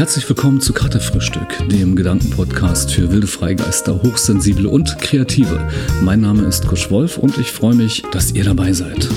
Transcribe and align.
Herzlich 0.00 0.26
willkommen 0.30 0.62
zu 0.62 0.72
Katerfrühstück, 0.72 1.68
dem 1.68 1.94
Gedankenpodcast 1.94 2.90
für 2.90 3.12
wilde 3.12 3.26
Freigeister, 3.26 4.02
Hochsensible 4.02 4.66
und 4.66 4.98
Kreative. 4.98 5.68
Mein 6.00 6.22
Name 6.22 6.44
ist 6.44 6.66
Kusch 6.66 6.90
Wolf 6.90 7.18
und 7.18 7.36
ich 7.36 7.52
freue 7.52 7.74
mich, 7.74 8.02
dass 8.10 8.32
ihr 8.32 8.44
dabei 8.44 8.72
seid. 8.72 9.10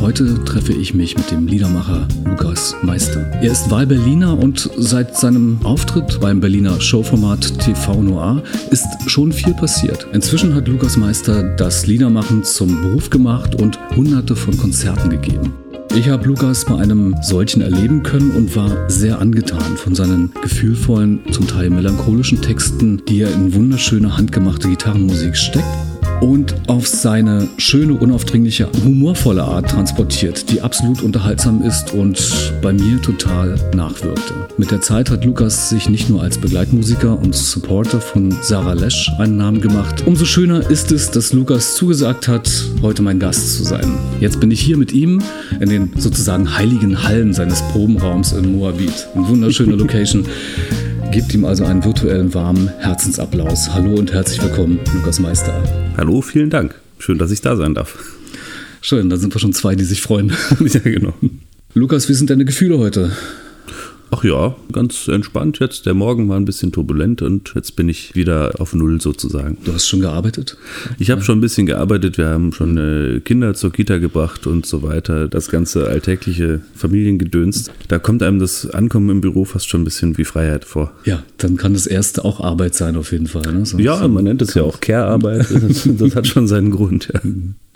Heute 0.00 0.42
treffe 0.44 0.72
ich 0.72 0.94
mich 0.94 1.14
mit 1.14 1.30
dem 1.30 1.46
Liedermacher 1.46 2.08
Lukas 2.24 2.74
Meister. 2.80 3.20
Er 3.42 3.52
ist 3.52 3.70
Wahlberliner 3.70 4.38
und 4.38 4.70
seit 4.78 5.14
seinem 5.14 5.58
Auftritt 5.62 6.18
beim 6.20 6.40
Berliner 6.40 6.80
Showformat 6.80 7.58
TV 7.58 8.00
Noir 8.00 8.42
ist 8.70 8.88
schon 9.06 9.30
viel 9.30 9.52
passiert. 9.52 10.06
Inzwischen 10.14 10.54
hat 10.54 10.68
Lukas 10.68 10.96
Meister 10.96 11.54
das 11.56 11.86
Liedermachen 11.86 12.44
zum 12.44 12.80
Beruf 12.80 13.10
gemacht 13.10 13.60
und 13.60 13.78
hunderte 13.94 14.36
von 14.36 14.56
Konzerten 14.56 15.10
gegeben. 15.10 15.52
Ich 15.96 16.08
habe 16.08 16.26
Lukas 16.26 16.64
bei 16.64 16.76
einem 16.76 17.14
solchen 17.22 17.62
erleben 17.62 18.02
können 18.02 18.32
und 18.32 18.56
war 18.56 18.90
sehr 18.90 19.20
angetan 19.20 19.76
von 19.76 19.94
seinen 19.94 20.32
gefühlvollen, 20.42 21.20
zum 21.30 21.46
Teil 21.46 21.70
melancholischen 21.70 22.42
Texten, 22.42 23.00
die 23.08 23.20
er 23.20 23.32
in 23.32 23.54
wunderschöne 23.54 24.16
handgemachte 24.16 24.68
Gitarrenmusik 24.68 25.36
steckt 25.36 25.93
und 26.24 26.54
auf 26.68 26.88
seine 26.88 27.48
schöne, 27.58 27.92
unaufdringliche, 27.92 28.66
humorvolle 28.82 29.42
Art 29.42 29.68
transportiert, 29.68 30.50
die 30.50 30.62
absolut 30.62 31.02
unterhaltsam 31.02 31.60
ist 31.60 31.92
und 31.92 32.18
bei 32.62 32.72
mir 32.72 33.00
total 33.02 33.56
nachwirkte. 33.74 34.32
Mit 34.56 34.70
der 34.70 34.80
Zeit 34.80 35.10
hat 35.10 35.26
Lukas 35.26 35.68
sich 35.68 35.90
nicht 35.90 36.08
nur 36.08 36.22
als 36.22 36.38
Begleitmusiker 36.38 37.18
und 37.18 37.34
Supporter 37.34 38.00
von 38.00 38.34
Sarah 38.40 38.72
Lesch 38.72 39.10
einen 39.18 39.36
Namen 39.36 39.60
gemacht. 39.60 40.06
Umso 40.06 40.24
schöner 40.24 40.70
ist 40.70 40.92
es, 40.92 41.10
dass 41.10 41.34
Lukas 41.34 41.74
zugesagt 41.74 42.26
hat, 42.26 42.50
heute 42.80 43.02
mein 43.02 43.18
Gast 43.18 43.58
zu 43.58 43.62
sein. 43.62 43.98
Jetzt 44.18 44.40
bin 44.40 44.50
ich 44.50 44.62
hier 44.62 44.78
mit 44.78 44.92
ihm 44.92 45.20
in 45.60 45.68
den 45.68 45.92
sozusagen 45.98 46.56
heiligen 46.56 47.02
Hallen 47.02 47.34
seines 47.34 47.60
Probenraums 47.72 48.32
in 48.32 48.56
Moabit. 48.56 49.08
Eine 49.14 49.28
wunderschöne 49.28 49.74
Location. 49.76 50.24
Gebt 51.14 51.32
ihm 51.32 51.44
also 51.44 51.64
einen 51.64 51.84
virtuellen 51.84 52.34
warmen 52.34 52.66
Herzensapplaus. 52.80 53.72
Hallo 53.72 53.94
und 53.94 54.12
herzlich 54.12 54.42
willkommen, 54.42 54.80
Lukas 54.92 55.20
Meister. 55.20 55.62
Hallo, 55.96 56.20
vielen 56.22 56.50
Dank. 56.50 56.74
Schön, 56.98 57.18
dass 57.18 57.30
ich 57.30 57.40
da 57.40 57.54
sein 57.54 57.72
darf. 57.72 57.96
Schön, 58.80 59.10
da 59.10 59.16
sind 59.16 59.32
wir 59.32 59.38
schon 59.38 59.52
zwei, 59.52 59.76
die 59.76 59.84
sich 59.84 60.02
freuen. 60.02 60.30
ja, 60.58 60.80
genau. 60.80 61.14
Lukas, 61.72 62.08
wie 62.08 62.14
sind 62.14 62.30
deine 62.30 62.44
Gefühle 62.44 62.78
heute? 62.78 63.12
Ach 64.10 64.22
ja, 64.24 64.54
ganz 64.72 65.08
entspannt 65.08 65.58
jetzt. 65.58 65.86
Der 65.86 65.94
Morgen 65.94 66.28
war 66.28 66.36
ein 66.36 66.44
bisschen 66.44 66.72
turbulent 66.72 67.22
und 67.22 67.52
jetzt 67.54 67.76
bin 67.76 67.88
ich 67.88 68.14
wieder 68.14 68.52
auf 68.58 68.74
Null 68.74 69.00
sozusagen. 69.00 69.58
Du 69.64 69.72
hast 69.72 69.86
schon 69.86 70.00
gearbeitet? 70.00 70.56
Ich 70.98 71.10
habe 71.10 71.22
schon 71.22 71.38
ein 71.38 71.40
bisschen 71.40 71.66
gearbeitet. 71.66 72.18
Wir 72.18 72.28
haben 72.28 72.52
schon 72.52 72.76
äh, 72.78 73.20
Kinder 73.20 73.54
zur 73.54 73.72
Kita 73.72 73.98
gebracht 73.98 74.46
und 74.46 74.66
so 74.66 74.82
weiter. 74.82 75.28
Das 75.28 75.50
ganze 75.50 75.88
alltägliche 75.88 76.60
Familiengedöns. 76.74 77.70
Da 77.88 77.98
kommt 77.98 78.22
einem 78.22 78.38
das 78.38 78.70
Ankommen 78.70 79.10
im 79.10 79.20
Büro 79.20 79.44
fast 79.44 79.68
schon 79.68 79.82
ein 79.82 79.84
bisschen 79.84 80.16
wie 80.18 80.24
Freiheit 80.24 80.64
vor. 80.64 80.92
Ja, 81.04 81.22
dann 81.38 81.56
kann 81.56 81.74
das 81.74 81.86
erste 81.86 82.24
auch 82.24 82.40
Arbeit 82.40 82.74
sein 82.74 82.96
auf 82.96 83.12
jeden 83.12 83.26
Fall. 83.26 83.52
Ne? 83.52 83.66
So, 83.66 83.78
ja, 83.78 84.06
man 84.08 84.24
nennt 84.24 84.42
es 84.42 84.54
ja 84.54 84.62
auch 84.62 84.80
Care-Arbeit. 84.80 85.46
Das, 85.50 85.88
das, 85.98 86.14
hat 86.14 86.26
schon 86.26 86.46
seinen 86.46 86.70
Grund. 86.70 87.08
Ja. 87.12 87.20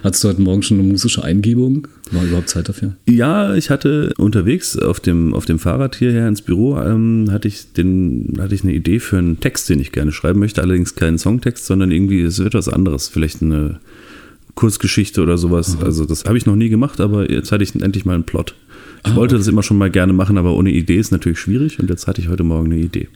Hattest 0.03 0.23
du 0.23 0.29
heute 0.29 0.41
Morgen 0.43 0.63
schon 0.63 0.79
eine 0.79 0.89
musische 0.89 1.25
Eingebung? 1.25 1.89
War 2.13 2.23
überhaupt 2.23 2.49
Zeit 2.49 2.69
dafür? 2.69 2.95
Ja, 3.09 3.57
ich 3.57 3.69
hatte 3.69 4.13
unterwegs 4.17 4.79
auf 4.79 5.01
dem, 5.01 5.35
auf 5.35 5.45
dem 5.45 5.59
Fahrrad 5.59 5.97
hierher 5.97 6.29
ins 6.29 6.41
Büro, 6.41 6.79
ähm, 6.79 7.29
hatte, 7.33 7.49
ich 7.49 7.73
den, 7.73 8.35
hatte 8.39 8.55
ich 8.55 8.63
eine 8.63 8.75
Idee 8.75 9.01
für 9.01 9.19
einen 9.19 9.41
Text, 9.41 9.69
den 9.69 9.81
ich 9.81 9.91
gerne 9.91 10.13
schreiben 10.13 10.39
möchte. 10.39 10.63
Allerdings 10.63 10.95
keinen 10.95 11.19
Songtext, 11.19 11.67
sondern 11.67 11.91
irgendwie, 11.91 12.23
es 12.23 12.39
wird 12.39 12.55
was 12.55 12.69
anderes. 12.69 13.09
Vielleicht 13.09 13.43
eine 13.43 13.81
Kurzgeschichte 14.55 15.21
oder 15.21 15.37
sowas. 15.37 15.77
Mhm. 15.77 15.85
Also 15.85 16.05
das 16.05 16.25
habe 16.27 16.39
ich 16.39 16.47
noch 16.47 16.57
nie 16.57 16.69
gemacht, 16.69 17.01
aber 17.01 17.29
jetzt 17.29 17.51
hatte 17.51 17.65
ich 17.65 17.75
endlich 17.75 18.05
mal 18.05 18.15
einen 18.15 18.25
Plot. 18.25 18.55
Ich 19.05 19.13
ah, 19.13 19.17
wollte 19.17 19.35
okay. 19.35 19.41
das 19.41 19.49
immer 19.49 19.65
schon 19.65 19.79
mal 19.79 19.91
gerne 19.91 20.13
machen, 20.13 20.39
aber 20.39 20.55
ohne 20.55 20.71
Idee 20.71 20.97
ist 20.99 21.11
natürlich 21.11 21.41
schwierig 21.41 21.81
und 21.81 21.91
jetzt 21.91 22.07
hatte 22.07 22.21
ich 22.21 22.29
heute 22.29 22.45
Morgen 22.45 22.67
eine 22.67 22.81
Idee. 22.81 23.09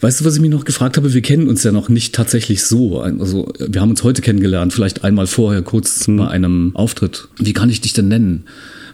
Weißt 0.00 0.20
du, 0.20 0.24
was 0.24 0.36
ich 0.36 0.40
mich 0.40 0.50
noch 0.50 0.64
gefragt 0.64 0.96
habe? 0.96 1.12
Wir 1.12 1.20
kennen 1.20 1.48
uns 1.48 1.62
ja 1.62 1.72
noch 1.72 1.88
nicht 1.88 2.14
tatsächlich 2.14 2.64
so. 2.64 3.00
Also, 3.00 3.52
wir 3.58 3.80
haben 3.80 3.90
uns 3.90 4.02
heute 4.02 4.22
kennengelernt, 4.22 4.72
vielleicht 4.72 5.04
einmal 5.04 5.26
vorher 5.26 5.62
kurz 5.62 6.06
hm. 6.06 6.16
bei 6.16 6.28
einem 6.28 6.70
Auftritt. 6.74 7.28
Wie 7.38 7.52
kann 7.52 7.68
ich 7.68 7.80
dich 7.80 7.92
denn 7.92 8.08
nennen? 8.08 8.44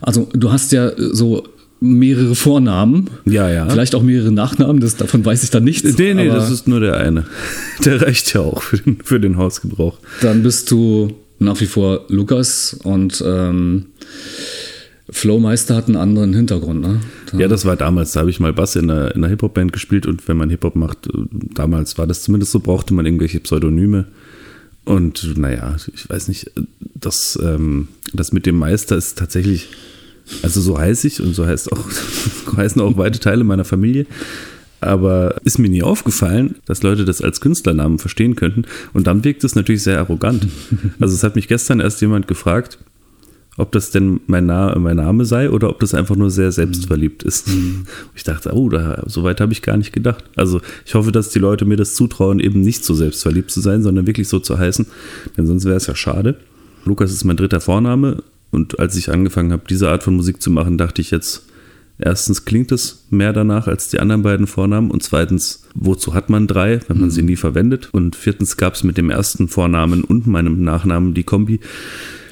Also, 0.01 0.29
du 0.33 0.53
hast 0.53 0.73
ja 0.73 0.93
so 0.97 1.45
mehrere 1.81 2.35
Vornamen. 2.35 3.11
Ja, 3.25 3.51
ja. 3.51 3.69
Vielleicht 3.69 3.95
auch 3.95 4.03
mehrere 4.03 4.33
Nachnamen, 4.33 4.81
das, 4.81 4.97
davon 4.97 5.25
weiß 5.25 5.45
ich 5.45 5.51
dann 5.51 5.65
nichts. 5.65 5.97
Nee, 5.99 6.15
nee, 6.15 6.29
das 6.29 6.51
ist 6.51 6.67
nur 6.67 6.81
der 6.81 6.97
eine. 6.97 7.27
Der 7.85 8.03
reicht 8.03 8.33
ja 8.35 8.41
auch 8.41 8.63
für 8.63 8.79
den, 8.79 8.99
für 9.05 9.21
den 9.21 9.37
Hausgebrauch. 9.37 9.99
Dann 10.23 10.43
bist 10.43 10.71
du 10.71 11.15
nach 11.39 11.61
wie 11.61 11.67
vor 11.67 12.07
Lukas 12.09 12.79
und 12.83 13.23
ähm, 13.27 13.87
Flowmeister 15.09 15.77
hat 15.77 15.87
einen 15.87 15.97
anderen 15.97 16.35
Hintergrund, 16.35 16.81
ne? 16.81 17.01
Da 17.31 17.39
ja, 17.39 17.49
das 17.49 17.65
war 17.65 17.77
damals, 17.77 18.13
da 18.13 18.21
habe 18.21 18.31
ich 18.31 18.41
mal 18.41 18.53
Bass 18.53 18.75
in 18.75 18.91
einer, 18.91 19.15
in 19.15 19.23
einer 19.23 19.29
Hip-Hop-Band 19.29 19.73
gespielt 19.73 20.07
und 20.07 20.27
wenn 20.27 20.37
man 20.37 20.51
Hip-Hop 20.51 20.75
macht, 20.75 21.07
äh, 21.07 21.13
damals 21.31 21.97
war 21.97 22.07
das 22.07 22.23
zumindest 22.23 22.53
so, 22.53 22.61
brauchte 22.61 22.93
man 22.93 23.07
irgendwelche 23.07 23.39
Pseudonyme. 23.41 24.07
Und 24.85 25.37
naja, 25.37 25.77
ich 25.95 26.09
weiß 26.09 26.29
nicht, 26.29 26.51
das, 26.95 27.39
ähm, 27.43 27.89
das 28.13 28.33
mit 28.33 28.47
dem 28.47 28.57
Meister 28.57 28.97
ist 28.97 29.19
tatsächlich, 29.19 29.69
also 30.43 30.61
so 30.61 30.79
heiß 30.79 31.05
ich 31.05 31.21
und 31.21 31.35
so 31.35 31.47
heißt 31.47 31.73
auch, 31.73 31.85
heißen 32.57 32.81
auch 32.81 32.97
weite 32.97 33.21
Teile 33.21 33.45
meiner 33.45 33.65
Familie. 33.65 34.07
Aber 34.81 35.37
ist 35.45 35.59
mir 35.59 35.69
nie 35.69 35.83
aufgefallen, 35.83 36.57
dass 36.67 36.83
Leute 36.83 37.05
das 37.05 37.23
als 37.23 37.41
Künstlernamen 37.41 37.99
verstehen 37.99 38.37
könnten. 38.37 38.65
Und 38.93 39.07
dann 39.07 39.25
wirkt 39.25 39.43
es 39.43 39.55
natürlich 39.55 39.83
sehr 39.83 39.99
arrogant. 39.99 40.47
Also 41.01 41.15
es 41.15 41.23
hat 41.25 41.35
mich 41.35 41.49
gestern 41.49 41.81
erst 41.81 42.01
jemand 42.01 42.29
gefragt, 42.29 42.79
ob 43.57 43.73
das 43.73 43.91
denn 43.91 44.21
mein, 44.27 44.47
Na 44.47 44.79
mein 44.79 44.97
Name 44.97 45.25
sei 45.25 45.51
oder 45.51 45.71
ob 45.71 45.81
das 45.81 45.95
einfach 45.95 46.17
nur 46.17 46.31
sehr 46.31 46.53
selbstverliebt 46.53 47.23
ist. 47.23 47.49
Mhm. 47.49 47.87
Ich 48.15 48.25
dachte, 48.25 48.53
oh, 48.55 48.69
da, 48.69 49.03
so 49.07 49.23
weit 49.25 49.41
habe 49.41 49.53
ich 49.53 49.63
gar 49.63 49.77
nicht 49.77 49.93
gedacht. 49.93 50.25
Also 50.37 50.61
ich 50.85 50.95
hoffe, 50.95 51.13
dass 51.13 51.31
die 51.31 51.39
Leute 51.39 51.65
mir 51.65 51.77
das 51.77 51.95
zutrauen, 51.95 52.41
eben 52.41 52.61
nicht 52.61 52.85
so 52.85 52.95
selbstverliebt 52.95 53.51
zu 53.51 53.61
sein, 53.61 53.83
sondern 53.83 54.07
wirklich 54.07 54.29
so 54.29 54.39
zu 54.39 54.59
heißen, 54.59 54.87
denn 55.37 55.47
sonst 55.47 55.65
wäre 55.65 55.77
es 55.77 55.87
ja 55.87 55.95
schade. 55.95 56.37
Lukas 56.85 57.13
ist 57.13 57.25
mein 57.25 57.37
dritter 57.37 57.61
Vorname 57.61 58.23
und 58.51 58.79
als 58.79 58.97
ich 58.97 59.11
angefangen 59.11 59.53
habe, 59.53 59.65
diese 59.69 59.91
Art 59.91 60.03
von 60.03 60.17
Musik 60.17 60.41
zu 60.41 60.51
machen, 60.51 60.79
dachte 60.79 61.03
ich 61.03 61.11
jetzt, 61.11 61.47
erstens 61.99 62.45
klingt 62.45 62.73
es 62.73 63.07
mehr 63.11 63.33
danach 63.33 63.67
als 63.67 63.89
die 63.89 64.01
anderen 64.01 64.23
beiden 64.23 64.47
Vornamen 64.47 64.91
und 64.91 65.03
zweitens, 65.03 65.67
wozu 65.75 66.15
hat 66.15 66.31
man 66.31 66.47
drei, 66.47 66.81
wenn 66.89 66.99
man 66.99 67.09
mhm. 67.09 67.13
sie 67.13 67.23
nie 67.23 67.37
verwendet? 67.37 67.89
Und 67.93 68.17
viertens 68.17 68.57
gab 68.57 68.75
es 68.75 68.85
mit 68.85 68.97
dem 68.97 69.11
ersten 69.11 69.49
Vornamen 69.49 70.05
und 70.05 70.27
meinem 70.27 70.63
Nachnamen 70.63 71.15
die 71.15 71.25
Kombi 71.25 71.61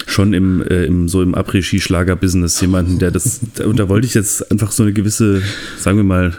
schon 0.07 0.33
im, 0.35 0.63
äh, 0.63 0.85
im 0.85 1.09
so 1.09 1.23
im 1.23 1.35
Après-Ski-Schlager-Business 1.35 2.61
jemanden, 2.61 2.99
der 2.99 3.11
das, 3.11 3.41
und 3.65 3.79
da 3.79 3.89
wollte 3.89 4.07
ich 4.07 4.15
jetzt 4.15 4.51
einfach 4.51 4.73
so 4.73 4.83
eine 4.83 4.93
gewisse, 4.93 5.43
sagen 5.79 5.97
wir 5.97 6.05
mal, 6.05 6.37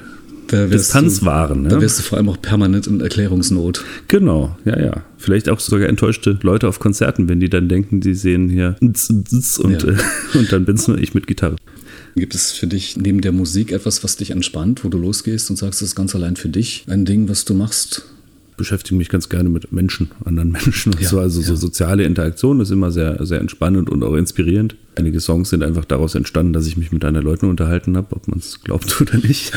Distanz 0.51 1.21
du, 1.21 1.25
wahren. 1.25 1.67
Da 1.67 1.81
wärst 1.81 1.99
du 1.99 2.03
vor 2.03 2.17
allem 2.17 2.29
auch 2.29 2.41
permanent 2.41 2.87
in 2.87 3.01
Erklärungsnot. 3.01 3.83
Genau, 4.07 4.55
ja, 4.65 4.79
ja. 4.79 5.03
Vielleicht 5.17 5.49
auch 5.49 5.59
sogar 5.59 5.89
enttäuschte 5.89 6.37
Leute 6.43 6.67
auf 6.67 6.79
Konzerten, 6.79 7.27
wenn 7.27 7.39
die 7.39 7.49
dann 7.49 7.67
denken, 7.67 7.99
die 7.99 8.13
sehen 8.13 8.49
hier 8.49 8.75
und, 8.79 9.83
ja. 9.83 9.89
äh, 9.89 9.95
und 10.37 10.51
dann 10.51 10.65
bin's 10.65 10.87
nur 10.87 10.97
ich 10.97 11.13
mit 11.13 11.27
Gitarre. 11.27 11.55
Gibt 12.15 12.35
es 12.35 12.51
für 12.51 12.67
dich 12.67 12.95
neben 12.95 13.21
der 13.21 13.31
Musik 13.31 13.71
etwas, 13.71 14.03
was 14.03 14.15
dich 14.15 14.31
entspannt, 14.31 14.83
wo 14.83 14.89
du 14.89 14.97
losgehst 14.97 15.49
und 15.49 15.57
sagst, 15.57 15.81
das 15.81 15.89
ist 15.89 15.95
ganz 15.95 16.15
allein 16.15 16.35
für 16.35 16.49
dich 16.49 16.85
ein 16.87 17.05
Ding, 17.05 17.27
was 17.27 17.43
du 17.43 17.53
machst? 17.53 18.05
Beschäftige 18.57 18.95
mich 18.95 19.09
ganz 19.09 19.29
gerne 19.29 19.49
mit 19.49 19.71
Menschen, 19.71 20.11
anderen 20.23 20.51
Menschen 20.51 20.93
und 20.93 21.01
ja, 21.01 21.09
so. 21.09 21.19
Also 21.19 21.41
ja. 21.41 21.47
so 21.47 21.55
soziale 21.55 22.03
Interaktion 22.03 22.59
ist 22.59 22.71
immer 22.71 22.91
sehr, 22.91 23.25
sehr 23.25 23.39
entspannend 23.39 23.89
und 23.89 24.03
auch 24.03 24.15
inspirierend. 24.15 24.75
Einige 24.95 25.19
Songs 25.19 25.49
sind 25.49 25.63
einfach 25.63 25.85
daraus 25.85 26.15
entstanden, 26.15 26.53
dass 26.53 26.67
ich 26.67 26.77
mich 26.77 26.91
mit 26.91 27.03
anderen 27.03 27.25
Leuten 27.25 27.47
unterhalten 27.47 27.97
habe, 27.97 28.15
ob 28.15 28.27
man 28.27 28.39
es 28.39 28.61
glaubt 28.61 29.01
oder 29.01 29.17
nicht. 29.17 29.51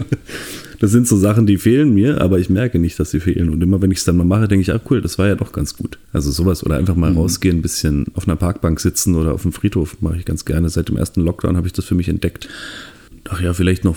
das 0.80 0.90
sind 0.90 1.06
so 1.06 1.16
Sachen, 1.16 1.46
die 1.46 1.58
fehlen 1.58 1.94
mir, 1.94 2.20
aber 2.20 2.38
ich 2.38 2.50
merke 2.50 2.78
nicht, 2.78 2.98
dass 2.98 3.10
sie 3.10 3.20
fehlen. 3.20 3.50
Und 3.50 3.62
immer 3.62 3.80
wenn 3.82 3.90
ich 3.90 3.98
es 3.98 4.04
dann 4.04 4.16
mal 4.16 4.24
mache, 4.24 4.48
denke 4.48 4.62
ich, 4.62 4.72
ach 4.72 4.80
cool, 4.90 5.00
das 5.00 5.18
war 5.18 5.28
ja 5.28 5.36
doch 5.36 5.52
ganz 5.52 5.76
gut. 5.76 5.98
Also 6.12 6.30
sowas 6.30 6.64
oder 6.64 6.76
einfach 6.76 6.96
mal 6.96 7.12
mhm. 7.12 7.18
rausgehen, 7.18 7.58
ein 7.58 7.62
bisschen 7.62 8.06
auf 8.14 8.26
einer 8.26 8.36
Parkbank 8.36 8.80
sitzen 8.80 9.14
oder 9.14 9.32
auf 9.32 9.42
dem 9.42 9.52
Friedhof 9.52 10.00
mache 10.00 10.16
ich 10.16 10.24
ganz 10.24 10.44
gerne. 10.44 10.68
Seit 10.68 10.88
dem 10.88 10.96
ersten 10.96 11.20
Lockdown 11.20 11.56
habe 11.56 11.66
ich 11.66 11.72
das 11.72 11.84
für 11.84 11.94
mich 11.94 12.08
entdeckt. 12.08 12.48
Ach 13.30 13.40
ja, 13.40 13.52
vielleicht 13.52 13.84
noch 13.84 13.96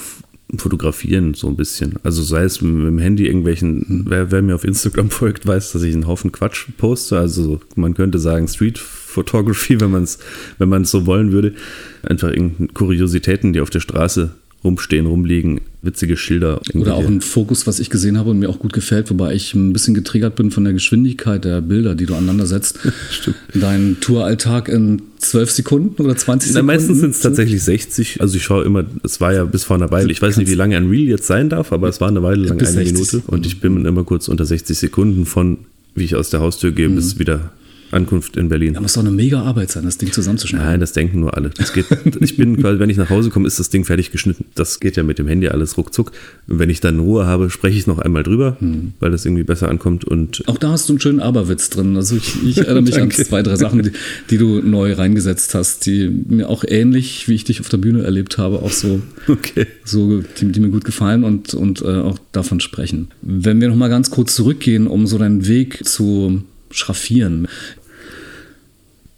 Fotografieren 0.58 1.34
so 1.34 1.48
ein 1.48 1.56
bisschen. 1.56 1.96
Also 2.04 2.22
sei 2.24 2.44
es 2.44 2.62
mit 2.62 2.86
dem 2.86 3.00
Handy 3.00 3.26
irgendwelchen, 3.26 4.06
wer, 4.08 4.32
wer, 4.32 4.42
mir 4.42 4.56
auf 4.56 4.64
Instagram 4.64 5.10
folgt, 5.12 5.46
weiß, 5.46 5.72
dass 5.72 5.84
ich 5.84 5.94
einen 5.94 6.08
Haufen 6.08 6.32
Quatsch 6.32 6.68
poste. 6.78 7.18
Also 7.18 7.62
man 7.76 7.94
könnte 7.94 8.20
sagen 8.20 8.48
Street 8.48 8.78
Photography, 8.78 9.80
wenn 9.80 9.92
man 9.92 10.04
es 10.04 10.20
wenn 10.58 10.70
man 10.70 10.86
so 10.86 11.06
wollen 11.06 11.32
würde. 11.32 11.54
Einfach 12.04 12.30
irgendeine 12.30 12.70
Kuriositäten, 12.70 13.54
die 13.54 13.62
auf 13.62 13.70
der 13.70 13.80
Straße 13.80 14.32
rumstehen, 14.64 15.08
rumliegen, 15.08 15.62
witzige 15.82 16.16
Schilder. 16.16 16.62
Oder 16.76 16.94
auch 16.96 17.06
ein 17.06 17.22
Fokus, 17.22 17.66
was 17.66 17.80
ich 17.80 17.90
gesehen 17.90 18.18
habe 18.18 18.30
und 18.30 18.40
mir 18.40 18.50
auch 18.50 18.60
gut 18.60 18.74
gefällt, 18.74 19.10
wobei 19.10 19.34
ich 19.34 19.54
ein 19.56 19.74
bisschen 19.74 19.94
getriggert 19.94 20.36
bin 20.36 20.52
von 20.52 20.64
der 20.64 20.74
Geschwindigkeit 20.74 21.44
der 21.44 21.62
Bilder, 21.62 21.96
die 21.96 22.06
du 22.06 22.14
aneinander 22.14 22.46
setzt. 22.46 22.80
Stimmt. 23.12 23.38
Dein 23.54 23.98
Touralltag 24.00 24.70
in 24.70 25.02
12 25.18 25.52
Sekunden 25.52 26.02
oder 26.02 26.16
20 26.16 26.52
Sekunden? 26.52 26.68
Na, 26.68 26.74
meistens 26.74 27.00
sind 27.00 27.12
es 27.12 27.22
tatsächlich 27.22 27.64
60. 27.64 28.22
Also 28.22 28.38
ich 28.38 28.44
schaue 28.44 28.64
immer, 28.64 28.86
es 29.04 29.20
war 29.20 29.34
ja 29.34 29.46
bis 29.46 29.64
vor 29.64 29.78
einer 29.78 29.90
Weile, 29.90 30.12
ich 30.12 30.22
weiß 30.22 30.38
nicht, 30.38 30.50
wie 30.50 30.56
lange 30.56 30.78
ein 30.78 30.90
Reel 30.90 31.08
jetzt 31.08 31.26
sein 31.26 31.50
darf, 31.50 31.72
aber 31.72 31.90
es 31.90 32.00
war 32.00 32.10
eine 32.10 32.22
Weile 32.22 32.48
lang 32.48 32.60
eine 32.60 32.68
60. 32.68 32.94
Minute 32.94 33.24
und 33.28 33.46
ich 33.46 33.60
bin 33.60 33.86
immer 33.86 34.04
kurz 34.04 34.28
unter 34.28 34.46
60 34.46 34.78
Sekunden 34.78 35.26
von, 35.26 35.58
wie 35.96 36.04
ich 36.04 36.16
aus 36.16 36.30
der 36.30 36.40
Haustür 36.40 36.72
gehe, 36.72 36.90
mhm. 36.90 36.96
bis 36.96 37.18
wieder 37.18 37.52
Ankunft 37.92 38.38
in 38.38 38.50
Berlin. 38.50 38.74
Da 38.74 38.82
muss 38.82 38.94
doch 38.94 39.02
eine 39.02 39.12
mega 39.12 39.42
Arbeit 39.42 39.72
sein, 39.72 39.84
das 39.84 39.98
Ding 39.98 40.12
zusammenzuschneiden. 40.12 40.68
Nein, 40.68 40.80
das 40.80 40.94
denken 40.94 41.20
nur 41.20 41.36
alle. 41.36 41.50
Das 41.50 41.74
geht, 41.74 41.86
ich 42.22 42.38
bin 42.38 42.58
quasi, 42.58 42.80
wenn 42.80 42.90
ich 42.90 42.98
nach 42.98 43.10
Hause 43.10 43.30
komme, 43.30 43.48
ist 43.48 43.60
das 43.60 43.70
Ding 43.70 43.86
fertig 43.86 44.12
geschnitten. 44.12 44.46
Das 44.56 44.80
geht 44.80 44.96
ja 44.96 45.04
mit 45.04 45.20
dem 45.20 45.28
Handy 45.28 45.48
alles 45.48 45.78
ruckzuck. 45.78 46.12
Und 46.48 46.60
wenn 46.60 46.70
ich 46.70 46.80
dann 46.80 47.00
Ruhe 47.00 47.26
habe, 47.26 47.50
spreche 47.50 47.78
ich 47.78 47.88
noch 47.88 48.00
einmal 48.00 48.24
drüber, 48.24 48.58
hm. 48.60 48.94
weil 49.00 49.12
das 49.12 49.26
irgendwie 49.26 49.44
besser 49.44 49.70
ankommt. 49.70 50.06
Und 50.06 50.44
Auch 50.48 50.58
da 50.58 50.72
hast 50.72 50.90
du 50.90 50.94
einen 50.94 51.02
schönen 51.02 51.20
Aberwitz 51.20 51.70
drin. 51.70 51.96
Also 51.96 52.16
ich, 52.16 52.44
ich 52.44 52.58
erinnere 52.60 52.84
mich 52.84 53.00
an 53.00 53.12
zwei, 53.12 53.44
drei 53.44 53.56
Sachen, 53.56 53.84
die, 53.84 53.92
die, 54.30 54.38
du 54.38 54.62
neu 54.62 54.94
reingesetzt 54.94 55.54
hast, 55.54 55.86
die 55.86 56.10
mir 56.10 56.50
auch 56.50 56.64
ähnlich, 56.68 57.28
wie 57.28 57.36
ich 57.36 57.44
dich 57.44 57.60
auf 57.60 57.70
der 57.70 57.78
Bühne 57.78 58.04
erlebt 58.04 58.38
habe, 58.38 58.62
auch 58.62 58.72
so, 58.72 59.02
okay. 59.28 59.68
so 59.84 60.22
die, 60.40 60.52
die, 60.52 60.60
mir 60.60 60.70
gut 60.70 60.86
gefallen 60.86 61.24
und, 61.24 61.54
und 61.54 61.82
äh, 61.82 61.86
auch 61.86 62.20
davon 62.32 62.60
sprechen. 62.60 63.10
Wenn 63.22 63.60
wir 63.62 63.70
nochmal 63.70 63.90
ganz 63.90 64.12
kurz 64.12 64.36
zurückgehen, 64.36 64.88
um 64.88 65.08
so 65.08 65.18
deinen 65.18 65.48
Weg 65.48 65.86
zu 65.86 66.44
schraffieren. 66.74 67.48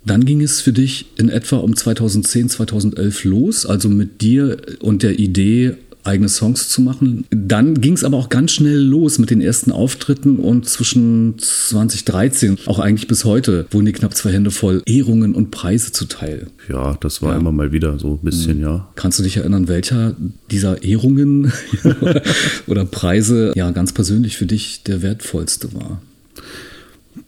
Dann 0.05 0.25
ging 0.25 0.41
es 0.41 0.61
für 0.61 0.73
dich 0.73 1.05
in 1.17 1.29
etwa 1.29 1.57
um 1.57 1.75
2010, 1.75 2.49
2011 2.49 3.23
los, 3.23 3.65
also 3.65 3.89
mit 3.89 4.21
dir 4.21 4.57
und 4.81 5.03
der 5.03 5.17
Idee, 5.19 5.77
eigene 6.03 6.29
Songs 6.29 6.69
zu 6.69 6.81
machen. 6.81 7.25
Dann 7.29 7.79
ging 7.79 7.93
es 7.93 8.03
aber 8.03 8.17
auch 8.17 8.29
ganz 8.29 8.51
schnell 8.51 8.77
los 8.77 9.19
mit 9.19 9.29
den 9.29 9.41
ersten 9.41 9.71
Auftritten 9.71 10.37
und 10.37 10.67
zwischen 10.67 11.35
2013, 11.37 12.57
auch 12.65 12.79
eigentlich 12.79 13.07
bis 13.07 13.25
heute, 13.25 13.65
wurden 13.71 13.85
dir 13.85 13.93
knapp 13.93 14.13
zwei 14.15 14.31
Hände 14.31 14.51
voll 14.51 14.81
Ehrungen 14.85 15.33
und 15.33 15.51
Preise 15.51 15.91
zuteil. 15.91 16.47
Ja, 16.69 16.97
das 16.99 17.21
war 17.21 17.33
ja. 17.33 17.39
immer 17.39 17.51
mal 17.51 17.71
wieder 17.71 17.99
so 17.99 18.19
ein 18.21 18.25
bisschen, 18.25 18.57
mhm. 18.57 18.63
ja. 18.63 18.89
Kannst 18.95 19.19
du 19.19 19.23
dich 19.23 19.37
erinnern, 19.37 19.67
welcher 19.67 20.15
dieser 20.51 20.83
Ehrungen 20.83 21.51
oder 22.67 22.85
Preise 22.85 23.53
ja 23.55 23.71
ganz 23.71 23.93
persönlich 23.93 24.37
für 24.37 24.45
dich 24.45 24.83
der 24.83 25.01
wertvollste 25.01 25.73
war? 25.73 26.01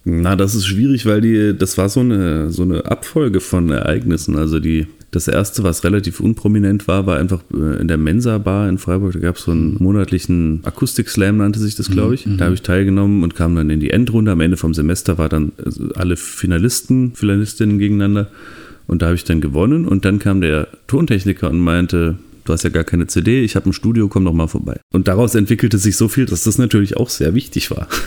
Na, 0.07 0.35
das 0.35 0.53
ist 0.53 0.67
schwierig, 0.67 1.07
weil 1.07 1.19
die, 1.19 1.57
das 1.57 1.79
war 1.79 1.89
so 1.89 1.99
eine, 1.99 2.51
so 2.51 2.61
eine 2.61 2.85
Abfolge 2.85 3.39
von 3.39 3.71
Ereignissen. 3.71 4.37
Also 4.37 4.59
die, 4.59 4.85
das 5.09 5.27
erste, 5.27 5.63
was 5.63 5.83
relativ 5.83 6.19
unprominent 6.19 6.87
war, 6.87 7.07
war 7.07 7.17
einfach 7.17 7.41
äh, 7.51 7.81
in 7.81 7.87
der 7.87 7.97
Mensa-Bar 7.97 8.69
in 8.69 8.77
Freiburg. 8.77 9.13
Da 9.13 9.19
gab 9.19 9.37
es 9.37 9.43
so 9.43 9.51
einen 9.51 9.77
monatlichen 9.79 10.61
Akustik-Slam, 10.63 11.37
nannte 11.37 11.59
sich 11.59 11.73
das, 11.73 11.89
glaube 11.89 12.13
ich. 12.13 12.27
Mhm. 12.27 12.37
Da 12.37 12.45
habe 12.45 12.53
ich 12.53 12.61
teilgenommen 12.61 13.23
und 13.23 13.33
kam 13.33 13.55
dann 13.55 13.71
in 13.71 13.79
die 13.79 13.89
Endrunde. 13.89 14.31
Am 14.31 14.41
Ende 14.41 14.57
vom 14.57 14.75
Semester 14.75 15.17
war 15.17 15.27
dann 15.27 15.53
also 15.63 15.89
alle 15.95 16.17
Finalisten, 16.17 17.15
Finalistinnen 17.15 17.79
gegeneinander. 17.79 18.29
Und 18.85 19.01
da 19.01 19.07
habe 19.07 19.15
ich 19.15 19.23
dann 19.23 19.41
gewonnen. 19.41 19.87
Und 19.87 20.05
dann 20.05 20.19
kam 20.19 20.39
der 20.39 20.67
Tontechniker 20.85 21.49
und 21.49 21.59
meinte, 21.59 22.17
du 22.45 22.53
hast 22.53 22.63
ja 22.63 22.69
gar 22.69 22.83
keine 22.83 23.07
CD, 23.07 23.43
ich 23.43 23.55
habe 23.55 23.69
ein 23.69 23.73
Studio, 23.73 24.07
komm 24.07 24.23
doch 24.23 24.33
mal 24.33 24.47
vorbei. 24.47 24.79
Und 24.93 25.07
daraus 25.07 25.35
entwickelte 25.35 25.77
sich 25.77 25.97
so 25.97 26.07
viel, 26.07 26.25
dass 26.25 26.43
das 26.43 26.57
natürlich 26.57 26.95
auch 26.95 27.09
sehr 27.09 27.33
wichtig 27.35 27.71
war. 27.71 27.87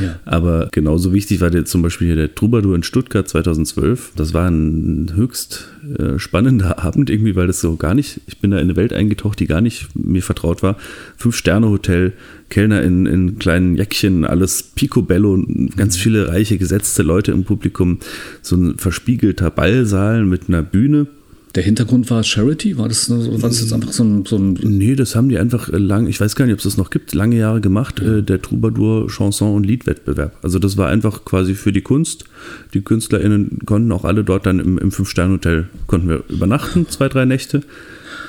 Ja. 0.00 0.18
Aber 0.24 0.70
genauso 0.72 1.12
wichtig 1.12 1.40
war 1.40 1.50
der, 1.50 1.66
zum 1.66 1.80
Beispiel 1.82 2.08
hier 2.08 2.16
der 2.16 2.34
Troubadour 2.34 2.74
in 2.74 2.82
Stuttgart 2.82 3.28
2012. 3.28 4.14
Das 4.16 4.34
war 4.34 4.50
ein 4.50 5.12
höchst 5.14 5.68
äh, 5.98 6.18
spannender 6.18 6.78
Abend 6.82 7.10
irgendwie, 7.10 7.36
weil 7.36 7.46
das 7.46 7.60
so 7.60 7.76
gar 7.76 7.94
nicht, 7.94 8.20
ich 8.26 8.38
bin 8.38 8.50
da 8.50 8.56
in 8.56 8.64
eine 8.64 8.74
Welt 8.74 8.92
eingetaucht, 8.92 9.38
die 9.38 9.46
gar 9.46 9.60
nicht 9.60 9.94
mir 9.94 10.22
vertraut 10.22 10.64
war. 10.64 10.78
Fünf-Sterne-Hotel, 11.16 12.14
Kellner 12.50 12.82
in, 12.82 13.06
in 13.06 13.38
kleinen 13.38 13.76
Jäckchen, 13.76 14.24
alles 14.24 14.64
picobello, 14.64 15.40
ganz 15.76 15.96
mhm. 15.96 16.00
viele 16.00 16.28
reiche, 16.28 16.58
gesetzte 16.58 17.04
Leute 17.04 17.30
im 17.30 17.44
Publikum, 17.44 17.98
so 18.42 18.56
ein 18.56 18.78
verspiegelter 18.78 19.50
Ballsaal 19.50 20.24
mit 20.24 20.48
einer 20.48 20.62
Bühne 20.62 21.06
der 21.54 21.62
Hintergrund 21.62 22.10
war 22.10 22.24
Charity? 22.24 22.78
War 22.78 22.88
das, 22.88 23.08
war 23.10 23.48
das 23.48 23.60
jetzt 23.60 23.72
einfach 23.72 23.92
so 23.92 24.02
ein, 24.02 24.24
so 24.24 24.36
ein. 24.36 24.54
Nee, 24.54 24.96
das 24.96 25.14
haben 25.14 25.28
die 25.28 25.38
einfach 25.38 25.68
lang, 25.68 26.08
ich 26.08 26.20
weiß 26.20 26.34
gar 26.34 26.46
nicht, 26.46 26.54
ob 26.54 26.58
es 26.58 26.64
das 26.64 26.76
noch 26.76 26.90
gibt, 26.90 27.14
lange 27.14 27.36
Jahre 27.36 27.60
gemacht, 27.60 28.00
ja. 28.00 28.16
äh, 28.16 28.22
der 28.22 28.42
Troubadour 28.42 29.08
Chanson- 29.08 29.54
und 29.54 29.64
Liedwettbewerb. 29.64 30.36
Also 30.42 30.58
das 30.58 30.76
war 30.76 30.88
einfach 30.88 31.24
quasi 31.24 31.54
für 31.54 31.72
die 31.72 31.82
Kunst. 31.82 32.24
Die 32.74 32.80
KünstlerInnen 32.80 33.60
konnten 33.66 33.92
auch 33.92 34.04
alle 34.04 34.24
dort 34.24 34.46
dann 34.46 34.58
im, 34.58 34.78
im 34.78 34.90
Fünf-Sterne-Hotel, 34.90 35.68
konnten 35.86 36.08
wir 36.08 36.24
übernachten, 36.28 36.88
zwei, 36.88 37.08
drei 37.08 37.24
Nächte. 37.24 37.62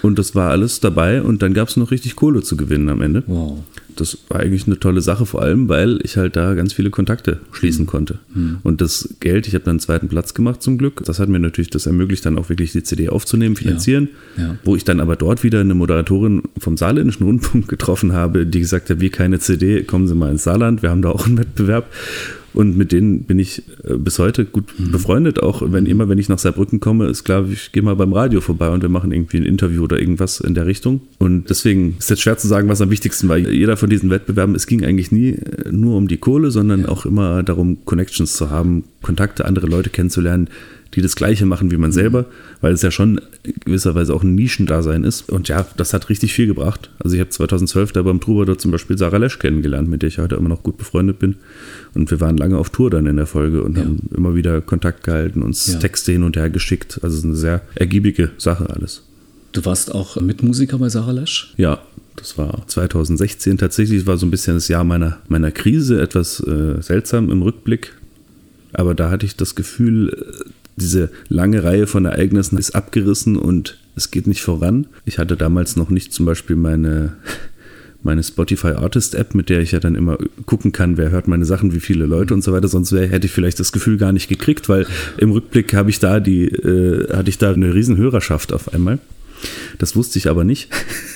Und 0.04 0.20
das 0.20 0.36
war 0.36 0.52
alles 0.52 0.80
dabei 0.80 1.22
und 1.22 1.42
dann 1.42 1.56
gab 1.56 1.68
es 1.68 1.78
noch 1.78 1.90
richtig 1.90 2.16
Kohle 2.16 2.44
zu 2.44 2.56
gewinnen 2.58 2.90
am 2.90 3.02
Ende. 3.02 3.24
Wow. 3.26 3.64
Das 3.96 4.18
war 4.30 4.40
eigentlich 4.40 4.68
eine 4.68 4.80
tolle 4.80 5.02
Sache, 5.02 5.26
vor 5.26 5.42
allem, 5.42 5.70
weil 5.70 6.00
ich 6.04 6.18
halt 6.18 6.36
da 6.36 6.54
ganz 6.54 6.74
viele 6.74 6.90
Kontakte 6.90 7.40
schließen 7.52 7.86
mhm. 7.86 7.90
konnte. 7.90 8.20
Mhm. 8.34 8.58
Und 8.64 8.82
das 8.82 9.16
Geld, 9.20 9.48
ich 9.48 9.54
habe 9.54 9.66
dann 9.66 9.74
einen 9.74 9.80
zweiten 9.80 10.08
Platz 10.08 10.34
gemacht 10.34 10.62
zum 10.62 10.78
Glück. 10.78 11.04
Das 11.06 11.20
hat 11.20 11.30
mir 11.30 11.40
natürlich 11.40 11.70
das 11.70 11.86
ermöglicht, 11.86 12.26
dann 12.26 12.38
auch 12.38 12.50
wirklich 12.50 12.72
die 12.72 12.84
CD 12.84 13.10
aufzunehmen, 13.10 13.56
finanzieren. 13.56 14.10
Ja. 14.38 14.44
Ja. 14.44 14.58
Wo 14.64 14.76
ich 14.76 14.84
dann 14.84 15.00
aber 15.00 15.16
dort 15.16 15.44
wieder 15.44 15.62
eine 15.62 15.76
Moderatorin 15.76 16.44
vom 16.58 16.78
Saarländischen 16.78 17.26
Rundfunk 17.26 17.68
getroffen 17.70 18.14
habe, 18.14 18.46
die 18.46 18.60
gesagt 18.60 18.90
hat, 18.90 19.00
wie 19.00 19.10
keine 19.10 19.40
CD, 19.40 19.84
kommen 19.84 20.08
Sie 20.08 20.16
mal 20.16 20.32
ins 20.32 20.44
Saarland, 20.44 20.82
wir 20.82 20.90
haben 20.90 21.02
da 21.02 21.10
auch 21.10 21.26
einen 21.26 21.38
Wettbewerb. 21.38 21.90
Und 22.56 22.78
mit 22.78 22.92
denen 22.92 23.24
bin 23.24 23.38
ich 23.38 23.64
äh, 23.84 23.96
bis 23.98 24.18
heute 24.18 24.46
gut 24.46 24.74
mhm. 24.78 24.92
befreundet. 24.92 25.44
Auch 25.44 25.62
wenn 25.66 25.86
immer, 25.86 26.10
wenn 26.10 26.18
ich 26.18 26.30
nach 26.30 26.40
Saarbrücken 26.40 26.80
komme, 26.80 27.08
ist 27.08 27.24
klar, 27.26 27.46
ich 27.52 27.72
gehe 27.74 27.84
mal 27.84 27.96
beim 27.96 28.14
Radio 28.14 28.42
vorbei 28.42 28.70
und 28.70 28.82
wir 28.82 28.90
machen 28.90 29.12
irgendwie 29.12 29.38
ein 29.38 29.46
Interview 29.46 29.84
oder 29.84 30.00
irgendwas 30.00 30.40
in 30.40 30.56
der 30.56 30.66
Richtung. 30.66 31.02
Und 31.20 31.50
deswegen 31.50 31.96
ist 32.00 32.10
jetzt 32.10 32.22
schwer 32.22 32.38
zu 32.38 32.48
sagen, 32.48 32.70
was 32.70 32.82
am 32.82 32.90
wichtigsten 32.90 33.28
war. 33.28 33.38
Jeder 33.38 33.76
von 33.78 33.90
diesen 33.90 34.10
Wettbewerben, 34.10 34.56
es 34.56 34.68
ging 34.68 34.86
eigentlich 34.86 35.12
nie 35.12 35.32
äh, 35.32 35.72
nur 35.72 35.98
um 35.98 36.08
die 36.08 36.18
Kohle, 36.18 36.50
sondern 36.50 36.86
auch 36.86 37.06
immer 37.06 37.44
darum, 37.44 37.78
Connections 37.86 38.34
zu 38.34 38.50
haben, 38.50 38.86
Kontakte, 39.02 39.46
andere 39.46 39.68
Leute 39.68 39.90
kennenzulernen, 39.90 40.50
die 40.96 41.02
das 41.02 41.16
Gleiche 41.16 41.46
machen 41.46 41.72
wie 41.72 41.78
man 41.78 41.90
mhm. 41.90 41.94
selber, 41.94 42.26
weil 42.62 42.74
es 42.74 42.82
ja 42.82 42.92
schon 42.92 43.22
gewisserweise 43.66 44.14
auch 44.14 44.24
ein 44.24 44.36
Nischendasein 44.36 45.04
ist. 45.04 45.30
Und 45.30 45.48
ja, 45.50 45.66
das 45.78 45.94
hat 45.94 46.10
richtig 46.10 46.34
viel 46.34 46.48
gebracht. 46.48 46.90
Also 47.00 47.16
ich 47.16 47.20
habe 47.20 47.30
2012 47.30 47.92
da 47.92 48.02
beim 48.02 48.20
Troubadour 48.20 48.58
zum 48.58 48.72
Beispiel 48.72 48.98
Sarah 48.98 49.18
Lesch 49.18 49.40
kennengelernt, 49.40 49.90
mit 49.90 50.02
der 50.02 50.10
ich 50.10 50.18
heute 50.18 50.36
immer 50.36 50.50
noch 50.50 50.64
gut 50.64 50.78
befreundet 50.78 51.20
bin. 51.20 51.36
Und 51.94 52.10
wir 52.12 52.22
waren 52.22 52.38
lange 52.38 52.58
auf 52.58 52.70
Tour 52.70 52.90
dann 52.90 53.06
in 53.06 53.18
der 53.18 53.28
Folge 53.28 53.64
und 53.64 53.78
ja. 53.78 53.84
haben 53.84 54.00
immer 54.16 54.36
wieder 54.36 54.62
Kontakt 54.62 55.04
gehalten, 55.04 55.42
uns 55.42 55.68
ja. 55.68 55.80
Texte 55.80 56.12
hin 56.12 56.24
und 56.24 56.38
her 56.38 56.50
geschickt. 56.50 57.00
Also 57.04 57.14
es 57.14 57.20
ist 57.20 57.26
eine 57.26 57.36
sehr 57.36 57.62
ergiebige 57.76 58.32
Sache 58.38 58.70
alles. 58.70 59.04
Du 59.52 59.64
warst 59.66 59.94
auch 59.94 60.20
Mitmusiker 60.20 60.78
bei 60.78 60.90
Sarah 60.90 61.12
Lesch? 61.12 61.54
Ja, 61.58 61.82
das 62.16 62.38
war 62.38 62.66
2016 62.68 63.58
tatsächlich. 63.58 64.06
war 64.06 64.18
so 64.18 64.26
ein 64.26 64.32
bisschen 64.32 64.56
das 64.56 64.68
Jahr 64.68 64.84
meiner, 64.84 65.20
meiner 65.28 65.52
Krise, 65.52 66.02
etwas 66.02 66.40
äh, 66.42 66.82
seltsam 66.82 67.30
im 67.30 67.42
Rückblick. 67.42 67.94
Aber 68.74 68.94
da 68.94 69.10
hatte 69.10 69.26
ich 69.26 69.36
das 69.36 69.56
Gefühl, 69.56 70.10
äh, 70.10 70.50
diese 70.76 71.10
lange 71.30 71.64
Reihe 71.64 71.88
von 71.88 72.06
Ereignissen 72.06 72.58
ist 72.58 72.76
abgerissen 72.76 73.38
und 73.38 73.78
es 73.96 74.12
geht 74.12 74.28
nicht 74.28 74.42
voran. 74.42 74.88
Ich 75.06 75.18
hatte 75.20 75.38
damals 75.38 75.76
noch 75.76 75.90
nicht 75.90 76.14
zum 76.14 76.26
Beispiel 76.26 76.56
meine, 76.56 77.14
meine 78.04 78.24
Spotify 78.24 78.70
Artist 78.70 79.16
App, 79.16 79.36
mit 79.36 79.50
der 79.50 79.62
ich 79.62 79.72
ja 79.72 79.80
dann 79.80 79.96
immer 79.96 80.18
gucken 80.46 80.72
kann, 80.72 80.98
wer 80.98 81.12
hört 81.12 81.28
meine 81.28 81.46
Sachen, 81.46 81.74
wie 81.74 81.80
viele 81.80 82.06
Leute 82.06 82.34
und 82.34 82.44
so 82.44 82.52
weiter. 82.52 82.68
Sonst 82.68 82.92
hätte 82.92 83.26
ich 83.26 83.32
vielleicht 83.32 83.60
das 83.60 83.72
Gefühl 83.72 83.98
gar 83.98 84.12
nicht 84.12 84.28
gekriegt, 84.28 84.68
weil 84.68 84.86
im 85.18 85.32
Rückblick 85.32 85.74
habe 85.74 85.90
ich 85.90 86.00
da 86.00 86.20
die, 86.20 86.46
äh, 86.46 87.14
hatte 87.16 87.30
ich 87.30 87.38
da 87.38 87.54
eine 87.54 87.74
riesen 87.74 87.98
Hörerschaft 87.98 88.52
auf 88.52 88.74
einmal. 88.74 89.00
Das 89.78 89.96
wusste 89.96 90.20
ich 90.20 90.30
aber 90.30 90.44
nicht. 90.44 90.70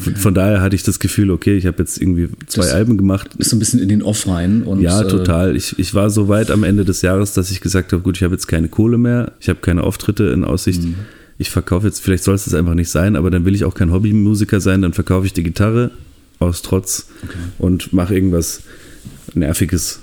Okay. 0.00 0.14
Von 0.16 0.34
daher 0.34 0.60
hatte 0.60 0.76
ich 0.76 0.82
das 0.82 0.98
Gefühl, 0.98 1.30
okay, 1.30 1.56
ich 1.56 1.66
habe 1.66 1.78
jetzt 1.78 2.00
irgendwie 2.00 2.28
zwei 2.46 2.62
das 2.62 2.72
Alben 2.72 2.96
gemacht. 2.96 3.30
Bist 3.36 3.50
so 3.50 3.56
ein 3.56 3.58
bisschen 3.58 3.80
in 3.80 3.88
den 3.88 4.02
Off 4.02 4.26
rein. 4.26 4.62
Und, 4.62 4.80
ja, 4.80 5.02
äh, 5.02 5.08
total. 5.08 5.56
Ich, 5.56 5.78
ich 5.78 5.94
war 5.94 6.10
so 6.10 6.28
weit 6.28 6.50
am 6.50 6.64
Ende 6.64 6.84
des 6.84 7.02
Jahres, 7.02 7.32
dass 7.32 7.50
ich 7.50 7.60
gesagt 7.60 7.92
habe, 7.92 8.02
gut, 8.02 8.16
ich 8.16 8.22
habe 8.22 8.34
jetzt 8.34 8.46
keine 8.46 8.68
Kohle 8.68 8.98
mehr, 8.98 9.32
ich 9.40 9.48
habe 9.48 9.60
keine 9.60 9.84
Auftritte 9.84 10.24
in 10.24 10.44
Aussicht. 10.44 10.82
Mhm. 10.82 10.94
Ich 11.38 11.50
verkaufe 11.50 11.86
jetzt, 11.86 12.00
vielleicht 12.00 12.24
soll 12.24 12.34
es 12.34 12.44
das 12.44 12.54
einfach 12.54 12.74
nicht 12.74 12.90
sein, 12.90 13.14
aber 13.14 13.30
dann 13.30 13.44
will 13.44 13.54
ich 13.54 13.64
auch 13.64 13.74
kein 13.74 13.92
Hobbymusiker 13.92 14.60
sein, 14.60 14.82
dann 14.82 14.92
verkaufe 14.92 15.26
ich 15.26 15.32
die 15.32 15.44
Gitarre 15.44 15.92
aus 16.40 16.62
Trotz 16.62 17.06
okay. 17.22 17.38
und 17.58 17.92
mache 17.92 18.14
irgendwas 18.14 18.62
Nerviges 19.34 20.00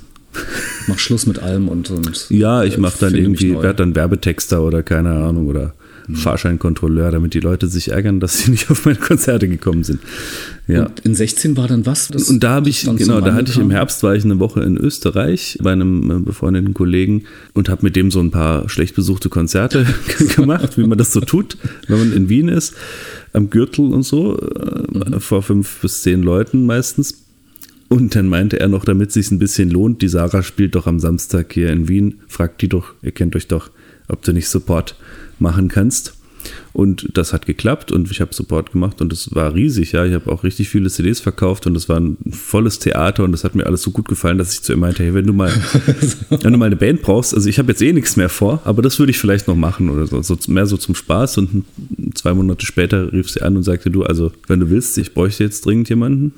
mach 0.88 1.00
Schluss 1.00 1.26
mit 1.26 1.40
allem 1.40 1.70
und, 1.70 1.90
und 1.92 2.30
ja, 2.30 2.64
ich 2.64 2.78
mache 2.78 2.98
dann 3.00 3.16
irgendwie, 3.16 3.54
werde 3.54 3.76
dann 3.76 3.96
Werbetexter 3.96 4.62
oder 4.62 4.84
keine 4.84 5.12
Ahnung 5.12 5.48
oder 5.48 5.74
mhm. 6.08 6.16
Fahrscheinkontrolleur, 6.16 7.12
damit 7.12 7.34
die 7.34 7.40
Leute 7.40 7.68
sich 7.68 7.92
ärgern, 7.92 8.20
dass 8.20 8.40
sie 8.40 8.52
nicht 8.56 8.70
auf 8.70 8.86
meine 8.86 8.98
Konzerte 8.98 9.48
gekommen 9.48 9.84
sind. 9.84 10.00
Ja. 10.68 10.86
Und 10.86 11.00
in 11.02 11.16
16 11.16 11.58
war 11.58 11.68
dann 11.68 11.86
was? 11.86 12.10
und 12.10 12.44
da 12.44 12.52
habe 12.52 12.70
ich, 12.70 12.86
genau, 12.98 13.22
da 13.22 13.34
hatte 13.34 13.52
ich 13.52 13.58
im 13.58 13.72
Herbst, 13.72 14.02
war 14.04 14.16
ich 14.16 14.26
eine 14.26 14.40
Woche 14.40 14.62
in 14.62 14.78
Österreich 14.78 15.58
bei 15.62 15.72
einem 15.72 16.12
äh, 16.12 16.20
befreundeten 16.20 16.74
Kollegen 16.74 17.24
und 17.54 17.70
habe 17.70 17.84
mit 17.84 17.96
dem 17.96 18.12
so 18.12 18.20
ein 18.20 18.32
paar 18.32 18.68
schlecht 18.70 18.96
besuchte 18.96 19.30
Konzerte 19.30 19.86
gemacht, 20.36 20.78
wie 20.78 20.86
man 20.86 20.98
das 20.98 21.14
so 21.14 21.22
tut, 21.22 21.58
wenn 21.88 22.00
man 22.00 22.14
in 22.14 22.30
Wien 22.30 22.48
ist, 22.48 22.74
am 23.34 23.50
Gürtel 23.50 23.94
und 23.94 24.04
so, 24.04 24.40
äh, 24.40 24.98
mhm. 24.98 25.20
vor 25.20 25.44
fünf 25.44 25.82
bis 25.82 26.02
zehn 26.02 26.24
Leuten 26.24 26.66
meistens. 26.66 27.26
Und 27.88 28.16
dann 28.16 28.28
meinte 28.28 28.60
er 28.60 28.68
noch, 28.68 28.84
damit 28.84 29.10
es 29.10 29.14
sich 29.14 29.32
ein 29.32 29.40
bisschen 29.40 29.70
lohnt, 29.70 30.02
die 30.02 30.08
Sarah 30.08 30.42
spielt 30.42 30.76
doch 30.76 30.88
am 30.88 31.00
Samstag 31.00 31.54
hier 31.54 31.70
in 31.70 31.88
Wien, 31.88 32.16
fragt 32.28 32.62
die 32.62 32.70
doch, 32.70 32.94
ihr 33.04 33.12
kennt 33.12 33.36
euch 33.36 33.48
doch, 33.48 33.70
ob 34.08 34.22
du 34.24 34.34
nicht 34.34 34.50
Support 34.50 34.96
machen 35.40 35.68
kannst. 35.68 36.16
Und 36.74 37.18
das 37.18 37.34
hat 37.34 37.46
geklappt 37.46 37.92
und 37.92 38.12
ich 38.12 38.22
habe 38.22 38.34
Support 38.34 38.74
gemacht 38.74 39.02
und 39.02 39.14
es 39.14 39.34
war 39.34 39.54
riesig, 39.54 39.94
ja. 39.94 40.06
Ich 40.06 40.14
habe 40.14 40.32
auch 40.32 40.44
richtig 40.44 40.70
viele 40.70 40.90
CDs 40.90 41.20
verkauft 41.20 41.66
und 41.68 41.76
es 41.76 41.88
war 41.90 42.00
ein 42.00 42.18
volles 42.32 42.80
Theater 42.80 43.24
und 43.24 43.32
das 43.32 43.44
hat 43.44 43.56
mir 43.56 43.66
alles 43.66 43.82
so 43.82 43.92
gut 43.92 44.08
gefallen, 44.08 44.38
dass 44.38 44.54
ich 44.54 44.62
zu 44.62 44.74
ihm 44.74 44.80
meinte, 44.80 45.04
hey, 45.04 45.14
wenn 45.14 45.26
du 45.26 45.34
mal, 45.34 45.52
wenn 46.30 46.52
du 46.52 46.60
mal 46.60 46.66
eine 46.66 46.76
Band 46.76 47.02
brauchst, 47.02 47.34
also 47.34 47.48
ich 47.50 47.58
habe 47.60 47.72
jetzt 47.72 47.82
eh 47.82 47.94
nichts 47.94 48.18
mehr 48.18 48.30
vor, 48.30 48.62
aber 48.66 48.82
das 48.82 49.00
würde 49.00 49.12
ich 49.12 49.18
vielleicht 49.18 49.48
noch 49.48 49.56
machen 49.56 49.90
oder 49.90 50.06
so, 50.06 50.22
so, 50.22 50.38
mehr 50.48 50.66
so 50.66 50.78
zum 50.78 50.96
Spaß 50.96 51.38
und 51.38 51.64
zwei 52.14 52.34
Monate 52.34 52.66
später 52.66 53.12
rief 53.12 53.30
sie 53.30 53.42
an 53.42 53.56
und 53.56 53.64
sagte, 53.64 53.90
du, 53.90 54.04
also 54.04 54.32
wenn 54.48 54.60
du 54.60 54.70
willst, 54.70 54.98
ich 54.98 55.14
bräuchte 55.14 55.44
jetzt 55.44 55.66
dringend 55.66 55.90
jemanden. 55.90 56.34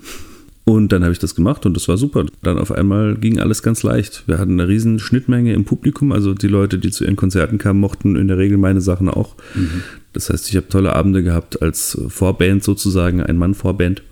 Und 0.68 0.92
dann 0.92 1.04
habe 1.04 1.14
ich 1.14 1.20
das 1.20 1.34
gemacht 1.34 1.66
und 1.66 1.78
das 1.78 1.88
war 1.88 1.98
super. 1.98 2.26
Dann 2.44 2.58
auf 2.58 2.74
einmal 2.74 3.16
ging 3.16 3.40
alles 3.40 3.64
ganz 3.64 3.84
leicht. 3.84 4.26
Wir 4.28 4.38
hatten 4.38 4.60
eine 4.60 4.68
riesen 4.68 5.00
Schnittmenge 5.00 5.54
im 5.54 5.64
Publikum. 5.64 6.12
Also 6.12 6.34
die 6.34 6.50
Leute, 6.50 6.78
die 6.78 6.92
zu 6.92 7.06
ihren 7.06 7.16
Konzerten 7.16 7.58
kamen, 7.58 7.80
mochten 7.80 8.18
in 8.18 8.28
der 8.28 8.38
Regel 8.38 8.58
meine 8.58 8.82
Sachen 8.82 9.08
auch. 9.08 9.38
Mhm. 9.56 9.84
Das 10.12 10.30
heißt, 10.30 10.50
ich 10.50 10.58
habe 10.58 10.68
tolle 10.68 10.94
Abende 10.94 11.24
gehabt 11.24 11.62
als 11.62 11.98
Vorband 12.10 12.66
sozusagen, 12.66 13.24
ein 13.24 13.38
Mann-Vorband. 13.38 14.04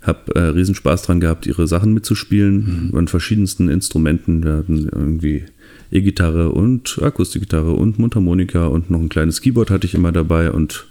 Habe 0.00 0.34
äh, 0.34 0.40
riesen 0.44 0.74
Spaß 0.74 1.02
dran 1.02 1.20
gehabt, 1.20 1.46
ihre 1.46 1.68
Sachen 1.68 1.92
mitzuspielen 1.92 2.88
mhm. 2.90 2.96
an 2.96 3.06
verschiedensten 3.06 3.68
Instrumenten. 3.68 4.44
Wir 4.44 4.54
hatten 4.54 4.88
irgendwie 4.90 5.44
E-Gitarre 5.90 6.52
und 6.52 7.00
Akustikgitarre 7.02 7.72
und 7.72 7.98
Mundharmonika 7.98 8.64
und 8.64 8.90
noch 8.90 9.00
ein 9.00 9.10
kleines 9.10 9.42
Keyboard 9.42 9.70
hatte 9.70 9.86
ich 9.86 9.92
immer 9.92 10.10
dabei 10.10 10.50
und 10.50 10.86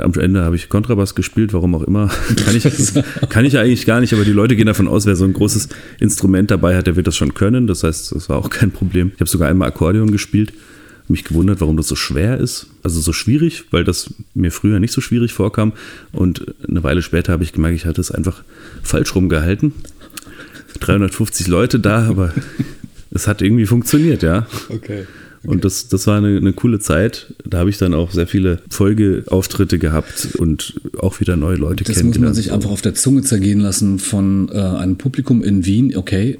am 0.00 0.12
Ende 0.14 0.42
habe 0.42 0.56
ich 0.56 0.68
Kontrabass 0.68 1.14
gespielt, 1.14 1.52
warum 1.52 1.74
auch 1.74 1.82
immer. 1.82 2.10
Kann 2.44 2.56
ich, 2.56 2.64
kann 3.28 3.44
ich 3.44 3.58
eigentlich 3.58 3.86
gar 3.86 4.00
nicht, 4.00 4.12
aber 4.12 4.24
die 4.24 4.32
Leute 4.32 4.56
gehen 4.56 4.66
davon 4.66 4.88
aus, 4.88 5.06
wer 5.06 5.16
so 5.16 5.24
ein 5.24 5.32
großes 5.32 5.68
Instrument 6.00 6.50
dabei 6.50 6.76
hat, 6.76 6.86
der 6.86 6.96
wird 6.96 7.06
das 7.06 7.16
schon 7.16 7.34
können. 7.34 7.66
Das 7.66 7.82
heißt, 7.82 8.14
das 8.14 8.28
war 8.28 8.38
auch 8.38 8.50
kein 8.50 8.70
Problem. 8.70 9.12
Ich 9.14 9.20
habe 9.20 9.30
sogar 9.30 9.48
einmal 9.48 9.68
Akkordeon 9.68 10.10
gespielt. 10.10 10.52
Mich 11.10 11.24
gewundert, 11.24 11.60
warum 11.62 11.78
das 11.78 11.88
so 11.88 11.96
schwer 11.96 12.36
ist, 12.36 12.66
also 12.82 13.00
so 13.00 13.14
schwierig, 13.14 13.64
weil 13.70 13.82
das 13.82 14.12
mir 14.34 14.52
früher 14.52 14.78
nicht 14.78 14.92
so 14.92 15.00
schwierig 15.00 15.32
vorkam. 15.32 15.72
Und 16.12 16.54
eine 16.68 16.82
Weile 16.82 17.00
später 17.00 17.32
habe 17.32 17.44
ich 17.44 17.52
gemerkt, 17.52 17.76
ich 17.76 17.86
hatte 17.86 18.00
es 18.00 18.10
einfach 18.10 18.42
falsch 18.82 19.14
rumgehalten. 19.14 19.72
350 20.80 21.46
Leute 21.46 21.80
da, 21.80 22.06
aber 22.06 22.34
es 23.10 23.26
hat 23.26 23.40
irgendwie 23.40 23.66
funktioniert, 23.66 24.22
ja. 24.22 24.46
Okay. 24.68 25.06
Und 25.44 25.64
das, 25.64 25.88
das 25.88 26.06
war 26.06 26.18
eine, 26.18 26.36
eine 26.36 26.52
coole 26.52 26.80
Zeit. 26.80 27.34
Da 27.44 27.58
habe 27.58 27.70
ich 27.70 27.78
dann 27.78 27.94
auch 27.94 28.10
sehr 28.10 28.26
viele 28.26 28.60
Folgeauftritte 28.70 29.78
gehabt 29.78 30.28
und 30.38 30.80
auch 30.98 31.20
wieder 31.20 31.36
neue 31.36 31.56
Leute 31.56 31.84
das 31.84 31.96
kennengelernt. 31.96 32.14
Das 32.14 32.20
muss 32.20 32.24
man 32.24 32.34
sich 32.34 32.52
einfach 32.52 32.70
auf 32.70 32.82
der 32.82 32.94
Zunge 32.94 33.22
zergehen 33.22 33.60
lassen 33.60 33.98
von 33.98 34.50
äh, 34.52 34.58
einem 34.58 34.96
Publikum 34.96 35.42
in 35.42 35.64
Wien. 35.64 35.96
Okay, 35.96 36.38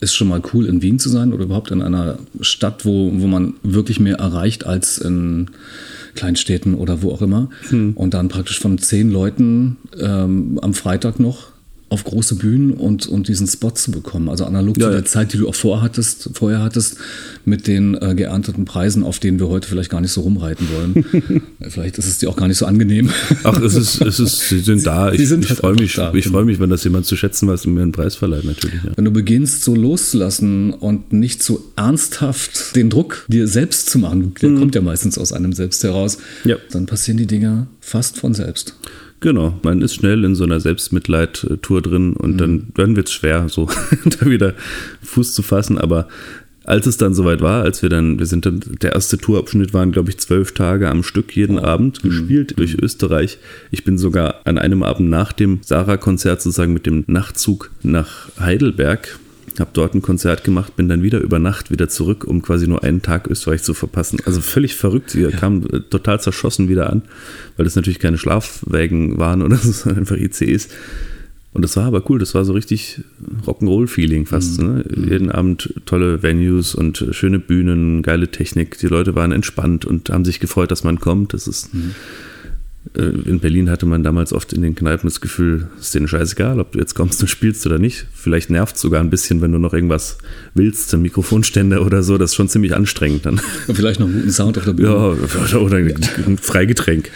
ist 0.00 0.14
schon 0.14 0.28
mal 0.28 0.42
cool, 0.52 0.66
in 0.66 0.82
Wien 0.82 0.98
zu 0.98 1.08
sein 1.08 1.32
oder 1.32 1.44
überhaupt 1.44 1.70
in 1.70 1.82
einer 1.82 2.18
Stadt, 2.40 2.84
wo, 2.84 3.12
wo 3.14 3.26
man 3.26 3.54
wirklich 3.62 4.00
mehr 4.00 4.16
erreicht 4.16 4.66
als 4.66 4.98
in 4.98 5.50
Kleinstädten 6.14 6.74
oder 6.74 7.02
wo 7.02 7.12
auch 7.12 7.22
immer. 7.22 7.50
Hm. 7.68 7.92
Und 7.94 8.14
dann 8.14 8.28
praktisch 8.28 8.58
von 8.58 8.78
zehn 8.78 9.10
Leuten 9.10 9.76
ähm, 9.98 10.58
am 10.62 10.74
Freitag 10.74 11.20
noch 11.20 11.49
auf 11.90 12.04
große 12.04 12.36
Bühnen 12.36 12.72
und, 12.72 13.06
und 13.08 13.26
diesen 13.26 13.48
Spot 13.48 13.72
zu 13.72 13.90
bekommen. 13.90 14.28
Also 14.28 14.44
analog 14.44 14.78
ja, 14.78 14.84
zu 14.84 14.90
der 14.90 15.00
ja. 15.00 15.04
Zeit, 15.04 15.32
die 15.32 15.38
du 15.38 15.48
auch 15.48 15.56
vorhattest, 15.56 16.30
vorher 16.34 16.62
hattest, 16.62 16.96
mit 17.44 17.66
den 17.66 18.00
äh, 18.00 18.14
geernteten 18.14 18.64
Preisen, 18.64 19.02
auf 19.02 19.18
denen 19.18 19.40
wir 19.40 19.48
heute 19.48 19.68
vielleicht 19.68 19.90
gar 19.90 20.00
nicht 20.00 20.12
so 20.12 20.20
rumreiten 20.20 20.68
wollen. 20.72 21.42
vielleicht 21.68 21.98
ist 21.98 22.06
es 22.06 22.18
dir 22.18 22.30
auch 22.30 22.36
gar 22.36 22.46
nicht 22.46 22.58
so 22.58 22.66
angenehm. 22.66 23.10
Ach, 23.42 23.60
es 23.60 23.74
ist, 23.74 24.00
es 24.02 24.20
ist, 24.20 24.48
sie 24.48 24.60
sind 24.60 24.86
da. 24.86 25.12
Ich, 25.12 25.20
ich 25.20 25.30
halt 25.30 25.46
freue 25.46 25.74
mich, 25.74 25.94
da. 25.94 26.14
ich 26.14 26.28
freue 26.28 26.44
mich, 26.44 26.60
wenn 26.60 26.70
das 26.70 26.84
jemand 26.84 27.06
zu 27.06 27.16
schätzen 27.16 27.48
weiß 27.48 27.66
und 27.66 27.74
mir 27.74 27.82
einen 27.82 27.90
Preis 27.90 28.14
verleiht, 28.14 28.44
natürlich. 28.44 28.84
Ja. 28.84 28.92
Wenn 28.94 29.04
du 29.04 29.10
beginnst, 29.10 29.64
so 29.64 29.74
loszulassen 29.74 30.72
und 30.72 31.12
nicht 31.12 31.42
so 31.42 31.72
ernsthaft 31.74 32.76
den 32.76 32.88
Druck 32.88 33.24
dir 33.26 33.48
selbst 33.48 33.90
zu 33.90 33.98
machen, 33.98 34.32
der 34.40 34.50
mhm. 34.50 34.58
kommt 34.60 34.74
ja 34.76 34.80
meistens 34.80 35.18
aus 35.18 35.32
einem 35.32 35.52
selbst 35.52 35.82
heraus, 35.82 36.18
dann 36.70 36.86
passieren 36.86 37.18
die 37.18 37.26
Dinge 37.26 37.66
fast 37.80 38.16
von 38.16 38.32
selbst. 38.32 38.76
Genau, 39.20 39.58
man 39.62 39.82
ist 39.82 39.94
schnell 39.94 40.24
in 40.24 40.34
so 40.34 40.44
einer 40.44 40.60
Selbstmitleid-Tour 40.60 41.82
drin 41.82 42.14
und 42.14 42.32
mhm. 42.32 42.38
dann, 42.38 42.68
dann 42.74 42.96
wird 42.96 43.08
es 43.08 43.12
schwer, 43.12 43.48
so 43.48 43.68
da 44.04 44.26
wieder 44.26 44.54
Fuß 45.02 45.34
zu 45.34 45.42
fassen. 45.42 45.76
Aber 45.76 46.08
als 46.64 46.86
es 46.86 46.96
dann 46.96 47.14
soweit 47.14 47.42
war, 47.42 47.62
als 47.62 47.82
wir 47.82 47.90
dann, 47.90 48.18
wir 48.18 48.26
sind 48.26 48.46
dann, 48.46 48.60
der 48.80 48.92
erste 48.92 49.18
Tourabschnitt 49.18 49.74
waren, 49.74 49.92
glaube 49.92 50.10
ich, 50.10 50.18
zwölf 50.18 50.52
Tage 50.52 50.88
am 50.88 51.02
Stück 51.02 51.36
jeden 51.36 51.58
oh. 51.58 51.64
Abend 51.64 52.02
gespielt 52.02 52.52
mhm. 52.52 52.56
durch 52.56 52.74
Österreich. 52.74 53.38
Ich 53.70 53.84
bin 53.84 53.98
sogar 53.98 54.40
an 54.44 54.56
einem 54.56 54.82
Abend 54.82 55.10
nach 55.10 55.32
dem 55.32 55.60
Sarah-Konzert 55.62 56.40
sozusagen 56.40 56.72
mit 56.72 56.86
dem 56.86 57.04
Nachtzug 57.06 57.70
nach 57.82 58.28
Heidelberg 58.38 59.18
habe 59.58 59.70
dort 59.72 59.94
ein 59.94 60.02
Konzert 60.02 60.44
gemacht, 60.44 60.76
bin 60.76 60.88
dann 60.88 61.02
wieder 61.02 61.20
über 61.20 61.38
Nacht 61.38 61.70
wieder 61.70 61.88
zurück, 61.88 62.24
um 62.24 62.42
quasi 62.42 62.68
nur 62.68 62.84
einen 62.84 63.02
Tag 63.02 63.26
Österreich 63.28 63.62
zu 63.62 63.74
verpassen. 63.74 64.18
Also 64.24 64.40
völlig 64.40 64.76
verrückt. 64.76 65.16
Wir 65.16 65.30
ja. 65.30 65.36
kamen 65.36 65.68
äh, 65.70 65.80
total 65.80 66.20
zerschossen 66.20 66.68
wieder 66.68 66.90
an, 66.90 67.02
weil 67.56 67.64
das 67.64 67.74
natürlich 67.74 67.98
keine 67.98 68.18
Schlafwägen 68.18 69.18
waren 69.18 69.42
oder 69.42 69.56
so, 69.56 69.72
sondern 69.72 70.00
einfach 70.00 70.16
ICs. 70.16 70.68
Und 71.52 71.62
das 71.62 71.76
war 71.76 71.86
aber 71.86 72.08
cool, 72.08 72.20
das 72.20 72.34
war 72.36 72.44
so 72.44 72.52
richtig 72.52 73.02
Rock'n'Roll-Feeling 73.44 74.26
fast. 74.26 74.60
Mhm. 74.60 74.66
Ne? 74.68 74.84
Jeden 75.08 75.32
Abend 75.32 75.74
tolle 75.84 76.22
Venues 76.22 76.76
und 76.76 77.04
schöne 77.10 77.40
Bühnen, 77.40 78.02
geile 78.02 78.28
Technik. 78.28 78.78
Die 78.78 78.86
Leute 78.86 79.16
waren 79.16 79.32
entspannt 79.32 79.84
und 79.84 80.10
haben 80.10 80.24
sich 80.24 80.38
gefreut, 80.38 80.70
dass 80.70 80.84
man 80.84 81.00
kommt. 81.00 81.32
Das 81.34 81.48
ist. 81.48 81.74
Mhm 81.74 81.94
in 82.94 83.38
Berlin 83.38 83.70
hatte 83.70 83.86
man 83.86 84.02
damals 84.02 84.32
oft 84.32 84.52
in 84.52 84.62
den 84.62 84.74
Kneipen 84.74 85.08
das 85.08 85.20
Gefühl, 85.20 85.68
es 85.78 85.86
ist 85.86 85.94
denen 85.94 86.08
scheißegal, 86.08 86.58
ob 86.58 86.72
du 86.72 86.80
jetzt 86.80 86.94
kommst 86.94 87.20
und 87.22 87.28
spielst 87.28 87.64
oder 87.66 87.78
nicht. 87.78 88.06
Vielleicht 88.12 88.50
nervt 88.50 88.74
es 88.74 88.82
sogar 88.82 89.00
ein 89.00 89.10
bisschen, 89.10 89.40
wenn 89.40 89.52
du 89.52 89.58
noch 89.58 89.72
irgendwas 89.72 90.18
willst, 90.54 90.92
ein 90.92 91.02
Mikrofonständer 91.02 91.86
oder 91.86 92.02
so. 92.02 92.18
Das 92.18 92.30
ist 92.30 92.34
schon 92.34 92.48
ziemlich 92.48 92.74
anstrengend 92.74 93.26
dann. 93.26 93.40
Und 93.68 93.76
vielleicht 93.76 94.00
noch 94.00 94.08
einen 94.08 94.16
guten 94.16 94.32
Sound 94.32 94.58
auf 94.58 94.64
der 94.64 94.72
Bühne. 94.72 94.88
Ja, 94.88 95.58
oder 95.58 95.76
ein 95.76 96.38
Freigetränk. 96.38 97.10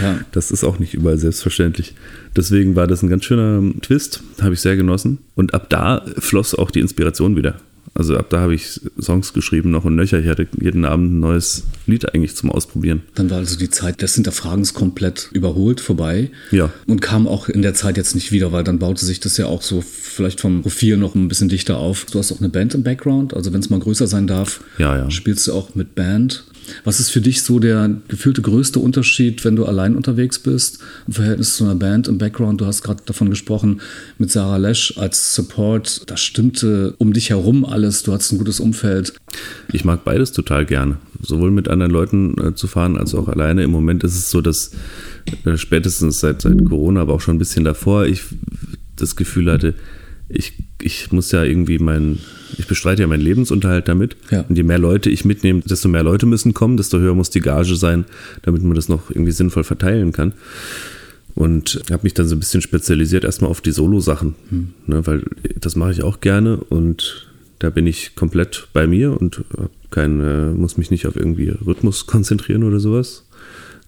Ja. 0.00 0.20
Das 0.32 0.50
ist 0.50 0.62
auch 0.62 0.78
nicht 0.78 0.94
überall 0.94 1.18
selbstverständlich. 1.18 1.94
Deswegen 2.36 2.76
war 2.76 2.86
das 2.86 3.02
ein 3.02 3.08
ganz 3.08 3.24
schöner 3.24 3.62
Twist, 3.80 4.22
habe 4.40 4.54
ich 4.54 4.60
sehr 4.60 4.76
genossen. 4.76 5.18
Und 5.34 5.54
ab 5.54 5.68
da 5.70 6.04
floss 6.18 6.54
auch 6.54 6.70
die 6.70 6.80
Inspiration 6.80 7.34
wieder. 7.36 7.56
Also 7.96 8.16
ab 8.16 8.26
da 8.28 8.40
habe 8.40 8.54
ich 8.54 8.80
Songs 9.00 9.32
geschrieben 9.32 9.70
noch 9.70 9.84
und 9.84 9.96
nöcher. 9.96 10.20
Ich 10.20 10.28
hatte 10.28 10.46
jeden 10.60 10.84
Abend 10.84 11.12
ein 11.12 11.20
neues 11.20 11.64
Lied 11.86 12.12
eigentlich 12.14 12.36
zum 12.36 12.50
Ausprobieren. 12.50 13.02
Dann 13.14 13.30
war 13.30 13.38
also 13.38 13.58
die 13.58 13.70
Zeit 13.70 14.02
des 14.02 14.14
Hinterfragens 14.14 14.74
komplett 14.74 15.30
überholt, 15.32 15.80
vorbei. 15.80 16.30
Ja. 16.50 16.70
Und 16.86 17.00
kam 17.00 17.26
auch 17.26 17.48
in 17.48 17.62
der 17.62 17.74
Zeit 17.74 17.96
jetzt 17.96 18.14
nicht 18.14 18.32
wieder, 18.32 18.52
weil 18.52 18.64
dann 18.64 18.78
baute 18.78 19.04
sich 19.04 19.20
das 19.20 19.38
ja 19.38 19.46
auch 19.46 19.62
so 19.62 19.80
vielleicht 19.80 20.40
vom 20.40 20.62
Profil 20.62 20.98
noch 20.98 21.14
ein 21.14 21.28
bisschen 21.28 21.48
dichter 21.48 21.78
auf. 21.78 22.04
Du 22.04 22.18
hast 22.18 22.32
auch 22.32 22.40
eine 22.40 22.50
Band 22.50 22.74
im 22.74 22.82
Background, 22.82 23.34
also 23.34 23.52
wenn 23.52 23.60
es 23.60 23.70
mal 23.70 23.80
größer 23.80 24.06
sein 24.06 24.26
darf, 24.26 24.60
ja, 24.78 24.96
ja. 24.96 25.10
spielst 25.10 25.46
du 25.46 25.54
auch 25.54 25.74
mit 25.74 25.94
Band. 25.94 26.44
Was 26.84 27.00
ist 27.00 27.10
für 27.10 27.20
dich 27.20 27.42
so 27.42 27.58
der 27.58 27.90
gefühlte 28.08 28.42
größte 28.42 28.78
Unterschied, 28.78 29.44
wenn 29.44 29.56
du 29.56 29.64
allein 29.64 29.96
unterwegs 29.96 30.38
bist 30.38 30.80
im 31.06 31.12
Verhältnis 31.12 31.56
zu 31.56 31.64
einer 31.64 31.74
Band 31.74 32.08
im 32.08 32.18
Background? 32.18 32.60
Du 32.60 32.66
hast 32.66 32.82
gerade 32.82 33.02
davon 33.04 33.30
gesprochen, 33.30 33.80
mit 34.18 34.30
Sarah 34.30 34.56
Lesch 34.56 34.94
als 34.96 35.34
Support. 35.34 36.10
Das 36.10 36.22
stimmte 36.22 36.94
um 36.98 37.12
dich 37.12 37.30
herum 37.30 37.64
alles. 37.64 38.02
Du 38.02 38.12
hattest 38.12 38.32
ein 38.32 38.38
gutes 38.38 38.60
Umfeld. 38.60 39.14
Ich 39.72 39.84
mag 39.84 40.04
beides 40.04 40.32
total 40.32 40.66
gerne. 40.66 40.98
Sowohl 41.22 41.50
mit 41.50 41.68
anderen 41.68 41.92
Leuten 41.92 42.36
äh, 42.38 42.54
zu 42.54 42.66
fahren 42.66 42.96
als 42.96 43.14
auch 43.14 43.28
alleine. 43.28 43.62
Im 43.64 43.70
Moment 43.70 44.04
ist 44.04 44.16
es 44.16 44.30
so, 44.30 44.40
dass 44.40 44.72
äh, 45.44 45.56
spätestens 45.56 46.20
seit, 46.20 46.42
seit 46.42 46.64
Corona, 46.64 47.00
aber 47.00 47.14
auch 47.14 47.20
schon 47.20 47.36
ein 47.36 47.40
bisschen 47.40 47.64
davor, 47.64 48.06
ich 48.06 48.22
das 48.96 49.16
Gefühl 49.16 49.50
hatte, 49.50 49.74
ich, 50.28 50.54
ich 50.80 51.12
muss 51.12 51.30
ja 51.32 51.44
irgendwie 51.44 51.78
mein, 51.78 52.18
ich 52.58 52.66
bestreite 52.66 53.02
ja 53.02 53.08
meinen 53.08 53.22
Lebensunterhalt 53.22 53.88
damit. 53.88 54.16
Ja. 54.30 54.42
Und 54.48 54.56
je 54.56 54.62
mehr 54.62 54.78
Leute 54.78 55.10
ich 55.10 55.24
mitnehme, 55.24 55.60
desto 55.60 55.88
mehr 55.88 56.02
Leute 56.02 56.26
müssen 56.26 56.54
kommen, 56.54 56.76
desto 56.76 56.98
höher 56.98 57.14
muss 57.14 57.30
die 57.30 57.40
Gage 57.40 57.76
sein, 57.76 58.04
damit 58.42 58.62
man 58.62 58.74
das 58.74 58.88
noch 58.88 59.10
irgendwie 59.10 59.32
sinnvoll 59.32 59.64
verteilen 59.64 60.12
kann. 60.12 60.32
Und 61.34 61.82
habe 61.90 62.04
mich 62.04 62.14
dann 62.14 62.26
so 62.26 62.34
ein 62.34 62.40
bisschen 62.40 62.62
spezialisiert 62.62 63.24
erstmal 63.24 63.50
auf 63.50 63.60
die 63.60 63.70
Solo-Sachen, 63.72 64.34
hm. 64.48 64.68
ne, 64.86 65.06
weil 65.06 65.22
das 65.60 65.76
mache 65.76 65.92
ich 65.92 66.02
auch 66.02 66.20
gerne 66.20 66.56
und 66.56 67.28
da 67.58 67.68
bin 67.70 67.86
ich 67.86 68.14
komplett 68.14 68.68
bei 68.72 68.86
mir 68.86 69.18
und 69.18 69.44
kein, 69.90 70.20
äh, 70.20 70.50
muss 70.50 70.78
mich 70.78 70.90
nicht 70.90 71.06
auf 71.06 71.16
irgendwie 71.16 71.48
Rhythmus 71.48 72.06
konzentrieren 72.06 72.64
oder 72.64 72.80
sowas 72.80 73.25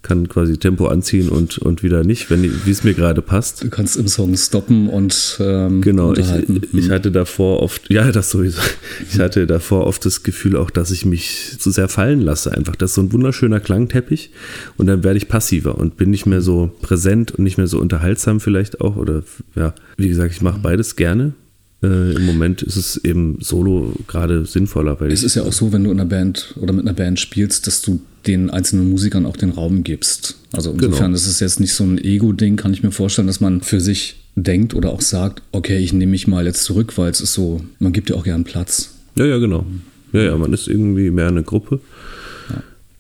kann 0.02 0.28
quasi 0.28 0.58
Tempo 0.58 0.86
anziehen 0.86 1.28
und, 1.28 1.58
und 1.58 1.82
wieder 1.82 2.04
nicht, 2.04 2.30
wie 2.30 2.70
es 2.70 2.84
mir 2.84 2.94
gerade 2.94 3.20
passt. 3.20 3.64
Du 3.64 3.68
kannst 3.68 3.96
im 3.96 4.08
Song 4.08 4.36
stoppen 4.36 4.88
und 4.88 5.38
ähm, 5.40 5.80
genau. 5.80 6.12
Ich, 6.14 6.30
ich 6.30 6.86
hm. 6.86 6.90
hatte 6.90 7.10
davor 7.10 7.62
oft, 7.62 7.90
ja, 7.90 8.10
das 8.12 8.30
sowieso. 8.30 8.60
Ich 9.10 9.18
hatte 9.18 9.46
davor 9.46 9.86
oft 9.86 10.04
das 10.04 10.22
Gefühl 10.22 10.56
auch, 10.56 10.70
dass 10.70 10.90
ich 10.90 11.04
mich 11.04 11.56
zu 11.58 11.70
sehr 11.70 11.88
fallen 11.88 12.20
lasse. 12.20 12.52
Einfach, 12.52 12.76
das 12.76 12.90
ist 12.90 12.94
so 12.94 13.02
ein 13.02 13.12
wunderschöner 13.12 13.60
Klangteppich 13.60 14.30
und 14.76 14.86
dann 14.86 15.02
werde 15.04 15.18
ich 15.18 15.28
passiver 15.28 15.76
und 15.76 15.96
bin 15.96 16.10
nicht 16.10 16.26
mehr 16.26 16.40
so 16.40 16.70
präsent 16.82 17.32
und 17.32 17.44
nicht 17.44 17.58
mehr 17.58 17.66
so 17.66 17.80
unterhaltsam 17.80 18.40
vielleicht 18.40 18.80
auch 18.80 18.96
oder 18.96 19.22
ja, 19.54 19.74
wie 19.96 20.08
gesagt, 20.08 20.32
ich 20.32 20.42
mache 20.42 20.60
beides 20.60 20.96
gerne 20.96 21.32
äh, 21.82 22.12
Im 22.14 22.26
Moment 22.26 22.62
ist 22.62 22.76
es 22.76 22.96
eben 23.04 23.38
solo 23.40 23.94
gerade 24.08 24.44
sinnvoller. 24.44 25.00
Weil 25.00 25.12
es 25.12 25.22
ist 25.22 25.36
ja 25.36 25.42
auch 25.44 25.52
so, 25.52 25.72
wenn 25.72 25.84
du 25.84 25.92
in 25.92 26.00
einer 26.00 26.08
Band 26.08 26.54
oder 26.60 26.72
mit 26.72 26.84
einer 26.84 26.94
Band 26.94 27.20
spielst, 27.20 27.66
dass 27.68 27.82
du 27.82 28.00
den 28.28 28.50
einzelnen 28.50 28.90
Musikern 28.90 29.26
auch 29.26 29.36
den 29.36 29.50
Raum 29.50 29.82
gibst. 29.82 30.38
Also 30.52 30.70
insofern 30.70 31.06
genau. 31.06 31.16
ist 31.16 31.26
es 31.26 31.40
jetzt 31.40 31.58
nicht 31.58 31.74
so 31.74 31.84
ein 31.84 31.98
Ego-Ding, 31.98 32.56
kann 32.56 32.72
ich 32.72 32.82
mir 32.82 32.92
vorstellen, 32.92 33.26
dass 33.26 33.40
man 33.40 33.62
für 33.62 33.80
sich 33.80 34.16
denkt 34.36 34.74
oder 34.74 34.90
auch 34.90 35.00
sagt, 35.00 35.42
okay, 35.50 35.78
ich 35.78 35.92
nehme 35.92 36.12
mich 36.12 36.28
mal 36.28 36.46
jetzt 36.46 36.62
zurück, 36.62 36.96
weil 36.96 37.10
es 37.10 37.20
ist 37.20 37.32
so, 37.32 37.62
man 37.80 37.92
gibt 37.92 38.10
ja 38.10 38.16
auch 38.16 38.24
gern 38.24 38.44
Platz. 38.44 38.94
Ja, 39.16 39.24
ja, 39.24 39.38
genau. 39.38 39.66
Ja, 40.12 40.22
ja, 40.22 40.36
man 40.36 40.52
ist 40.52 40.68
irgendwie 40.68 41.10
mehr 41.10 41.28
eine 41.28 41.42
Gruppe. 41.42 41.80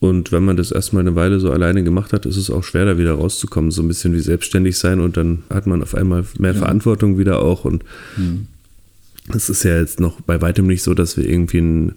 Und 0.00 0.30
wenn 0.30 0.44
man 0.44 0.56
das 0.56 0.70
erstmal 0.70 1.00
eine 1.00 1.16
Weile 1.16 1.40
so 1.40 1.50
alleine 1.50 1.82
gemacht 1.82 2.12
hat, 2.12 2.24
ist 2.24 2.36
es 2.36 2.50
auch 2.50 2.62
schwer, 2.62 2.84
da 2.84 2.98
wieder 2.98 3.14
rauszukommen. 3.14 3.72
So 3.72 3.82
ein 3.82 3.88
bisschen 3.88 4.14
wie 4.14 4.20
selbstständig 4.20 4.78
sein 4.78 5.00
und 5.00 5.16
dann 5.16 5.42
hat 5.50 5.66
man 5.66 5.82
auf 5.82 5.94
einmal 5.94 6.24
mehr 6.38 6.52
ja. 6.52 6.58
Verantwortung 6.58 7.18
wieder 7.18 7.42
auch 7.42 7.64
und 7.64 7.82
mhm. 8.16 8.46
Es 9.34 9.48
ist 9.48 9.62
ja 9.62 9.78
jetzt 9.78 10.00
noch 10.00 10.20
bei 10.20 10.40
weitem 10.40 10.66
nicht 10.66 10.82
so, 10.82 10.94
dass 10.94 11.16
wir 11.16 11.28
irgendwie 11.28 11.58
einen 11.58 11.92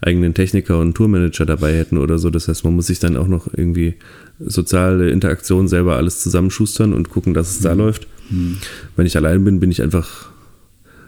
eigenen 0.00 0.34
Techniker 0.34 0.76
und 0.76 0.82
einen 0.82 0.94
Tourmanager 0.94 1.46
dabei 1.46 1.76
hätten 1.76 1.98
oder 1.98 2.18
so. 2.18 2.30
Das 2.30 2.48
heißt, 2.48 2.64
man 2.64 2.74
muss 2.74 2.86
sich 2.86 2.98
dann 2.98 3.16
auch 3.16 3.28
noch 3.28 3.48
irgendwie 3.52 3.94
soziale 4.38 5.10
Interaktion 5.10 5.68
selber 5.68 5.96
alles 5.96 6.20
zusammenschustern 6.20 6.92
und 6.92 7.10
gucken, 7.10 7.34
dass 7.34 7.50
es 7.50 7.60
mhm. 7.60 7.64
da 7.64 7.72
läuft. 7.72 8.06
Hm. 8.28 8.58
Wenn 8.96 9.06
ich 9.06 9.16
allein 9.16 9.44
bin, 9.44 9.60
bin 9.60 9.70
ich 9.70 9.82
einfach, 9.82 10.30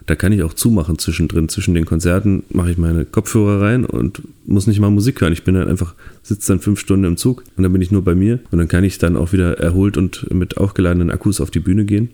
da 0.05 0.15
kann 0.15 0.31
ich 0.31 0.43
auch 0.43 0.53
zumachen 0.53 0.97
zwischendrin. 0.97 1.49
Zwischen 1.49 1.73
den 1.73 1.85
Konzerten 1.85 2.43
mache 2.49 2.71
ich 2.71 2.77
meine 2.77 3.05
Kopfhörer 3.05 3.61
rein 3.61 3.85
und 3.85 4.21
muss 4.45 4.67
nicht 4.67 4.79
mal 4.79 4.89
Musik 4.89 5.21
hören. 5.21 5.33
Ich 5.33 5.43
bin 5.43 5.55
dann 5.55 5.67
einfach, 5.67 5.95
sitze 6.23 6.53
dann 6.53 6.59
fünf 6.59 6.79
Stunden 6.79 7.05
im 7.05 7.17
Zug 7.17 7.43
und 7.55 7.63
dann 7.63 7.73
bin 7.73 7.81
ich 7.81 7.91
nur 7.91 8.03
bei 8.03 8.15
mir 8.15 8.39
und 8.51 8.59
dann 8.59 8.67
kann 8.67 8.83
ich 8.83 8.97
dann 8.97 9.17
auch 9.17 9.33
wieder 9.33 9.57
erholt 9.59 9.97
und 9.97 10.31
mit 10.33 10.57
aufgeladenen 10.57 11.11
Akkus 11.11 11.41
auf 11.41 11.51
die 11.51 11.59
Bühne 11.59 11.85
gehen. 11.85 12.09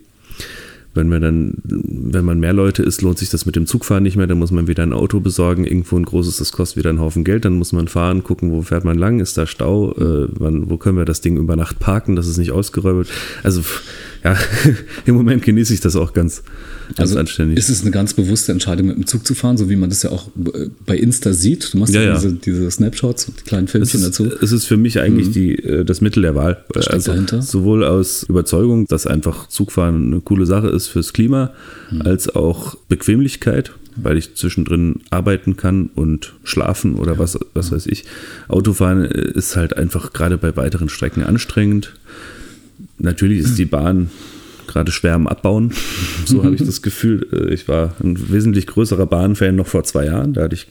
Wenn 0.94 1.08
man 1.08 1.20
dann, 1.20 1.54
wenn 1.64 2.24
man 2.24 2.38
mehr 2.38 2.52
Leute 2.52 2.82
ist, 2.82 3.02
lohnt 3.02 3.18
sich 3.18 3.30
das 3.30 3.46
mit 3.46 3.56
dem 3.56 3.66
Zugfahren 3.66 4.02
nicht 4.02 4.16
mehr. 4.16 4.26
Dann 4.26 4.38
muss 4.38 4.52
man 4.52 4.68
wieder 4.68 4.82
ein 4.82 4.92
Auto 4.92 5.20
besorgen, 5.20 5.64
irgendwo 5.64 5.96
ein 5.96 6.04
großes, 6.04 6.36
das 6.36 6.52
kostet 6.52 6.78
wieder 6.78 6.90
einen 6.90 7.00
Haufen 7.00 7.24
Geld. 7.24 7.44
Dann 7.44 7.58
muss 7.58 7.72
man 7.72 7.88
fahren, 7.88 8.22
gucken, 8.22 8.52
wo 8.52 8.62
fährt 8.62 8.84
man 8.84 8.96
lang, 8.96 9.20
ist 9.20 9.36
da 9.36 9.46
Stau, 9.46 9.92
äh, 9.92 10.28
wann, 10.30 10.70
wo 10.70 10.76
können 10.76 10.96
wir 10.96 11.04
das 11.04 11.20
Ding 11.20 11.36
über 11.36 11.56
Nacht 11.56 11.78
parken, 11.78 12.16
dass 12.16 12.26
es 12.26 12.38
nicht 12.38 12.52
ausgeräubert. 12.52 13.08
Also 13.42 13.62
ja, 14.24 14.36
im 15.04 15.14
Moment 15.14 15.42
genieße 15.42 15.74
ich 15.74 15.80
das 15.80 15.96
auch 15.96 16.14
ganz, 16.14 16.42
ganz 16.88 16.98
also 16.98 17.18
anständig. 17.18 17.58
Ist 17.58 17.68
es 17.68 17.82
eine 17.82 17.90
ganz 17.90 18.14
bewusste 18.14 18.52
Entscheidung, 18.52 18.86
mit 18.86 18.96
dem 18.96 19.06
Zug 19.06 19.26
zu 19.26 19.34
fahren, 19.34 19.58
so 19.58 19.68
wie 19.68 19.76
man 19.76 19.90
das 19.90 20.02
ja 20.02 20.10
auch 20.10 20.28
bei 20.86 20.96
Insta 20.96 21.34
sieht? 21.34 21.74
Du 21.74 21.78
machst 21.78 21.94
ja, 21.94 22.02
ja 22.02 22.14
diese, 22.14 22.32
diese, 22.32 22.70
Snapshots 22.70 23.26
und 23.28 23.40
die 23.40 23.44
kleinen 23.44 23.68
Filmchen 23.68 24.00
es 24.00 24.06
ist, 24.06 24.20
dazu. 24.20 24.32
Es 24.40 24.52
ist 24.52 24.64
für 24.64 24.78
mich 24.78 24.98
eigentlich 24.98 25.28
mhm. 25.28 25.32
die, 25.32 25.54
äh, 25.56 25.84
das 25.84 26.00
Mittel 26.00 26.22
der 26.22 26.34
Wahl. 26.34 26.64
Was 26.72 26.88
also 26.88 27.12
dahinter? 27.12 27.42
Sowohl 27.42 27.84
aus 27.84 28.22
Überzeugung, 28.22 28.86
dass 28.86 29.06
einfach 29.06 29.48
Zugfahren 29.48 30.06
eine 30.06 30.20
coole 30.22 30.46
Sache 30.46 30.68
ist 30.68 30.88
fürs 30.88 31.12
Klima, 31.12 31.52
mhm. 31.90 32.02
als 32.02 32.34
auch 32.34 32.76
Bequemlichkeit 32.88 33.72
weil 33.96 34.18
ich 34.18 34.34
zwischendrin 34.34 35.02
arbeiten 35.10 35.56
kann 35.56 35.88
und 35.94 36.34
schlafen 36.42 36.96
oder 36.96 37.16
was, 37.18 37.38
was 37.54 37.70
weiß 37.70 37.86
ich. 37.86 38.04
Autofahren 38.48 39.04
ist 39.04 39.54
halt 39.54 39.76
einfach 39.76 40.12
gerade 40.12 40.36
bei 40.36 40.56
weiteren 40.56 40.88
Strecken 40.88 41.22
anstrengend. 41.22 41.94
Natürlich 42.98 43.40
ist 43.40 43.58
die 43.58 43.64
Bahn 43.64 44.10
gerade 44.66 44.92
schwer 44.92 45.14
am 45.14 45.26
Abbauen. 45.26 45.72
So 46.26 46.42
habe 46.42 46.54
ich 46.54 46.64
das 46.64 46.82
Gefühl. 46.82 47.26
Äh, 47.32 47.54
ich 47.54 47.68
war 47.68 47.94
ein 48.02 48.30
wesentlich 48.30 48.66
größerer 48.66 49.06
Bahnfan 49.06 49.56
noch 49.56 49.66
vor 49.66 49.84
zwei 49.84 50.06
Jahren. 50.06 50.32
Da 50.32 50.42
hatte 50.42 50.54
ich 50.54 50.68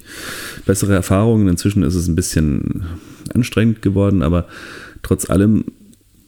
bessere 0.66 0.94
Erfahrungen. 0.94 1.48
Inzwischen 1.48 1.84
ist 1.84 1.96
es 1.96 2.08
ein 2.08 2.16
bisschen 2.16 2.84
anstrengend 3.34 3.82
geworden, 3.82 4.22
aber 4.22 4.48
trotz 5.02 5.30
allem, 5.30 5.66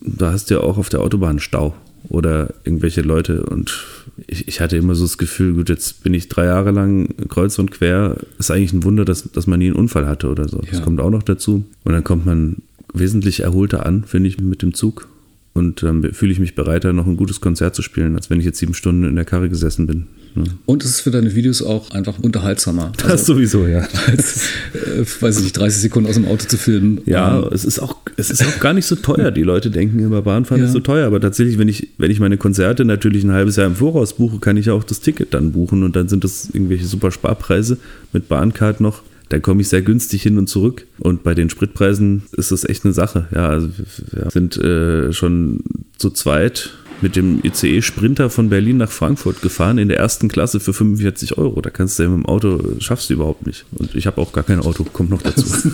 da 0.01 0.31
hast 0.31 0.49
du 0.49 0.55
ja 0.55 0.59
auch 0.61 0.77
auf 0.77 0.89
der 0.89 1.01
Autobahn 1.01 1.39
Stau 1.39 1.75
oder 2.07 2.53
irgendwelche 2.63 3.01
Leute 3.01 3.43
und 3.43 3.83
ich, 4.27 4.47
ich, 4.47 4.61
hatte 4.61 4.77
immer 4.77 4.95
so 4.95 5.03
das 5.03 5.17
Gefühl, 5.17 5.53
gut, 5.53 5.69
jetzt 5.69 6.03
bin 6.03 6.13
ich 6.13 6.29
drei 6.29 6.45
Jahre 6.45 6.71
lang 6.71 7.09
kreuz 7.27 7.59
und 7.59 7.71
quer. 7.71 8.15
Ist 8.39 8.49
eigentlich 8.49 8.71
ein 8.71 8.83
Wunder, 8.83 9.03
dass, 9.03 9.29
dass 9.31 9.45
man 9.45 9.59
nie 9.59 9.67
einen 9.67 9.75
Unfall 9.75 10.07
hatte 10.07 10.29
oder 10.29 10.47
so. 10.47 10.61
Das 10.69 10.81
kommt 10.81 11.01
auch 11.01 11.09
noch 11.09 11.23
dazu. 11.23 11.65
Und 11.83 11.93
dann 11.93 12.03
kommt 12.03 12.25
man 12.25 12.57
wesentlich 12.93 13.41
erholter 13.41 13.85
an, 13.85 14.05
finde 14.05 14.29
ich, 14.29 14.39
mit 14.39 14.61
dem 14.61 14.73
Zug. 14.73 15.09
Und 15.57 15.81
dann 15.83 16.03
ähm, 16.03 16.13
fühle 16.13 16.33
ich 16.33 16.39
mich 16.39 16.53
bereiter, 16.53 16.91
noch 16.91 17.07
ein 17.07 17.15
gutes 17.15 17.39
Konzert 17.39 17.75
zu 17.75 17.81
spielen, 17.81 18.15
als 18.15 18.29
wenn 18.29 18.39
ich 18.39 18.45
jetzt 18.45 18.59
sieben 18.59 18.73
Stunden 18.73 19.05
in 19.05 19.15
der 19.15 19.23
Karre 19.23 19.47
gesessen 19.47 19.87
bin. 19.87 20.07
Ja. 20.35 20.43
Und 20.65 20.83
es 20.83 20.91
ist 20.91 20.99
für 20.99 21.11
deine 21.11 21.33
Videos 21.33 21.61
auch 21.61 21.91
einfach 21.91 22.19
unterhaltsamer. 22.19 22.91
Das 22.97 23.11
also, 23.11 23.35
sowieso, 23.35 23.65
ja. 23.65 23.87
Als, 24.07 24.49
äh, 24.73 25.05
weiß 25.21 25.37
ich 25.37 25.43
nicht, 25.45 25.57
30 25.57 25.81
Sekunden 25.81 26.09
aus 26.09 26.15
dem 26.15 26.25
Auto 26.25 26.45
zu 26.45 26.57
filmen. 26.57 26.99
Ja, 27.05 27.39
ähm. 27.39 27.49
es 27.53 27.63
ist 27.63 27.79
auch, 27.79 27.95
es 28.17 28.29
ist 28.29 28.45
auch 28.45 28.59
gar 28.59 28.73
nicht 28.73 28.85
so 28.85 28.97
teuer. 28.97 29.31
Die 29.31 29.43
Leute 29.43 29.71
denken 29.71 29.99
immer, 29.99 30.23
Bahnfahren 30.23 30.61
ja. 30.61 30.67
ist 30.67 30.73
so 30.73 30.81
teuer. 30.81 31.07
Aber 31.07 31.21
tatsächlich, 31.21 31.57
wenn 31.57 31.69
ich, 31.69 31.87
wenn 31.97 32.11
ich 32.11 32.19
meine 32.19 32.35
Konzerte 32.35 32.83
natürlich 32.83 33.23
ein 33.23 33.31
halbes 33.31 33.55
Jahr 33.55 33.67
im 33.67 33.77
Voraus 33.77 34.17
buche, 34.17 34.39
kann 34.39 34.57
ich 34.57 34.69
auch 34.71 34.83
das 34.83 34.99
Ticket 34.99 35.33
dann 35.33 35.53
buchen 35.53 35.83
und 35.83 35.95
dann 35.95 36.09
sind 36.09 36.25
das 36.25 36.49
irgendwelche 36.51 36.85
super 36.85 37.11
Sparpreise 37.11 37.77
mit 38.11 38.27
Bahncard 38.27 38.81
noch 38.81 39.03
dann 39.29 39.41
komme 39.41 39.61
ich 39.61 39.69
sehr 39.69 39.81
günstig 39.81 40.23
hin 40.23 40.37
und 40.37 40.47
zurück. 40.47 40.85
Und 40.99 41.23
bei 41.23 41.33
den 41.33 41.49
Spritpreisen 41.49 42.23
ist 42.33 42.51
das 42.51 42.63
echt 42.63 42.85
eine 42.85 42.93
Sache. 42.93 43.27
Ja, 43.33 43.49
also 43.49 43.69
wir 44.11 44.29
sind 44.29 44.57
äh, 44.57 45.11
schon 45.13 45.61
zu 45.97 46.09
zweit 46.11 46.71
mit 47.01 47.15
dem 47.15 47.39
ICE 47.43 47.81
Sprinter 47.81 48.29
von 48.29 48.49
Berlin 48.49 48.77
nach 48.77 48.89
Frankfurt 48.89 49.41
gefahren 49.41 49.77
in 49.77 49.89
der 49.89 49.97
ersten 49.97 50.27
Klasse 50.27 50.59
für 50.59 50.73
45 50.73 51.37
Euro. 51.37 51.61
Da 51.61 51.69
kannst 51.69 51.99
du 51.99 52.03
ja 52.03 52.09
mit 52.09 52.19
dem 52.19 52.25
Auto, 52.25 52.59
schaffst 52.79 53.09
du 53.09 53.15
überhaupt 53.15 53.45
nicht. 53.45 53.65
Und 53.75 53.95
ich 53.95 54.07
habe 54.07 54.21
auch 54.21 54.31
gar 54.31 54.43
kein 54.43 54.59
Auto, 54.59 54.83
kommt 54.83 55.09
noch 55.09 55.21
dazu. 55.21 55.45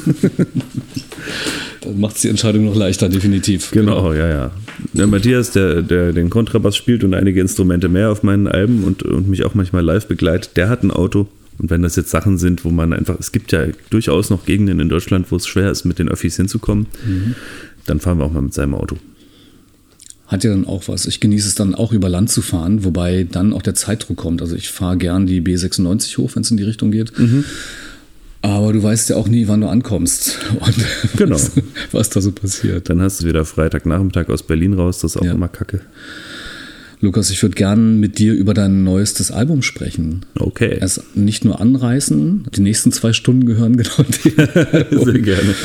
Dann 1.81 1.99
macht 1.99 2.15
es 2.15 2.21
die 2.21 2.29
Entscheidung 2.29 2.65
noch 2.65 2.75
leichter, 2.75 3.09
definitiv. 3.09 3.71
Genau, 3.71 4.09
genau. 4.09 4.13
ja, 4.13 4.27
ja. 4.29 4.51
Der 4.93 5.07
Matthias, 5.07 5.51
der, 5.51 5.81
der 5.81 6.13
den 6.13 6.29
Kontrabass 6.29 6.75
spielt 6.75 7.03
und 7.03 7.13
einige 7.13 7.41
Instrumente 7.41 7.89
mehr 7.89 8.11
auf 8.11 8.23
meinen 8.23 8.47
Alben 8.47 8.83
und, 8.83 9.03
und 9.03 9.29
mich 9.29 9.45
auch 9.45 9.53
manchmal 9.53 9.83
live 9.83 10.07
begleitet, 10.07 10.57
der 10.57 10.69
hat 10.69 10.83
ein 10.83 10.91
Auto. 10.91 11.27
Und 11.61 11.69
wenn 11.69 11.83
das 11.83 11.95
jetzt 11.95 12.09
Sachen 12.09 12.39
sind, 12.39 12.65
wo 12.65 12.71
man 12.71 12.91
einfach, 12.91 13.19
es 13.19 13.31
gibt 13.31 13.51
ja 13.51 13.67
durchaus 13.91 14.31
noch 14.31 14.45
Gegenden 14.45 14.79
in 14.79 14.89
Deutschland, 14.89 15.31
wo 15.31 15.35
es 15.35 15.45
schwer 15.45 15.69
ist, 15.69 15.85
mit 15.85 15.99
den 15.99 16.09
Öffis 16.09 16.35
hinzukommen, 16.35 16.87
mhm. 17.05 17.35
dann 17.85 17.99
fahren 17.99 18.17
wir 18.17 18.25
auch 18.25 18.31
mal 18.31 18.41
mit 18.41 18.53
seinem 18.53 18.73
Auto. 18.73 18.97
Hat 20.25 20.43
ja 20.43 20.49
dann 20.49 20.65
auch 20.65 20.87
was. 20.87 21.05
Ich 21.05 21.19
genieße 21.19 21.47
es 21.47 21.55
dann 21.55 21.75
auch 21.75 21.93
über 21.93 22.09
Land 22.09 22.31
zu 22.31 22.41
fahren, 22.41 22.83
wobei 22.83 23.27
dann 23.29 23.53
auch 23.53 23.61
der 23.61 23.75
Zeitdruck 23.75 24.17
kommt. 24.17 24.41
Also 24.41 24.55
ich 24.55 24.69
fahre 24.69 24.97
gern 24.97 25.27
die 25.27 25.41
B96 25.41 26.17
hoch, 26.17 26.31
wenn 26.33 26.41
es 26.41 26.49
in 26.49 26.57
die 26.57 26.63
Richtung 26.63 26.89
geht. 26.89 27.17
Mhm. 27.19 27.43
Aber 28.41 28.73
du 28.73 28.81
weißt 28.81 29.11
ja 29.11 29.17
auch 29.17 29.27
nie, 29.27 29.47
wann 29.47 29.61
du 29.61 29.67
ankommst 29.67 30.39
und 30.59 30.75
genau. 31.15 31.35
was, 31.35 31.51
was, 31.91 32.09
da 32.09 32.21
so 32.21 32.31
passiert. 32.31 32.89
Dann 32.89 33.01
hast 33.01 33.21
du 33.21 33.27
wieder 33.27 33.45
Freitagnachmittag 33.45 34.29
aus 34.29 34.41
Berlin 34.41 34.73
raus, 34.73 34.97
das 34.99 35.11
ist 35.11 35.21
auch 35.21 35.25
ja. 35.25 35.33
immer 35.33 35.47
kacke. 35.47 35.81
Lukas, 37.01 37.31
ich 37.31 37.41
würde 37.41 37.55
gern 37.55 37.99
mit 37.99 38.19
dir 38.19 38.33
über 38.33 38.53
dein 38.53 38.83
neuestes 38.83 39.31
Album 39.31 39.63
sprechen. 39.63 40.25
Okay. 40.37 40.77
Es 40.79 41.01
nicht 41.15 41.43
nur 41.43 41.59
anreißen, 41.59 42.45
die 42.55 42.61
nächsten 42.61 42.91
zwei 42.91 43.11
Stunden 43.11 43.45
gehören 43.45 43.75
genau 43.77 44.05
dir. 44.23 44.87
Sehr 44.91 45.19
gerne. 45.19 45.55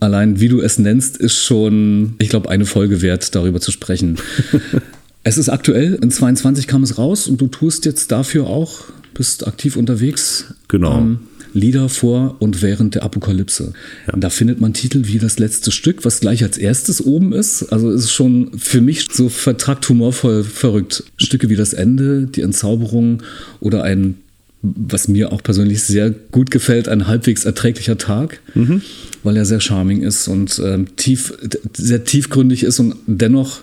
Allein 0.00 0.40
wie 0.40 0.48
du 0.48 0.60
es 0.60 0.80
nennst, 0.80 1.16
ist 1.16 1.38
schon, 1.38 2.16
ich 2.18 2.28
glaube, 2.28 2.50
eine 2.50 2.66
Folge 2.66 3.00
wert, 3.00 3.36
darüber 3.36 3.60
zu 3.60 3.70
sprechen. 3.70 4.18
es 5.22 5.38
ist 5.38 5.48
aktuell, 5.48 5.94
in 6.02 6.10
22 6.10 6.66
kam 6.66 6.82
es 6.82 6.98
raus 6.98 7.28
und 7.28 7.40
du 7.40 7.46
tust 7.46 7.84
jetzt 7.84 8.10
dafür 8.10 8.48
auch, 8.48 8.80
bist 9.14 9.46
aktiv 9.46 9.76
unterwegs. 9.76 10.54
Genau. 10.66 10.98
Ähm, 10.98 11.18
Lieder 11.52 11.88
vor 11.88 12.36
und 12.38 12.62
während 12.62 12.94
der 12.94 13.02
Apokalypse. 13.02 13.72
Ja. 14.06 14.14
Da 14.16 14.30
findet 14.30 14.60
man 14.60 14.72
Titel 14.72 15.06
wie 15.06 15.18
das 15.18 15.38
letzte 15.38 15.70
Stück, 15.70 16.04
was 16.04 16.20
gleich 16.20 16.42
als 16.42 16.58
erstes 16.58 17.00
oben 17.04 17.32
ist. 17.32 17.64
Also 17.72 17.90
ist 17.90 18.10
schon 18.10 18.58
für 18.58 18.80
mich 18.80 19.08
so 19.12 19.28
vertragt 19.28 19.88
humorvoll 19.88 20.44
verrückt. 20.44 21.04
Stücke 21.16 21.48
wie 21.48 21.56
das 21.56 21.72
Ende, 21.72 22.26
die 22.26 22.42
Entzauberung 22.42 23.22
oder 23.60 23.82
ein 23.82 24.16
was 24.62 25.08
mir 25.08 25.32
auch 25.32 25.42
persönlich 25.42 25.82
sehr 25.82 26.10
gut 26.10 26.52
gefällt, 26.52 26.88
ein 26.88 27.08
halbwegs 27.08 27.44
erträglicher 27.44 27.98
Tag, 27.98 28.40
mhm. 28.54 28.80
weil 29.24 29.36
er 29.36 29.44
sehr 29.44 29.60
charming 29.60 30.02
ist 30.02 30.28
und 30.28 30.60
ähm, 30.64 30.94
tief, 30.94 31.34
sehr 31.76 32.04
tiefgründig 32.04 32.62
ist 32.62 32.78
und 32.78 32.94
dennoch 33.06 33.62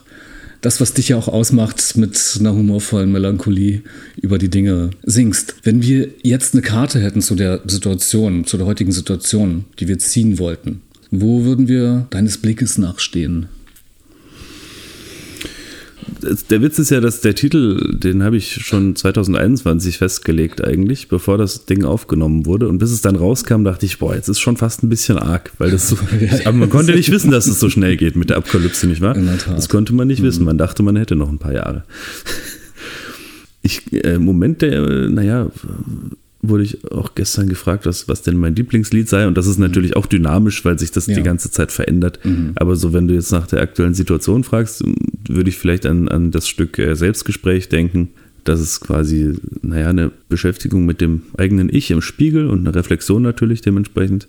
das, 0.61 0.81
was 0.81 0.93
dich 0.93 1.09
ja 1.09 1.17
auch 1.17 1.27
ausmacht, 1.27 1.95
mit 1.95 2.37
einer 2.39 2.53
humorvollen 2.53 3.11
Melancholie 3.11 3.81
über 4.21 4.37
die 4.37 4.49
Dinge 4.49 4.89
singst. 5.03 5.55
Wenn 5.63 5.81
wir 5.81 6.09
jetzt 6.21 6.53
eine 6.53 6.61
Karte 6.61 6.99
hätten 6.99 7.21
zu 7.21 7.35
der 7.35 7.61
Situation, 7.65 8.45
zu 8.45 8.57
der 8.57 8.65
heutigen 8.65 8.91
Situation, 8.91 9.65
die 9.79 9.87
wir 9.87 9.99
ziehen 9.99 10.39
wollten, 10.39 10.81
wo 11.11 11.43
würden 11.43 11.67
wir 11.67 12.07
deines 12.09 12.37
Blickes 12.37 12.77
nachstehen? 12.77 13.47
Der 16.49 16.61
Witz 16.61 16.79
ist 16.79 16.89
ja, 16.89 17.01
dass 17.01 17.21
der 17.21 17.35
Titel, 17.35 17.97
den 17.97 18.23
habe 18.23 18.37
ich 18.37 18.53
schon 18.65 18.95
2021 18.95 19.97
festgelegt 19.97 20.63
eigentlich, 20.63 21.07
bevor 21.07 21.37
das 21.37 21.65
Ding 21.65 21.83
aufgenommen 21.83 22.45
wurde. 22.45 22.67
Und 22.67 22.77
bis 22.77 22.91
es 22.91 23.01
dann 23.01 23.15
rauskam, 23.15 23.63
dachte 23.63 23.85
ich, 23.85 23.99
boah, 23.99 24.15
jetzt 24.15 24.29
ist 24.29 24.39
schon 24.39 24.57
fast 24.57 24.83
ein 24.83 24.89
bisschen 24.89 25.17
arg, 25.17 25.51
weil 25.57 25.71
das 25.71 25.89
so, 25.89 25.97
aber 26.45 26.57
man 26.57 26.69
konnte 26.69 26.93
nicht 26.93 27.11
wissen, 27.11 27.31
dass 27.31 27.47
es 27.47 27.59
so 27.59 27.69
schnell 27.69 27.97
geht 27.97 28.15
mit 28.15 28.29
der 28.29 28.37
Apokalypse, 28.37 28.87
nicht 28.87 29.01
wahr? 29.01 29.15
Das 29.47 29.69
konnte 29.69 29.93
man 29.93 30.07
nicht 30.07 30.21
mhm. 30.21 30.27
wissen. 30.27 30.45
Man 30.45 30.57
dachte, 30.57 30.83
man 30.83 30.95
hätte 30.95 31.15
noch 31.15 31.29
ein 31.29 31.39
paar 31.39 31.53
Jahre. 31.53 31.83
Ich, 33.61 33.91
äh, 33.91 34.17
Moment 34.17 34.61
der, 34.61 35.09
naja, 35.09 35.51
wurde 36.41 36.63
ich 36.63 36.89
auch 36.91 37.15
gestern 37.15 37.49
gefragt, 37.49 37.85
was, 37.85 38.07
was 38.07 38.21
denn 38.21 38.37
mein 38.37 38.55
Lieblingslied 38.55 39.09
sei. 39.09 39.27
Und 39.27 39.37
das 39.37 39.47
ist 39.47 39.57
natürlich 39.57 39.95
auch 39.95 40.05
dynamisch, 40.05 40.63
weil 40.63 40.79
sich 40.79 40.91
das 40.91 41.07
ja. 41.07 41.15
die 41.15 41.23
ganze 41.23 41.51
Zeit 41.51 41.71
verändert. 41.71 42.19
Mhm. 42.23 42.53
Aber 42.55 42.75
so, 42.75 42.93
wenn 42.93 43.07
du 43.07 43.13
jetzt 43.13 43.31
nach 43.31 43.47
der 43.47 43.61
aktuellen 43.61 43.93
Situation 43.93 44.43
fragst, 44.43 44.83
würde 45.29 45.49
ich 45.49 45.57
vielleicht 45.57 45.85
an, 45.85 46.07
an 46.07 46.31
das 46.31 46.47
Stück 46.47 46.77
äh, 46.79 46.95
Selbstgespräch 46.95 47.69
denken. 47.69 48.09
Das 48.43 48.59
ist 48.59 48.79
quasi, 48.79 49.35
naja, 49.61 49.89
eine 49.89 50.11
Beschäftigung 50.27 50.85
mit 50.85 51.01
dem 51.01 51.23
eigenen 51.37 51.69
Ich 51.73 51.91
im 51.91 52.01
Spiegel 52.01 52.47
und 52.47 52.59
eine 52.59 52.73
Reflexion 52.73 53.21
natürlich 53.21 53.61
dementsprechend. 53.61 54.27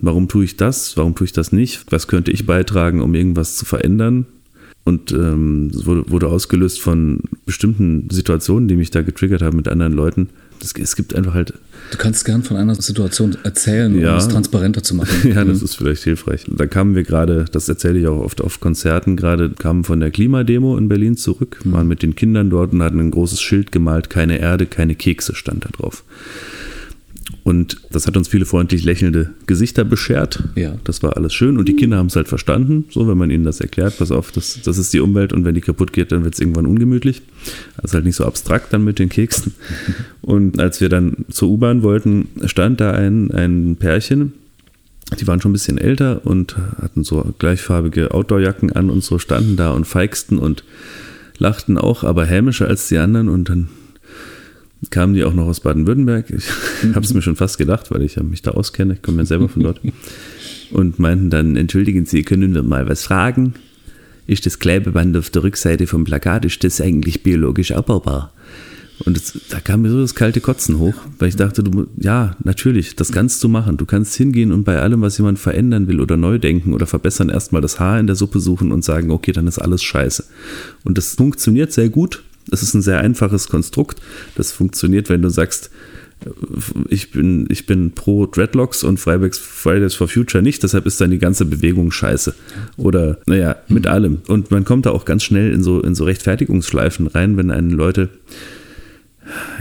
Warum 0.00 0.28
tue 0.28 0.44
ich 0.44 0.56
das? 0.56 0.96
Warum 0.96 1.14
tue 1.14 1.26
ich 1.26 1.32
das 1.32 1.52
nicht? 1.52 1.84
Was 1.90 2.08
könnte 2.08 2.30
ich 2.30 2.46
beitragen, 2.46 3.02
um 3.02 3.14
irgendwas 3.14 3.56
zu 3.56 3.64
verändern? 3.64 4.26
Und 4.84 5.12
ähm, 5.12 5.70
wurde, 5.84 6.10
wurde 6.10 6.28
ausgelöst 6.28 6.80
von 6.80 7.20
bestimmten 7.46 8.08
Situationen, 8.10 8.68
die 8.68 8.76
mich 8.76 8.90
da 8.90 9.02
getriggert 9.02 9.42
haben 9.42 9.56
mit 9.56 9.68
anderen 9.68 9.92
Leuten 9.92 10.30
das, 10.62 10.72
es 10.78 10.96
gibt 10.96 11.14
einfach 11.14 11.34
halt. 11.34 11.54
Du 11.90 11.98
kannst 11.98 12.24
gern 12.24 12.42
von 12.42 12.56
einer 12.56 12.74
Situation 12.74 13.36
erzählen, 13.42 13.98
ja. 13.98 14.12
um 14.12 14.18
es 14.18 14.28
transparenter 14.28 14.82
zu 14.82 14.94
machen. 14.94 15.28
ja, 15.28 15.44
das 15.44 15.58
mhm. 15.58 15.64
ist 15.64 15.74
vielleicht 15.76 16.04
hilfreich. 16.04 16.44
Da 16.48 16.66
kamen 16.66 16.94
wir 16.94 17.02
gerade, 17.02 17.44
das 17.50 17.68
erzähle 17.68 17.98
ich 17.98 18.06
auch 18.06 18.20
oft 18.20 18.40
auf 18.40 18.60
Konzerten, 18.60 19.16
gerade 19.16 19.50
kamen 19.50 19.84
von 19.84 20.00
der 20.00 20.10
Klimademo 20.10 20.76
in 20.78 20.88
Berlin 20.88 21.16
zurück, 21.16 21.60
mhm. 21.64 21.72
waren 21.72 21.88
mit 21.88 22.02
den 22.02 22.14
Kindern 22.14 22.50
dort 22.50 22.72
und 22.72 22.82
hatten 22.82 23.00
ein 23.00 23.10
großes 23.10 23.40
Schild 23.40 23.72
gemalt, 23.72 24.10
keine 24.10 24.38
Erde, 24.38 24.66
keine 24.66 24.94
Kekse 24.94 25.34
stand 25.34 25.64
da 25.64 25.70
drauf. 25.70 26.04
Und 27.44 27.80
das 27.90 28.06
hat 28.06 28.16
uns 28.16 28.28
viele 28.28 28.44
freundlich 28.44 28.84
lächelnde 28.84 29.30
Gesichter 29.46 29.84
beschert. 29.84 30.44
Ja. 30.54 30.74
Das 30.84 31.02
war 31.02 31.16
alles 31.16 31.34
schön. 31.34 31.58
Und 31.58 31.68
die 31.68 31.76
Kinder 31.76 31.96
haben 31.96 32.06
es 32.06 32.16
halt 32.16 32.28
verstanden, 32.28 32.84
so 32.90 33.08
wenn 33.08 33.18
man 33.18 33.30
ihnen 33.30 33.44
das 33.44 33.60
erklärt, 33.60 33.98
pass 33.98 34.10
auf, 34.10 34.30
das, 34.30 34.60
das 34.62 34.78
ist 34.78 34.92
die 34.92 35.00
Umwelt 35.00 35.32
und 35.32 35.44
wenn 35.44 35.54
die 35.54 35.60
kaputt 35.60 35.92
geht, 35.92 36.12
dann 36.12 36.24
wird 36.24 36.34
es 36.34 36.40
irgendwann 36.40 36.66
ungemütlich. 36.66 37.22
Das 37.76 37.86
ist 37.86 37.94
halt 37.94 38.04
nicht 38.04 38.16
so 38.16 38.24
abstrakt 38.24 38.72
dann 38.72 38.84
mit 38.84 38.98
den 38.98 39.08
Keksen. 39.08 39.54
Und 40.22 40.60
als 40.60 40.80
wir 40.80 40.88
dann 40.88 41.24
zur 41.30 41.48
U-Bahn 41.48 41.82
wollten, 41.82 42.28
stand 42.44 42.80
da 42.80 42.92
ein, 42.92 43.32
ein 43.32 43.74
Pärchen, 43.74 44.34
die 45.18 45.26
waren 45.26 45.40
schon 45.40 45.50
ein 45.50 45.52
bisschen 45.52 45.78
älter 45.78 46.24
und 46.24 46.56
hatten 46.80 47.02
so 47.02 47.34
gleichfarbige 47.38 48.12
Outdoorjacken 48.12 48.72
an 48.72 48.88
und 48.88 49.02
so 49.02 49.18
standen 49.18 49.56
da 49.56 49.72
und 49.72 49.84
feigsten 49.84 50.38
und 50.38 50.62
lachten 51.38 51.76
auch, 51.76 52.04
aber 52.04 52.24
hämischer 52.24 52.68
als 52.68 52.88
die 52.88 52.98
anderen 52.98 53.28
und 53.28 53.48
dann 53.48 53.68
kamen 54.90 55.14
die 55.14 55.24
auch 55.24 55.34
noch 55.34 55.46
aus 55.46 55.60
Baden-Württemberg. 55.60 56.30
Ich 56.30 56.44
habe 56.94 57.04
es 57.04 57.14
mir 57.14 57.22
schon 57.22 57.36
fast 57.36 57.58
gedacht, 57.58 57.90
weil 57.90 58.02
ich 58.02 58.16
mich 58.16 58.42
da 58.42 58.52
auskenne. 58.52 58.94
Ich 58.94 59.02
komme 59.02 59.18
ja 59.18 59.24
selber 59.24 59.48
von 59.48 59.62
dort. 59.62 59.80
Und 60.70 60.98
meinten 60.98 61.30
dann, 61.30 61.56
entschuldigen 61.56 62.06
Sie, 62.06 62.22
können 62.22 62.54
wir 62.54 62.62
mal 62.62 62.88
was 62.88 63.04
fragen? 63.04 63.54
Ist 64.26 64.46
das 64.46 64.58
Klebeband 64.58 65.16
auf 65.16 65.30
der 65.30 65.42
Rückseite 65.42 65.86
vom 65.86 66.04
Plakat, 66.04 66.44
ist 66.44 66.62
das 66.64 66.80
eigentlich 66.80 67.22
biologisch 67.22 67.72
abbaubar? 67.72 68.32
Und 69.04 69.16
das, 69.16 69.38
da 69.50 69.58
kam 69.58 69.82
mir 69.82 69.90
so 69.90 70.00
das 70.00 70.14
kalte 70.14 70.40
Kotzen 70.40 70.78
hoch, 70.78 70.94
weil 71.18 71.28
ich 71.28 71.36
dachte, 71.36 71.64
du, 71.64 71.86
ja, 71.96 72.36
natürlich, 72.44 72.94
das 72.94 73.10
kannst 73.10 73.42
du 73.42 73.48
machen. 73.48 73.76
Du 73.76 73.84
kannst 73.84 74.14
hingehen 74.14 74.52
und 74.52 74.64
bei 74.64 74.78
allem, 74.78 75.00
was 75.00 75.18
jemand 75.18 75.38
verändern 75.38 75.88
will 75.88 76.00
oder 76.00 76.16
neu 76.16 76.38
denken 76.38 76.72
oder 76.72 76.86
verbessern, 76.86 77.28
erstmal 77.28 77.62
das 77.62 77.80
Haar 77.80 77.98
in 77.98 78.06
der 78.06 78.16
Suppe 78.16 78.38
suchen 78.38 78.70
und 78.70 78.84
sagen, 78.84 79.10
okay, 79.10 79.32
dann 79.32 79.48
ist 79.48 79.58
alles 79.58 79.82
scheiße. 79.82 80.24
Und 80.84 80.98
das 80.98 81.14
funktioniert 81.14 81.72
sehr 81.72 81.88
gut. 81.88 82.22
Das 82.48 82.62
ist 82.62 82.74
ein 82.74 82.82
sehr 82.82 82.98
einfaches 82.98 83.48
Konstrukt. 83.48 84.00
Das 84.34 84.52
funktioniert, 84.52 85.08
wenn 85.08 85.22
du 85.22 85.28
sagst, 85.28 85.70
ich 86.88 87.10
bin, 87.10 87.46
ich 87.50 87.66
bin 87.66 87.92
pro 87.92 88.26
Dreadlocks 88.26 88.84
und 88.84 89.00
Freiburgs 89.00 89.38
Fridays 89.38 89.94
for 89.94 90.06
Future 90.06 90.40
nicht, 90.42 90.62
deshalb 90.62 90.86
ist 90.86 91.00
dann 91.00 91.10
die 91.10 91.18
ganze 91.18 91.44
Bewegung 91.44 91.90
scheiße. 91.90 92.34
Oder, 92.76 93.18
naja, 93.26 93.56
mit 93.68 93.88
allem. 93.88 94.22
Und 94.28 94.52
man 94.52 94.64
kommt 94.64 94.86
da 94.86 94.90
auch 94.90 95.04
ganz 95.04 95.24
schnell 95.24 95.52
in 95.52 95.64
so, 95.64 95.80
in 95.80 95.96
so 95.96 96.04
Rechtfertigungsschleifen 96.04 97.08
rein, 97.08 97.36
wenn 97.36 97.50
einen 97.50 97.70
Leute 97.70 98.10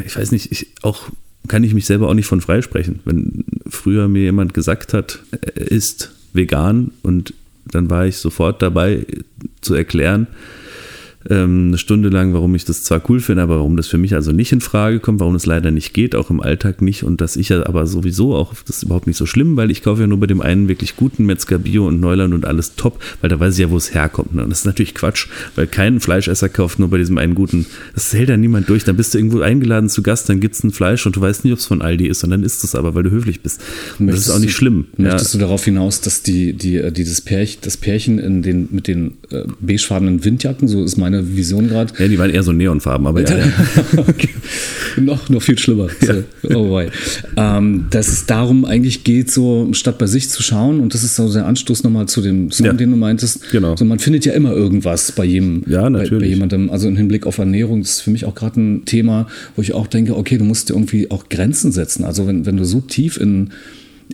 ich 0.06 0.18
weiß 0.18 0.32
nicht, 0.32 0.52
ich 0.52 0.68
auch 0.82 1.10
kann 1.48 1.64
ich 1.64 1.74
mich 1.74 1.86
selber 1.86 2.08
auch 2.08 2.14
nicht 2.14 2.28
von 2.28 2.42
freisprechen. 2.42 3.00
Wenn 3.04 3.44
früher 3.68 4.08
mir 4.08 4.22
jemand 4.22 4.54
gesagt 4.54 4.94
hat, 4.94 5.20
er 5.32 5.72
ist 5.72 6.12
vegan 6.34 6.92
und 7.02 7.34
dann 7.66 7.90
war 7.90 8.06
ich 8.06 8.18
sofort 8.18 8.62
dabei 8.62 9.06
zu 9.62 9.74
erklären, 9.74 10.28
ähm, 11.30 11.68
eine 11.68 11.78
Stunde 11.78 12.10
lang, 12.10 12.34
warum 12.34 12.56
ich 12.56 12.66
das 12.66 12.84
zwar 12.84 13.02
cool 13.10 13.20
finde, 13.20 13.44
aber 13.44 13.58
warum 13.58 13.78
das 13.78 13.88
für 13.88 13.98
mich 13.98 14.16
also 14.16 14.32
nicht 14.32 14.52
in 14.52 14.62
Frage 14.62 15.00
kommt, 15.00 15.20
warum 15.20 15.36
es 15.36 15.46
leider 15.46 15.72
nicht 15.72 15.94
geht, 15.94 16.16
auch 16.16 16.30
im 16.30 16.42
Alltag 16.42 16.82
nicht 16.82 17.04
und 17.04 17.22
dass 17.22 17.36
ich 17.36 17.50
ja 17.50 17.66
aber 17.66 17.86
sowieso 17.88 18.36
auch, 18.36 18.54
das 18.66 18.78
ist 18.78 18.84
überhaupt 18.84 19.08
nicht 19.08 19.18
so 19.18 19.26
schlimm, 19.26 19.58
weil 19.58 19.72
ich 19.72 19.84
kaufe 19.84 20.02
ja 20.02 20.08
nur 20.08 20.20
bei 20.20 20.28
dem 20.28 20.42
einen 20.42 20.68
wirklich 20.68 20.96
guten 20.96 21.26
Metzger 21.26 21.60
Bio 21.60 21.88
und 21.88 22.00
Neuland 22.00 22.34
und 22.34 22.46
alles 22.46 22.76
top, 22.76 23.02
weil 23.22 23.30
da 23.30 23.40
weiß 23.40 23.54
ich 23.54 23.60
ja, 23.60 23.70
wo 23.70 23.78
es 23.78 23.94
herkommt. 23.94 24.36
Ne? 24.36 24.44
Und 24.44 24.50
das 24.50 24.60
ist 24.60 24.66
natürlich 24.66 24.96
Quatsch, 24.96 25.28
weil 25.56 25.68
kein 25.68 26.00
Fleischesser 26.00 26.50
kauft 26.50 26.80
nur 26.80 26.90
bei 26.90 26.98
diesem 26.98 27.18
einen 27.18 27.36
guten, 27.36 27.66
das 27.94 28.14
hält 28.14 28.30
ja 28.30 28.38
niemand 28.38 28.70
durch, 28.70 28.84
dann 28.84 28.98
bist 28.98 29.14
du 29.14 29.18
irgendwo 29.18 29.42
eingeladen 29.42 29.90
zu 29.90 30.02
Gast, 30.02 30.30
dann 30.30 30.40
gibt 30.40 30.56
es 30.56 30.64
ein 30.64 30.72
Fleisch 30.72 31.06
und 31.06 31.16
du 31.16 31.22
weißt 31.22 31.44
nicht, 31.44 31.54
ob 31.54 31.60
es 31.60 31.66
von 31.66 31.82
Aldi 31.82 32.08
ist 32.08 32.24
und 32.24 32.32
dann 32.32 32.44
isst 32.44 32.64
es 32.64 32.76
aber, 32.76 32.96
weil 32.96 33.04
du 33.04 33.12
höflich 33.12 33.42
bist. 33.42 33.62
Möchtest 34.00 34.28
das 34.28 34.34
ist 34.34 34.36
auch 34.36 34.44
nicht 34.44 34.56
schlimm. 34.56 34.88
Du, 34.96 35.04
möchtest 35.04 35.34
ja. 35.34 35.40
du 35.40 35.46
darauf 35.46 35.64
hinaus, 35.64 36.02
dass 36.02 36.24
die, 36.24 36.54
die, 36.54 36.78
äh, 36.78 36.92
dieses 36.92 37.22
Pärchen, 37.22 37.60
das 37.62 37.78
Pärchen 37.78 38.20
in 38.20 38.42
den, 38.42 38.70
mit 38.72 38.88
den 38.88 39.18
äh, 39.30 39.44
beigefarbenen 39.60 40.24
Windjacken, 40.24 40.68
so 40.68 40.84
ist 40.84 40.98
meine 41.12 41.36
Vision 41.36 41.68
gerade, 41.68 41.94
ja, 41.98 42.08
die 42.08 42.18
waren 42.18 42.30
eher 42.30 42.44
so 42.44 42.52
Neonfarben, 42.52 43.06
aber 43.06 43.22
ja. 43.22 43.38
okay. 43.98 44.30
noch, 44.98 45.30
noch 45.30 45.42
viel 45.42 45.58
schlimmer. 45.58 45.88
Ja. 46.02 46.16
Oh 46.56 46.68
boy. 46.68 46.88
Ähm, 47.38 47.86
dass 47.90 48.08
es 48.08 48.26
darum 48.26 48.66
eigentlich 48.66 49.04
geht, 49.04 49.32
so 49.32 49.70
statt 49.74 49.98
bei 49.98 50.08
sich 50.08 50.30
zu 50.30 50.42
schauen, 50.42 50.80
und 50.80 50.94
das 50.94 51.04
ist 51.04 51.16
so 51.16 51.32
der 51.32 51.46
Anstoß 51.46 51.84
nochmal 51.84 52.08
zu 52.08 52.22
dem 52.22 52.52
Song, 52.52 52.66
ja. 52.66 52.74
den 52.74 52.92
du 52.92 52.98
meintest. 52.98 53.52
Genau. 53.52 53.76
So, 53.76 53.86
man 53.86 54.00
findet 54.00 54.26
ja 54.26 54.34
immer 54.34 54.52
irgendwas 54.54 55.12
bei 55.12 55.26
jedem, 55.26 55.64
ja, 55.68 55.88
bei, 55.90 56.10
bei, 56.10 56.26
jemandem. 56.26 56.70
Also 56.70 56.88
im 56.88 56.98
Hinblick 56.98 57.26
auf 57.26 57.38
Ernährung, 57.38 57.82
das 57.82 57.92
ist 57.92 58.02
für 58.02 58.12
mich 58.12 58.26
auch 58.26 58.36
gerade 58.36 58.60
ein 58.60 58.86
Thema, 58.86 59.28
wo 59.56 59.62
ich 59.62 59.74
auch 59.74 59.88
denke, 59.88 60.18
okay, 60.18 60.38
du 60.38 60.44
musst 60.44 60.70
dir 60.70 60.74
irgendwie 60.74 61.12
auch 61.12 61.30
Grenzen 61.30 61.72
setzen. 61.72 62.04
Also 62.04 62.28
wenn, 62.28 62.46
wenn 62.46 62.58
du 62.58 62.66
so 62.66 62.82
tief 62.82 63.18
in 63.18 63.52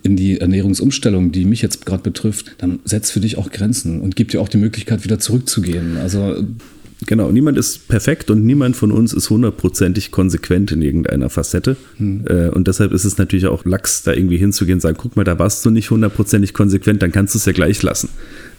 in 0.04 0.16
die 0.16 0.40
Ernährungsumstellung, 0.40 1.32
die 1.32 1.46
mich 1.46 1.62
jetzt 1.62 1.86
gerade 1.86 2.04
betrifft, 2.04 2.56
dann 2.60 2.80
setzt 2.84 3.12
für 3.12 3.20
dich 3.20 3.38
auch 3.38 3.50
Grenzen 3.52 4.02
und 4.02 4.16
gibt 4.16 4.34
dir 4.34 4.42
auch 4.42 4.50
die 4.50 4.58
Möglichkeit, 4.58 5.04
wieder 5.04 5.20
zurückzugehen. 5.20 5.98
Also 5.98 6.44
Genau, 7.06 7.32
niemand 7.32 7.60
ist 7.60 7.88
perfekt 7.88 8.32
und 8.32 8.44
niemand 8.44 8.76
von 8.76 8.92
uns 8.92 9.14
ist 9.14 9.30
hundertprozentig 9.30 10.10
konsequent 10.10 10.72
in 10.72 10.82
irgendeiner 10.82 11.30
Facette. 11.30 11.78
Hm. 11.98 12.26
Äh, 12.28 12.50
und 12.50 12.68
deshalb 12.68 12.92
ist 12.92 13.06
es 13.06 13.20
natürlich 13.20 13.46
auch 13.46 13.66
Lachs, 13.66 14.02
da 14.02 14.14
irgendwie 14.14 14.38
hinzugehen 14.38 14.78
und 14.78 14.82
sagen, 14.82 14.98
guck 15.00 15.16
mal, 15.16 15.24
da 15.24 15.38
warst 15.38 15.64
du 15.64 15.70
nicht 15.70 15.92
hundertprozentig 15.92 16.56
konsequent, 16.56 17.04
dann 17.04 17.12
kannst 17.12 17.36
du 17.36 17.38
es 17.38 17.46
ja 17.46 17.52
gleich 17.52 17.84
lassen. 17.84 18.10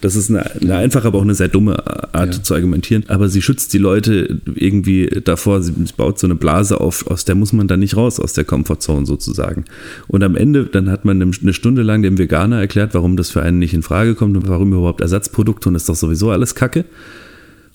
Das 0.01 0.15
ist 0.15 0.31
eine, 0.31 0.55
eine 0.55 0.77
einfache, 0.77 1.09
aber 1.09 1.19
auch 1.19 1.23
eine 1.23 1.35
sehr 1.35 1.49
dumme 1.49 1.85
Art 2.15 2.37
ja. 2.37 2.43
zu 2.43 2.55
argumentieren. 2.55 3.05
Aber 3.09 3.29
sie 3.29 3.43
schützt 3.43 3.73
die 3.73 3.79
Leute 3.79 4.41
irgendwie 4.55 5.09
davor, 5.25 5.61
sie 5.61 5.73
baut 5.97 6.21
so 6.21 6.29
eine 6.29 6.37
Blase 6.37 6.81
auf, 6.81 7.09
aus 7.09 7.25
der 7.25 7.35
muss 7.35 7.53
man 7.53 7.67
dann 7.67 7.81
nicht 7.81 7.97
raus, 7.97 8.21
aus 8.21 8.35
der 8.35 8.45
Comfortzone 8.45 9.05
sozusagen. 9.07 9.65
Und 10.07 10.23
am 10.23 10.37
Ende, 10.37 10.67
dann 10.67 10.91
hat 10.91 11.05
man 11.05 11.21
eine 11.21 11.53
Stunde 11.53 11.83
lang 11.83 12.03
dem 12.03 12.19
Veganer 12.19 12.61
erklärt, 12.61 12.95
warum 12.95 13.17
das 13.17 13.31
für 13.31 13.43
einen 13.43 13.59
nicht 13.59 13.75
in 13.75 13.83
Frage 13.83 14.15
kommt 14.15 14.37
und 14.37 14.47
warum 14.47 14.73
überhaupt 14.73 15.01
Ersatzprodukte 15.01 15.69
und 15.69 15.75
ist 15.75 15.89
doch 15.89 15.97
sowieso 15.97 16.31
alles 16.31 16.55
Kacke 16.55 16.85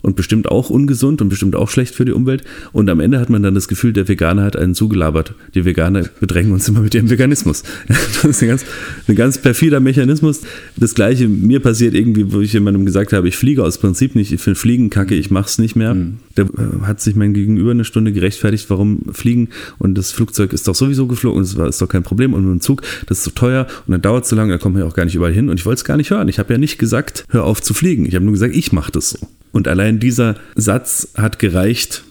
und 0.03 0.15
bestimmt 0.15 0.49
auch 0.49 0.69
ungesund 0.69 1.21
und 1.21 1.29
bestimmt 1.29 1.55
auch 1.55 1.69
schlecht 1.69 1.95
für 1.95 2.05
die 2.05 2.11
Umwelt. 2.11 2.43
Und 2.73 2.89
am 2.89 2.99
Ende 2.99 3.19
hat 3.19 3.31
man 3.31 3.41
dann 3.41 3.55
das 3.55 3.67
Gefühl, 3.67 3.93
der 3.93 4.07
Veganer 4.07 4.43
hat 4.43 4.55
einen 4.55 4.75
zugelabert. 4.75 5.33
Die 5.55 5.65
Veganer 5.65 6.03
bedrängen 6.19 6.51
uns 6.51 6.67
immer 6.67 6.81
mit 6.81 6.93
ihrem 6.93 7.09
Veganismus. 7.09 7.63
Das 8.23 8.37
ist 8.37 8.41
ein 8.41 8.47
ganz, 8.47 8.65
ein 9.07 9.15
ganz 9.15 9.37
perfider 9.37 9.79
Mechanismus. 9.79 10.41
Das 10.77 10.93
gleiche 10.95 11.27
mir 11.27 11.59
passiert 11.59 11.93
irgendwie, 11.93 12.31
wo 12.31 12.41
ich 12.41 12.53
jemandem 12.53 12.85
gesagt 12.85 13.13
habe, 13.13 13.27
ich 13.27 13.35
fliege 13.35 13.63
aus 13.63 13.77
Prinzip 13.77 14.15
nicht, 14.15 14.31
ich 14.31 14.41
finde 14.41 14.59
Fliegen 14.59 14.89
kacke, 14.89 15.15
ich 15.15 15.31
mache 15.31 15.47
es 15.47 15.57
nicht 15.57 15.75
mehr. 15.75 15.93
Mhm. 15.93 16.19
Da 16.35 16.43
äh, 16.43 16.47
hat 16.83 17.01
sich 17.01 17.15
mein 17.15 17.33
Gegenüber 17.33 17.71
eine 17.71 17.85
Stunde 17.85 18.11
gerechtfertigt, 18.11 18.69
warum 18.69 19.01
fliegen 19.11 19.49
und 19.77 19.97
das 19.97 20.11
Flugzeug 20.11 20.53
ist 20.53 20.67
doch 20.67 20.75
sowieso 20.75 21.07
geflogen 21.07 21.41
es 21.41 21.53
ist 21.53 21.81
doch 21.81 21.87
kein 21.87 22.03
Problem 22.03 22.33
und 22.33 22.43
mit 22.43 22.51
dem 22.51 22.61
Zug, 22.61 22.81
das 23.07 23.19
ist 23.19 23.23
so 23.23 23.31
teuer 23.31 23.67
und 23.87 23.91
dann 23.91 24.01
dauert 24.01 24.23
es 24.23 24.29
so 24.29 24.35
lange, 24.35 24.57
da 24.57 24.69
man 24.69 24.81
ja 24.81 24.87
auch 24.87 24.95
gar 24.95 25.05
nicht 25.05 25.15
überall 25.15 25.33
hin 25.33 25.49
und 25.49 25.59
ich 25.59 25.65
wollte 25.65 25.79
es 25.79 25.85
gar 25.85 25.97
nicht 25.97 26.11
hören. 26.11 26.27
Ich 26.27 26.39
habe 26.39 26.53
ja 26.53 26.59
nicht 26.59 26.77
gesagt, 26.77 27.25
hör 27.29 27.43
auf 27.45 27.61
zu 27.61 27.73
fliegen. 27.73 28.05
Ich 28.05 28.15
habe 28.15 28.25
nur 28.25 28.33
gesagt, 28.33 28.55
ich 28.55 28.71
mache 28.71 28.91
das 28.91 29.11
so. 29.11 29.19
Und 29.53 29.69
allein 29.69 29.99
dieser 29.99 30.35
Satz 30.55 31.09
hat 31.15 31.39
gereicht, 31.39 32.03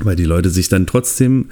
weil 0.00 0.14
die 0.14 0.24
Leute 0.24 0.50
sich 0.50 0.68
dann 0.68 0.86
trotzdem 0.86 1.46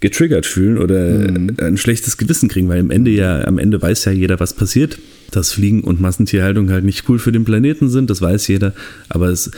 getriggert 0.00 0.46
fühlen 0.46 0.78
oder 0.78 1.30
mhm. 1.30 1.56
ein 1.60 1.76
schlechtes 1.76 2.16
Gewissen 2.16 2.48
kriegen, 2.48 2.68
weil 2.68 2.80
am 2.80 2.90
Ende 2.90 3.10
ja, 3.10 3.44
am 3.44 3.58
Ende 3.58 3.80
weiß 3.80 4.06
ja 4.06 4.12
jeder, 4.12 4.40
was 4.40 4.54
passiert. 4.54 4.98
Dass 5.30 5.52
Fliegen 5.52 5.82
und 5.82 6.00
Massentierhaltung 6.00 6.70
halt 6.70 6.84
nicht 6.84 7.08
cool 7.08 7.18
für 7.18 7.32
den 7.32 7.44
Planeten 7.44 7.88
sind, 7.88 8.10
das 8.10 8.20
weiß 8.20 8.48
jeder. 8.48 8.74
Aber 9.08 9.28
es, 9.28 9.50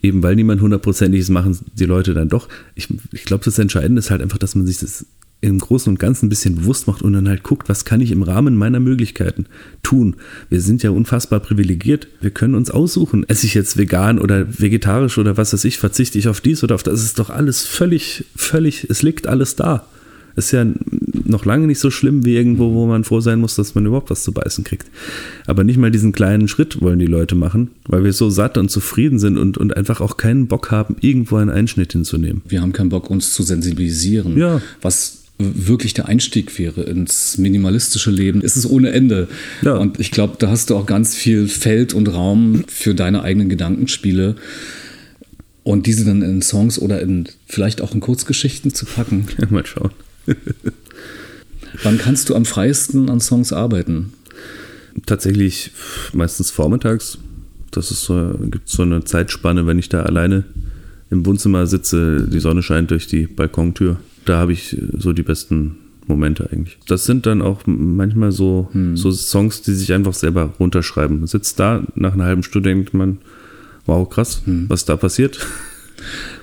eben 0.00 0.22
weil 0.22 0.36
niemand 0.36 0.60
hundertprozentiges 0.60 1.28
machen 1.28 1.58
die 1.74 1.86
Leute 1.86 2.14
dann 2.14 2.28
doch. 2.28 2.48
Ich, 2.74 2.88
ich 3.12 3.24
glaube, 3.24 3.44
das 3.44 3.58
Entscheidende 3.58 4.00
ist 4.00 4.10
halt 4.10 4.22
einfach, 4.22 4.38
dass 4.38 4.54
man 4.54 4.66
sich 4.66 4.78
das 4.78 5.06
im 5.48 5.58
Großen 5.58 5.90
und 5.90 5.98
Ganzen 5.98 6.26
ein 6.26 6.28
bisschen 6.28 6.56
bewusst 6.56 6.86
macht 6.86 7.02
und 7.02 7.12
dann 7.12 7.28
halt 7.28 7.42
guckt, 7.42 7.68
was 7.68 7.84
kann 7.84 8.00
ich 8.00 8.10
im 8.10 8.22
Rahmen 8.22 8.56
meiner 8.56 8.80
Möglichkeiten 8.80 9.46
tun. 9.82 10.16
Wir 10.48 10.60
sind 10.60 10.82
ja 10.82 10.90
unfassbar 10.90 11.40
privilegiert. 11.40 12.08
Wir 12.20 12.30
können 12.30 12.54
uns 12.54 12.70
aussuchen, 12.70 13.28
esse 13.28 13.46
ich 13.46 13.54
jetzt 13.54 13.76
vegan 13.76 14.18
oder 14.18 14.46
vegetarisch 14.58 15.18
oder 15.18 15.36
was 15.36 15.52
weiß 15.52 15.64
ich, 15.64 15.78
verzichte 15.78 16.18
ich 16.18 16.28
auf 16.28 16.40
dies 16.40 16.64
oder 16.64 16.74
auf 16.74 16.82
das. 16.82 17.00
Es 17.00 17.06
ist 17.06 17.18
doch 17.18 17.30
alles 17.30 17.64
völlig, 17.64 18.24
völlig, 18.34 18.88
es 18.88 19.02
liegt 19.02 19.26
alles 19.26 19.56
da. 19.56 19.86
Ist 20.36 20.50
ja 20.50 20.66
noch 21.26 21.44
lange 21.44 21.68
nicht 21.68 21.78
so 21.78 21.90
schlimm 21.90 22.24
wie 22.24 22.34
irgendwo, 22.34 22.74
wo 22.74 22.86
man 22.86 23.04
froh 23.04 23.20
sein 23.20 23.38
muss, 23.38 23.54
dass 23.54 23.76
man 23.76 23.86
überhaupt 23.86 24.10
was 24.10 24.24
zu 24.24 24.32
beißen 24.32 24.64
kriegt. 24.64 24.90
Aber 25.46 25.62
nicht 25.62 25.76
mal 25.76 25.92
diesen 25.92 26.10
kleinen 26.10 26.48
Schritt 26.48 26.80
wollen 26.80 26.98
die 26.98 27.06
Leute 27.06 27.36
machen, 27.36 27.70
weil 27.86 28.02
wir 28.02 28.12
so 28.12 28.30
satt 28.30 28.58
und 28.58 28.68
zufrieden 28.68 29.20
sind 29.20 29.38
und, 29.38 29.58
und 29.58 29.76
einfach 29.76 30.00
auch 30.00 30.16
keinen 30.16 30.48
Bock 30.48 30.72
haben, 30.72 30.96
irgendwo 31.00 31.36
einen 31.36 31.50
Einschnitt 31.50 31.92
hinzunehmen. 31.92 32.42
Wir 32.48 32.62
haben 32.62 32.72
keinen 32.72 32.88
Bock, 32.88 33.10
uns 33.10 33.32
zu 33.32 33.44
sensibilisieren. 33.44 34.36
Ja. 34.36 34.60
Was 34.82 35.23
wirklich 35.38 35.94
der 35.94 36.06
Einstieg 36.06 36.58
wäre 36.58 36.82
ins 36.82 37.38
minimalistische 37.38 38.10
Leben, 38.10 38.40
ist 38.40 38.56
es 38.56 38.68
ohne 38.68 38.92
Ende. 38.92 39.28
Ja. 39.62 39.74
Und 39.74 39.98
ich 39.98 40.10
glaube, 40.10 40.36
da 40.38 40.48
hast 40.48 40.70
du 40.70 40.76
auch 40.76 40.86
ganz 40.86 41.14
viel 41.14 41.48
Feld 41.48 41.92
und 41.92 42.08
Raum 42.08 42.64
für 42.68 42.94
deine 42.94 43.22
eigenen 43.22 43.48
Gedankenspiele 43.48 44.36
und 45.64 45.86
diese 45.86 46.04
dann 46.04 46.22
in 46.22 46.42
Songs 46.42 46.78
oder 46.78 47.00
in 47.00 47.28
vielleicht 47.46 47.80
auch 47.80 47.94
in 47.94 48.00
Kurzgeschichten 48.00 48.72
zu 48.72 48.86
packen. 48.86 49.26
Ja, 49.38 49.48
mal 49.50 49.66
schauen. 49.66 49.90
Wann 51.82 51.98
kannst 51.98 52.28
du 52.28 52.36
am 52.36 52.44
freiesten 52.44 53.10
an 53.10 53.20
Songs 53.20 53.52
arbeiten? 53.52 54.12
Tatsächlich 55.06 55.72
meistens 56.12 56.52
vormittags. 56.52 57.18
Das 57.72 57.90
ist 57.90 58.04
so, 58.04 58.38
gibt 58.50 58.68
so 58.68 58.82
eine 58.82 59.02
Zeitspanne, 59.02 59.66
wenn 59.66 59.80
ich 59.80 59.88
da 59.88 60.04
alleine 60.04 60.44
im 61.10 61.26
Wohnzimmer 61.26 61.66
sitze, 61.66 62.28
die 62.28 62.38
Sonne 62.38 62.62
scheint 62.62 62.92
durch 62.92 63.08
die 63.08 63.26
Balkontür 63.26 63.98
da 64.24 64.38
habe 64.38 64.52
ich 64.52 64.76
so 64.96 65.12
die 65.12 65.22
besten 65.22 65.76
Momente 66.06 66.48
eigentlich. 66.52 66.78
Das 66.86 67.04
sind 67.04 67.26
dann 67.26 67.42
auch 67.42 67.62
manchmal 67.66 68.32
so, 68.32 68.68
hm. 68.72 68.96
so 68.96 69.10
Songs, 69.10 69.62
die 69.62 69.72
sich 69.72 69.92
einfach 69.92 70.14
selber 70.14 70.52
runterschreiben. 70.58 71.18
Man 71.18 71.26
sitzt 71.26 71.58
da, 71.60 71.82
nach 71.94 72.14
einer 72.14 72.24
halben 72.24 72.42
Stunde 72.42 72.70
denkt 72.70 72.94
man, 72.94 73.18
wow, 73.86 74.08
krass, 74.08 74.42
hm. 74.44 74.66
was 74.68 74.84
da 74.84 74.96
passiert. 74.96 75.46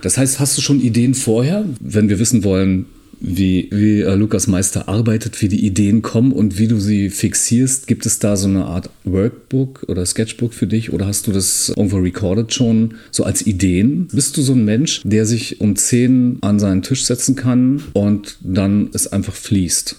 Das 0.02 0.18
heißt, 0.18 0.40
hast 0.40 0.58
du 0.58 0.62
schon 0.62 0.82
Ideen 0.82 1.14
vorher, 1.14 1.66
wenn 1.80 2.10
wir 2.10 2.20
wissen 2.20 2.44
wollen, 2.44 2.86
wie, 3.22 3.70
wie 3.72 4.02
äh, 4.02 4.16
Lukas 4.16 4.48
Meister 4.48 4.90
arbeitet, 4.90 5.42
wie 5.42 5.48
die 5.48 5.66
Ideen 5.66 6.02
kommen 6.02 6.32
und 6.32 6.58
wie 6.58 6.68
du 6.68 6.80
sie 6.80 7.10
fixierst. 7.10 7.88
Gibt 7.88 8.06
es 8.06 8.20
da 8.20 8.36
so 8.36 8.48
eine 8.48 8.66
Art 8.66 8.90
Workbook 9.04 9.86
oder 9.88 10.06
Sketchbook 10.06 10.54
für 10.54 10.68
dich 10.68 10.92
oder 10.92 11.06
hast 11.06 11.28
du 11.28 11.32
das 11.32 11.70
irgendwo 11.70 11.98
recorded 11.98 12.54
schon 12.54 12.96
so 13.12 13.24
als 13.24 13.46
Ideen? 13.46 14.08
Bist 14.12 14.36
du 14.36 14.42
so 14.42 14.54
ein 14.54 14.66
Mensch, 14.66 15.02
der 15.04 15.26
sich 15.26 15.62
um 15.62 15.76
10 15.76 16.40
an 16.42 16.60
seinen 16.60 16.82
Tisch 16.82 17.06
setzen 17.06 17.36
kann 17.36 17.84
und 17.94 18.38
dann 18.42 18.90
es 18.94 19.08
einfach 19.08 19.36
fließt? 19.36 19.96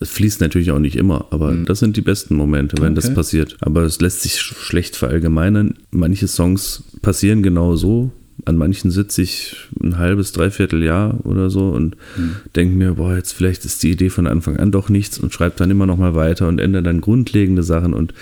Es 0.00 0.10
fließt 0.10 0.40
natürlich 0.40 0.70
auch 0.70 0.78
nicht 0.78 0.96
immer, 0.96 1.28
aber 1.30 1.52
mhm. 1.52 1.64
das 1.64 1.78
sind 1.78 1.96
die 1.96 2.02
besten 2.02 2.36
Momente, 2.36 2.76
wenn 2.78 2.92
okay. 2.92 3.06
das 3.06 3.14
passiert. 3.14 3.56
Aber 3.60 3.82
es 3.82 4.00
lässt 4.00 4.20
sich 4.20 4.38
schlecht 4.38 4.96
verallgemeinern. 4.96 5.74
Manche 5.90 6.28
Songs 6.28 6.84
passieren 7.00 7.42
genau 7.42 7.76
so. 7.76 8.12
An 8.44 8.56
manchen 8.56 8.90
sitze 8.90 9.22
ich 9.22 9.56
ein 9.82 9.98
halbes, 9.98 10.32
dreiviertel 10.32 10.82
Jahr 10.82 11.18
oder 11.24 11.50
so 11.50 11.70
und 11.70 11.96
mhm. 12.16 12.36
denke 12.54 12.76
mir, 12.76 12.94
boah, 12.94 13.16
jetzt 13.16 13.32
vielleicht 13.32 13.64
ist 13.64 13.82
die 13.82 13.90
Idee 13.90 14.10
von 14.10 14.26
Anfang 14.26 14.56
an 14.58 14.70
doch 14.70 14.88
nichts 14.88 15.18
und 15.18 15.32
schreibe 15.32 15.56
dann 15.56 15.70
immer 15.70 15.86
noch 15.86 15.96
mal 15.96 16.14
weiter 16.14 16.48
und 16.48 16.58
ändere 16.58 16.82
dann 16.82 17.00
grundlegende 17.00 17.62
Sachen 17.62 17.94
und 17.94 18.12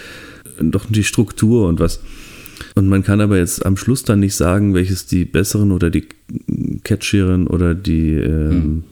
doch 0.60 0.86
die 0.88 1.04
Struktur 1.04 1.68
und 1.68 1.80
was. 1.80 2.00
Und 2.74 2.88
man 2.88 3.02
kann 3.02 3.20
aber 3.20 3.38
jetzt 3.38 3.66
am 3.66 3.76
Schluss 3.76 4.04
dann 4.04 4.20
nicht 4.20 4.36
sagen, 4.36 4.74
welches 4.74 5.06
die 5.06 5.24
besseren 5.24 5.72
oder 5.72 5.90
die 5.90 6.06
catchieren 6.84 7.46
oder 7.46 7.74
die 7.74 8.12
ähm, 8.12 8.50
mhm 8.50 8.82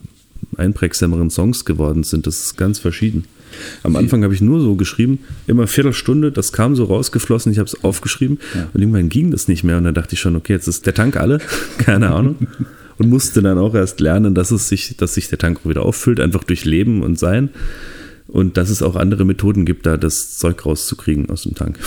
einprägsameren 0.57 1.29
Songs 1.29 1.65
geworden 1.65 2.03
sind. 2.03 2.27
Das 2.27 2.43
ist 2.43 2.57
ganz 2.57 2.79
verschieden. 2.79 3.25
Am 3.83 3.95
Anfang 3.95 4.23
habe 4.23 4.33
ich 4.33 4.41
nur 4.41 4.59
so 4.61 4.75
geschrieben, 4.75 5.19
immer 5.47 5.67
Viertelstunde, 5.67 6.31
das 6.31 6.51
kam 6.51 6.75
so 6.75 6.85
rausgeflossen, 6.85 7.51
ich 7.51 7.59
habe 7.59 7.67
es 7.67 7.83
aufgeschrieben 7.83 8.39
ja. 8.55 8.69
und 8.73 8.81
irgendwann 8.81 9.09
ging 9.09 9.31
das 9.31 9.47
nicht 9.47 9.63
mehr 9.63 9.77
und 9.77 9.83
dann 9.83 9.93
dachte 9.93 10.13
ich 10.13 10.19
schon, 10.19 10.35
okay, 10.35 10.53
jetzt 10.53 10.67
ist 10.67 10.85
der 10.85 10.93
Tank 10.93 11.17
alle, 11.17 11.39
keine 11.77 12.11
Ahnung. 12.11 12.47
und 12.97 13.09
musste 13.09 13.41
dann 13.41 13.57
auch 13.57 13.73
erst 13.73 13.99
lernen, 13.99 14.35
dass 14.35 14.51
es 14.51 14.69
sich, 14.69 14.95
dass 14.97 15.15
sich 15.15 15.27
der 15.27 15.39
Tank 15.39 15.59
wieder 15.65 15.83
auffüllt, 15.83 16.19
einfach 16.19 16.43
durch 16.43 16.65
Leben 16.65 17.01
und 17.01 17.17
Sein. 17.17 17.49
Und 18.27 18.55
dass 18.55 18.69
es 18.69 18.81
auch 18.81 18.95
andere 18.95 19.25
Methoden 19.25 19.65
gibt, 19.65 19.85
da 19.85 19.97
das 19.97 20.37
Zeug 20.37 20.65
rauszukriegen 20.65 21.29
aus 21.29 21.43
dem 21.43 21.53
Tank. 21.53 21.77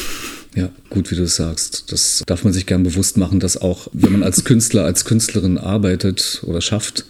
Ja, 0.55 0.71
gut, 0.91 1.11
wie 1.11 1.17
du 1.17 1.23
es 1.23 1.37
sagst. 1.37 1.91
Das 1.91 2.23
darf 2.27 2.45
man 2.45 2.53
sich 2.53 2.67
gern 2.67 2.83
bewusst 2.83 3.17
machen, 3.17 3.41
dass 3.41 3.57
auch, 3.57 3.89
wenn 3.93 4.13
man 4.13 4.23
als 4.23 4.45
Künstler, 4.45 4.85
als 4.85 5.05
Künstlerin 5.05 5.57
arbeitet 5.57 6.43
oder 6.47 6.61
schafft, 6.61 7.07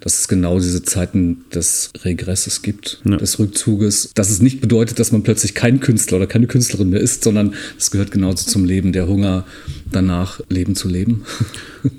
dass 0.00 0.20
es 0.20 0.28
genau 0.28 0.58
diese 0.58 0.82
Zeiten 0.82 1.44
des 1.52 1.90
Regresses 2.04 2.62
gibt, 2.62 3.00
ja. 3.04 3.16
des 3.16 3.38
Rückzuges. 3.38 4.10
Dass 4.14 4.30
es 4.30 4.40
nicht 4.40 4.60
bedeutet, 4.60 4.98
dass 4.98 5.12
man 5.12 5.22
plötzlich 5.22 5.54
kein 5.54 5.80
Künstler 5.80 6.18
oder 6.18 6.26
keine 6.26 6.46
Künstlerin 6.46 6.90
mehr 6.90 7.00
ist, 7.00 7.24
sondern 7.24 7.54
es 7.78 7.90
gehört 7.90 8.10
genauso 8.10 8.48
zum 8.48 8.64
Leben, 8.64 8.92
der 8.92 9.08
Hunger 9.08 9.44
danach, 9.90 10.40
Leben 10.48 10.74
zu 10.74 10.88
leben. 10.88 11.24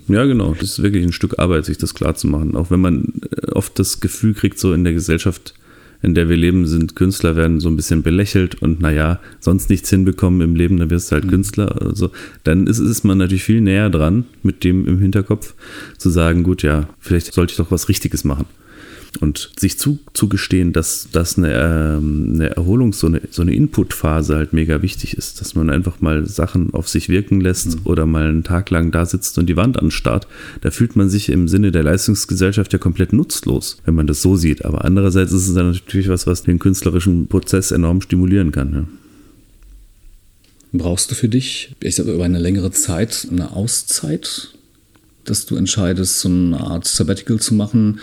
Ja, 0.09 0.25
genau. 0.25 0.53
Das 0.59 0.71
ist 0.71 0.83
wirklich 0.83 1.03
ein 1.03 1.13
Stück 1.13 1.39
Arbeit, 1.39 1.65
sich 1.65 1.77
das 1.77 1.93
klar 1.93 2.13
zu 2.15 2.27
machen. 2.27 2.55
Auch 2.55 2.69
wenn 2.69 2.81
man 2.81 3.13
äh, 3.31 3.51
oft 3.51 3.79
das 3.79 4.01
Gefühl 4.01 4.33
kriegt, 4.33 4.59
so 4.59 4.73
in 4.73 4.83
der 4.83 4.93
Gesellschaft, 4.93 5.53
in 6.01 6.15
der 6.15 6.29
wir 6.29 6.37
leben, 6.37 6.65
sind 6.65 6.95
Künstler 6.95 7.35
werden 7.35 7.59
so 7.59 7.67
ein 7.69 7.75
bisschen 7.75 8.03
belächelt 8.03 8.61
und 8.61 8.79
naja, 8.79 9.19
sonst 9.39 9.69
nichts 9.69 9.89
hinbekommen 9.89 10.41
im 10.41 10.55
Leben, 10.55 10.77
dann 10.77 10.89
wirst 10.89 11.11
du 11.11 11.15
halt 11.15 11.25
mhm. 11.25 11.29
Künstler. 11.29 11.81
Also, 11.81 12.11
dann 12.43 12.67
ist, 12.67 12.79
ist 12.79 13.03
man 13.03 13.17
natürlich 13.17 13.43
viel 13.43 13.61
näher 13.61 13.89
dran, 13.89 14.25
mit 14.43 14.63
dem 14.63 14.87
im 14.87 14.99
Hinterkopf 14.99 15.53
zu 15.97 16.09
sagen, 16.09 16.43
gut, 16.43 16.63
ja, 16.63 16.87
vielleicht 16.99 17.33
sollte 17.33 17.51
ich 17.51 17.57
doch 17.57 17.71
was 17.71 17.89
Richtiges 17.89 18.23
machen. 18.23 18.45
Und 19.19 19.51
sich 19.57 19.77
zugestehen, 19.79 20.71
dass, 20.71 21.09
dass 21.11 21.37
eine, 21.37 21.53
ähm, 21.53 22.33
eine 22.35 22.55
Erholung, 22.55 22.93
so 22.93 23.07
eine, 23.07 23.21
so 23.31 23.41
eine 23.41 23.55
Inputphase 23.55 24.35
halt 24.35 24.53
mega 24.53 24.83
wichtig 24.83 25.17
ist, 25.17 25.41
dass 25.41 25.55
man 25.55 25.71
einfach 25.71 25.99
mal 25.99 26.27
Sachen 26.27 26.73
auf 26.75 26.87
sich 26.87 27.09
wirken 27.09 27.41
lässt 27.41 27.79
mhm. 27.79 27.81
oder 27.85 28.05
mal 28.05 28.27
einen 28.27 28.43
Tag 28.43 28.69
lang 28.69 28.91
da 28.91 29.05
sitzt 29.05 29.37
und 29.39 29.47
die 29.47 29.57
Wand 29.57 29.79
anstarrt, 29.79 30.27
da 30.61 30.69
fühlt 30.69 30.95
man 30.95 31.09
sich 31.09 31.29
im 31.29 31.47
Sinne 31.47 31.71
der 31.71 31.83
Leistungsgesellschaft 31.83 32.71
ja 32.71 32.77
komplett 32.77 33.11
nutzlos, 33.11 33.77
wenn 33.83 33.95
man 33.95 34.05
das 34.05 34.21
so 34.21 34.35
sieht. 34.35 34.63
Aber 34.63 34.85
andererseits 34.85 35.31
ist 35.31 35.47
es 35.47 35.55
dann 35.55 35.71
natürlich 35.71 36.07
was, 36.07 36.27
was 36.27 36.43
den 36.43 36.59
künstlerischen 36.59 37.27
Prozess 37.27 37.71
enorm 37.71 38.01
stimulieren 38.01 38.51
kann. 38.51 38.73
Ja. 38.73 38.87
Brauchst 40.71 41.09
du 41.09 41.15
für 41.15 41.29
dich, 41.29 41.75
ich 41.81 41.95
sage 41.95 42.13
über 42.13 42.25
eine 42.25 42.39
längere 42.39 42.69
Zeit, 42.71 43.27
eine 43.31 43.53
Auszeit, 43.53 44.53
dass 45.25 45.47
du 45.47 45.55
entscheidest, 45.55 46.19
so 46.19 46.29
eine 46.29 46.59
Art 46.59 46.87
Sabbatical 46.87 47.39
zu 47.39 47.55
machen 47.55 47.99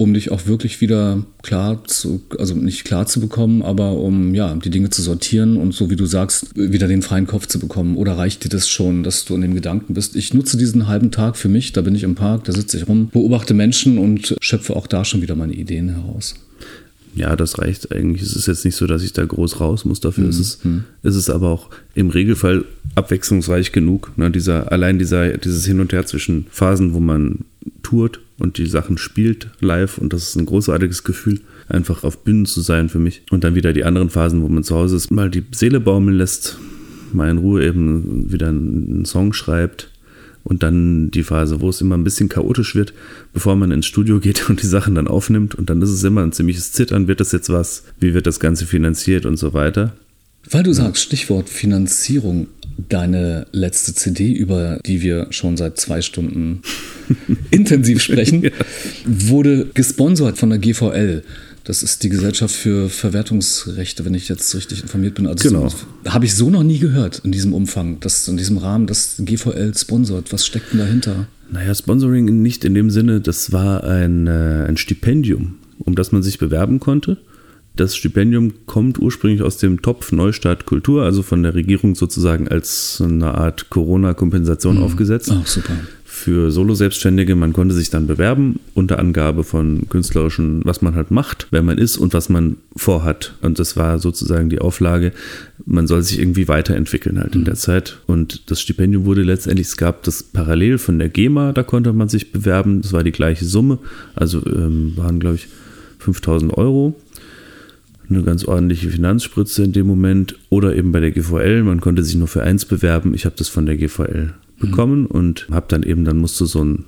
um 0.00 0.14
dich 0.14 0.32
auch 0.32 0.46
wirklich 0.46 0.80
wieder 0.80 1.22
klar 1.42 1.84
zu, 1.84 2.22
also 2.38 2.54
nicht 2.54 2.84
klar 2.84 3.06
zu 3.06 3.20
bekommen, 3.20 3.60
aber 3.60 3.92
um 3.98 4.34
ja, 4.34 4.54
die 4.54 4.70
Dinge 4.70 4.88
zu 4.88 5.02
sortieren 5.02 5.58
und 5.58 5.74
so 5.74 5.90
wie 5.90 5.96
du 5.96 6.06
sagst, 6.06 6.56
wieder 6.56 6.88
den 6.88 7.02
freien 7.02 7.26
Kopf 7.26 7.46
zu 7.48 7.58
bekommen? 7.58 7.98
Oder 7.98 8.16
reicht 8.16 8.42
dir 8.42 8.48
das 8.48 8.66
schon, 8.66 9.02
dass 9.02 9.26
du 9.26 9.34
in 9.34 9.42
dem 9.42 9.54
Gedanken 9.54 9.92
bist? 9.92 10.16
Ich 10.16 10.32
nutze 10.32 10.56
diesen 10.56 10.86
halben 10.86 11.10
Tag 11.10 11.36
für 11.36 11.50
mich, 11.50 11.72
da 11.72 11.82
bin 11.82 11.94
ich 11.94 12.04
im 12.04 12.14
Park, 12.14 12.44
da 12.44 12.52
sitze 12.52 12.78
ich 12.78 12.88
rum, 12.88 13.10
beobachte 13.12 13.52
Menschen 13.52 13.98
und 13.98 14.36
schöpfe 14.40 14.74
auch 14.74 14.86
da 14.86 15.04
schon 15.04 15.20
wieder 15.20 15.36
meine 15.36 15.52
Ideen 15.52 15.90
heraus. 15.90 16.34
Ja, 17.14 17.36
das 17.36 17.58
reicht 17.58 17.92
eigentlich. 17.92 18.22
Es 18.22 18.34
ist 18.34 18.46
jetzt 18.46 18.64
nicht 18.64 18.76
so, 18.76 18.86
dass 18.86 19.02
ich 19.02 19.12
da 19.12 19.22
groß 19.22 19.60
raus 19.60 19.84
muss. 19.84 20.00
Dafür 20.00 20.24
mhm. 20.24 20.30
ist, 20.30 20.40
es, 20.40 20.58
ist 21.02 21.16
es 21.16 21.28
aber 21.28 21.50
auch 21.50 21.68
im 21.94 22.08
Regelfall 22.08 22.64
abwechslungsreich 22.94 23.72
genug. 23.72 24.16
Ne? 24.16 24.30
Dieser, 24.30 24.72
allein 24.72 24.98
dieser, 24.98 25.36
dieses 25.36 25.66
Hin 25.66 25.80
und 25.80 25.92
Her 25.92 26.06
zwischen 26.06 26.46
Phasen, 26.50 26.94
wo 26.94 27.00
man 27.00 27.40
tourt 27.82 28.20
und 28.40 28.58
die 28.58 28.66
Sachen 28.66 28.98
spielt 28.98 29.50
live 29.60 29.98
und 29.98 30.12
das 30.12 30.30
ist 30.30 30.36
ein 30.36 30.46
großartiges 30.46 31.04
Gefühl, 31.04 31.40
einfach 31.68 32.02
auf 32.02 32.24
Bühnen 32.24 32.46
zu 32.46 32.60
sein 32.62 32.88
für 32.88 32.98
mich. 32.98 33.22
Und 33.30 33.44
dann 33.44 33.54
wieder 33.54 33.72
die 33.72 33.84
anderen 33.84 34.10
Phasen, 34.10 34.42
wo 34.42 34.48
man 34.48 34.64
zu 34.64 34.74
Hause 34.74 34.96
ist, 34.96 35.10
mal 35.10 35.30
die 35.30 35.44
Seele 35.52 35.78
baumeln 35.78 36.16
lässt, 36.16 36.58
mal 37.12 37.30
in 37.30 37.38
Ruhe 37.38 37.64
eben 37.64 38.32
wieder 38.32 38.48
einen 38.48 39.04
Song 39.04 39.32
schreibt 39.32 39.90
und 40.42 40.62
dann 40.62 41.10
die 41.10 41.22
Phase, 41.22 41.60
wo 41.60 41.68
es 41.68 41.80
immer 41.80 41.96
ein 41.96 42.04
bisschen 42.04 42.28
chaotisch 42.28 42.74
wird, 42.74 42.94
bevor 43.32 43.56
man 43.56 43.70
ins 43.70 43.86
Studio 43.86 44.20
geht 44.20 44.48
und 44.48 44.62
die 44.62 44.66
Sachen 44.66 44.94
dann 44.94 45.06
aufnimmt 45.06 45.54
und 45.54 45.70
dann 45.70 45.82
ist 45.82 45.90
es 45.90 46.02
immer 46.02 46.22
ein 46.22 46.32
ziemliches 46.32 46.72
Zittern, 46.72 47.08
wird 47.08 47.20
das 47.20 47.32
jetzt 47.32 47.50
was, 47.50 47.84
wie 48.00 48.14
wird 48.14 48.26
das 48.26 48.40
Ganze 48.40 48.66
finanziert 48.66 49.26
und 49.26 49.36
so 49.36 49.52
weiter. 49.52 49.94
Weil 50.50 50.62
du 50.62 50.72
sagst, 50.72 51.02
Stichwort 51.02 51.50
Finanzierung, 51.50 52.48
deine 52.88 53.46
letzte 53.52 53.94
CD, 53.94 54.32
über 54.32 54.78
die 54.86 55.02
wir 55.02 55.26
schon 55.30 55.56
seit 55.56 55.78
zwei 55.78 56.02
Stunden 56.02 56.62
intensiv 57.50 58.02
sprechen, 58.02 58.42
ja. 58.44 58.50
wurde 59.04 59.66
gesponsert 59.74 60.38
von 60.38 60.50
der 60.50 60.58
GVL. 60.58 61.22
Das 61.64 61.82
ist 61.82 62.02
die 62.02 62.08
Gesellschaft 62.08 62.54
für 62.54 62.88
Verwertungsrechte, 62.88 64.04
wenn 64.04 64.14
ich 64.14 64.28
jetzt 64.28 64.54
richtig 64.54 64.82
informiert 64.82 65.14
bin. 65.14 65.26
Also 65.26 65.48
genau. 65.48 65.68
Habe 66.06 66.24
ich 66.24 66.34
so 66.34 66.50
noch 66.50 66.62
nie 66.62 66.78
gehört 66.78 67.20
in 67.24 67.32
diesem 67.32 67.52
Umfang, 67.52 68.00
dass 68.00 68.26
in 68.28 68.36
diesem 68.36 68.56
Rahmen 68.56 68.86
das 68.86 69.16
GVL 69.18 69.76
sponsort. 69.76 70.32
Was 70.32 70.46
steckt 70.46 70.72
denn 70.72 70.80
dahinter? 70.80 71.26
Naja, 71.52 71.74
Sponsoring 71.74 72.42
nicht 72.42 72.64
in 72.64 72.74
dem 72.74 72.90
Sinne, 72.90 73.20
das 73.20 73.52
war 73.52 73.84
ein, 73.84 74.26
äh, 74.26 74.64
ein 74.66 74.76
Stipendium, 74.76 75.58
um 75.78 75.94
das 75.94 76.12
man 76.12 76.22
sich 76.22 76.38
bewerben 76.38 76.80
konnte. 76.80 77.18
Das 77.80 77.96
Stipendium 77.96 78.66
kommt 78.66 78.98
ursprünglich 78.98 79.40
aus 79.40 79.56
dem 79.56 79.80
Topf 79.80 80.12
Neustart 80.12 80.66
Kultur, 80.66 81.02
also 81.02 81.22
von 81.22 81.42
der 81.42 81.54
Regierung 81.54 81.94
sozusagen 81.94 82.46
als 82.46 83.02
eine 83.02 83.32
Art 83.32 83.70
Corona-Kompensation 83.70 84.76
mhm. 84.76 84.82
aufgesetzt. 84.82 85.32
Ach, 85.32 85.46
super. 85.46 85.72
Für 86.04 86.50
Solo-Selbstständige, 86.50 87.36
man 87.36 87.54
konnte 87.54 87.74
sich 87.74 87.88
dann 87.88 88.06
bewerben 88.06 88.60
unter 88.74 88.98
Angabe 88.98 89.44
von 89.44 89.88
künstlerischen, 89.88 90.60
was 90.64 90.82
man 90.82 90.94
halt 90.94 91.10
macht, 91.10 91.46
wer 91.52 91.62
man 91.62 91.78
ist 91.78 91.96
und 91.96 92.12
was 92.12 92.28
man 92.28 92.58
vorhat. 92.76 93.32
Und 93.40 93.58
das 93.58 93.78
war 93.78 93.98
sozusagen 93.98 94.50
die 94.50 94.58
Auflage, 94.58 95.12
man 95.64 95.86
soll 95.86 96.02
sich 96.02 96.18
irgendwie 96.18 96.48
weiterentwickeln 96.48 97.18
halt 97.18 97.34
mhm. 97.34 97.40
in 97.40 97.44
der 97.46 97.54
Zeit. 97.54 98.00
Und 98.06 98.50
das 98.50 98.60
Stipendium 98.60 99.06
wurde 99.06 99.22
letztendlich, 99.22 99.68
es 99.68 99.78
gab 99.78 100.02
das 100.02 100.22
parallel 100.22 100.76
von 100.76 100.98
der 100.98 101.08
GEMA, 101.08 101.54
da 101.54 101.62
konnte 101.62 101.94
man 101.94 102.10
sich 102.10 102.30
bewerben, 102.30 102.82
das 102.82 102.92
war 102.92 103.04
die 103.04 103.12
gleiche 103.12 103.46
Summe, 103.46 103.78
also 104.14 104.44
ähm, 104.44 104.92
waren 104.96 105.18
glaube 105.18 105.36
ich 105.36 105.48
5000 106.00 106.52
Euro 106.58 106.94
eine 108.10 108.22
ganz 108.22 108.44
ordentliche 108.44 108.90
Finanzspritze 108.90 109.64
in 109.64 109.72
dem 109.72 109.86
Moment 109.86 110.36
oder 110.48 110.74
eben 110.74 110.92
bei 110.92 111.00
der 111.00 111.12
GVL. 111.12 111.62
Man 111.62 111.80
konnte 111.80 112.02
sich 112.04 112.16
nur 112.16 112.28
für 112.28 112.42
eins 112.42 112.64
bewerben. 112.64 113.14
Ich 113.14 113.24
habe 113.24 113.36
das 113.36 113.48
von 113.48 113.66
der 113.66 113.76
GVL 113.76 114.34
bekommen 114.58 115.02
mhm. 115.02 115.06
und 115.06 115.46
habe 115.50 115.66
dann 115.68 115.82
eben, 115.82 116.04
dann 116.04 116.18
musst 116.18 116.40
du 116.40 116.44
so 116.44 116.62
ein, 116.62 116.84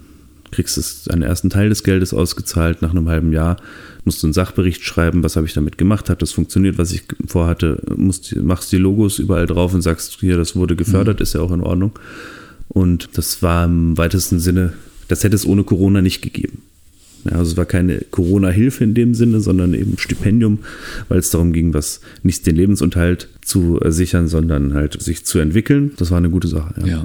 kriegst 0.51 0.77
du 0.77 1.13
einen 1.13 1.23
ersten 1.23 1.49
Teil 1.49 1.71
des 1.71 1.83
Geldes 1.83 2.13
ausgezahlt 2.13 2.83
nach 2.83 2.91
einem 2.91 3.09
halben 3.09 3.33
Jahr, 3.33 3.57
musst 4.05 4.23
du 4.23 4.27
einen 4.27 4.35
Sachbericht 4.35 4.85
schreiben, 4.85 5.25
was 5.25 5.37
habe 5.37 5.47
ich 5.47 5.55
damit 5.55 5.79
gemacht, 5.79 6.11
hat 6.11 6.23
das 6.23 6.33
funktioniert, 6.33 6.77
was 6.77 6.93
ich 6.93 7.05
vorhatte, 7.27 7.81
musst, 7.97 8.37
machst 8.37 8.71
die 8.73 8.77
Logos 8.79 9.19
überall 9.19 9.47
drauf 9.47 9.73
und 9.73 9.83
sagst, 9.83 10.19
hier, 10.21 10.37
das 10.37 10.55
wurde 10.55 10.77
gefördert, 10.77 11.21
mhm. 11.21 11.23
ist 11.23 11.35
ja 11.35 11.41
auch 11.41 11.53
in 11.53 11.63
Ordnung. 11.63 11.93
Und 12.69 13.11
das 13.15 13.43
war 13.43 13.65
im 13.65 13.97
weitesten 13.97 14.39
Sinne, 14.39 14.73
das 15.09 15.25
hätte 15.25 15.37
es 15.37 15.47
ohne 15.47 15.65
Corona 15.65 16.03
nicht 16.03 16.23
gegeben. 16.23 16.63
Ja, 17.25 17.33
also 17.33 17.53
es 17.53 17.57
war 17.57 17.67
keine 17.67 18.01
Corona-Hilfe 18.11 18.83
in 18.85 18.95
dem 18.95 19.15
Sinne, 19.15 19.41
sondern 19.41 19.75
eben 19.75 19.97
Stipendium, 19.99 20.61
weil 21.09 21.19
es 21.19 21.31
darum 21.31 21.53
ging, 21.53 21.73
was 21.73 22.01
nicht 22.23 22.47
den 22.47 22.57
Lebensunterhalt 22.57 23.29
zu 23.45 23.79
sichern, 23.87 24.29
sondern 24.29 24.75
halt 24.75 25.01
sich 25.01 25.25
zu 25.25 25.39
entwickeln. 25.39 25.93
Das 25.99 26.11
war 26.11 26.19
eine 26.19 26.31
gute 26.31 26.49
Sache. 26.49 26.75
Ja. 26.81 26.87
ja. 26.87 27.03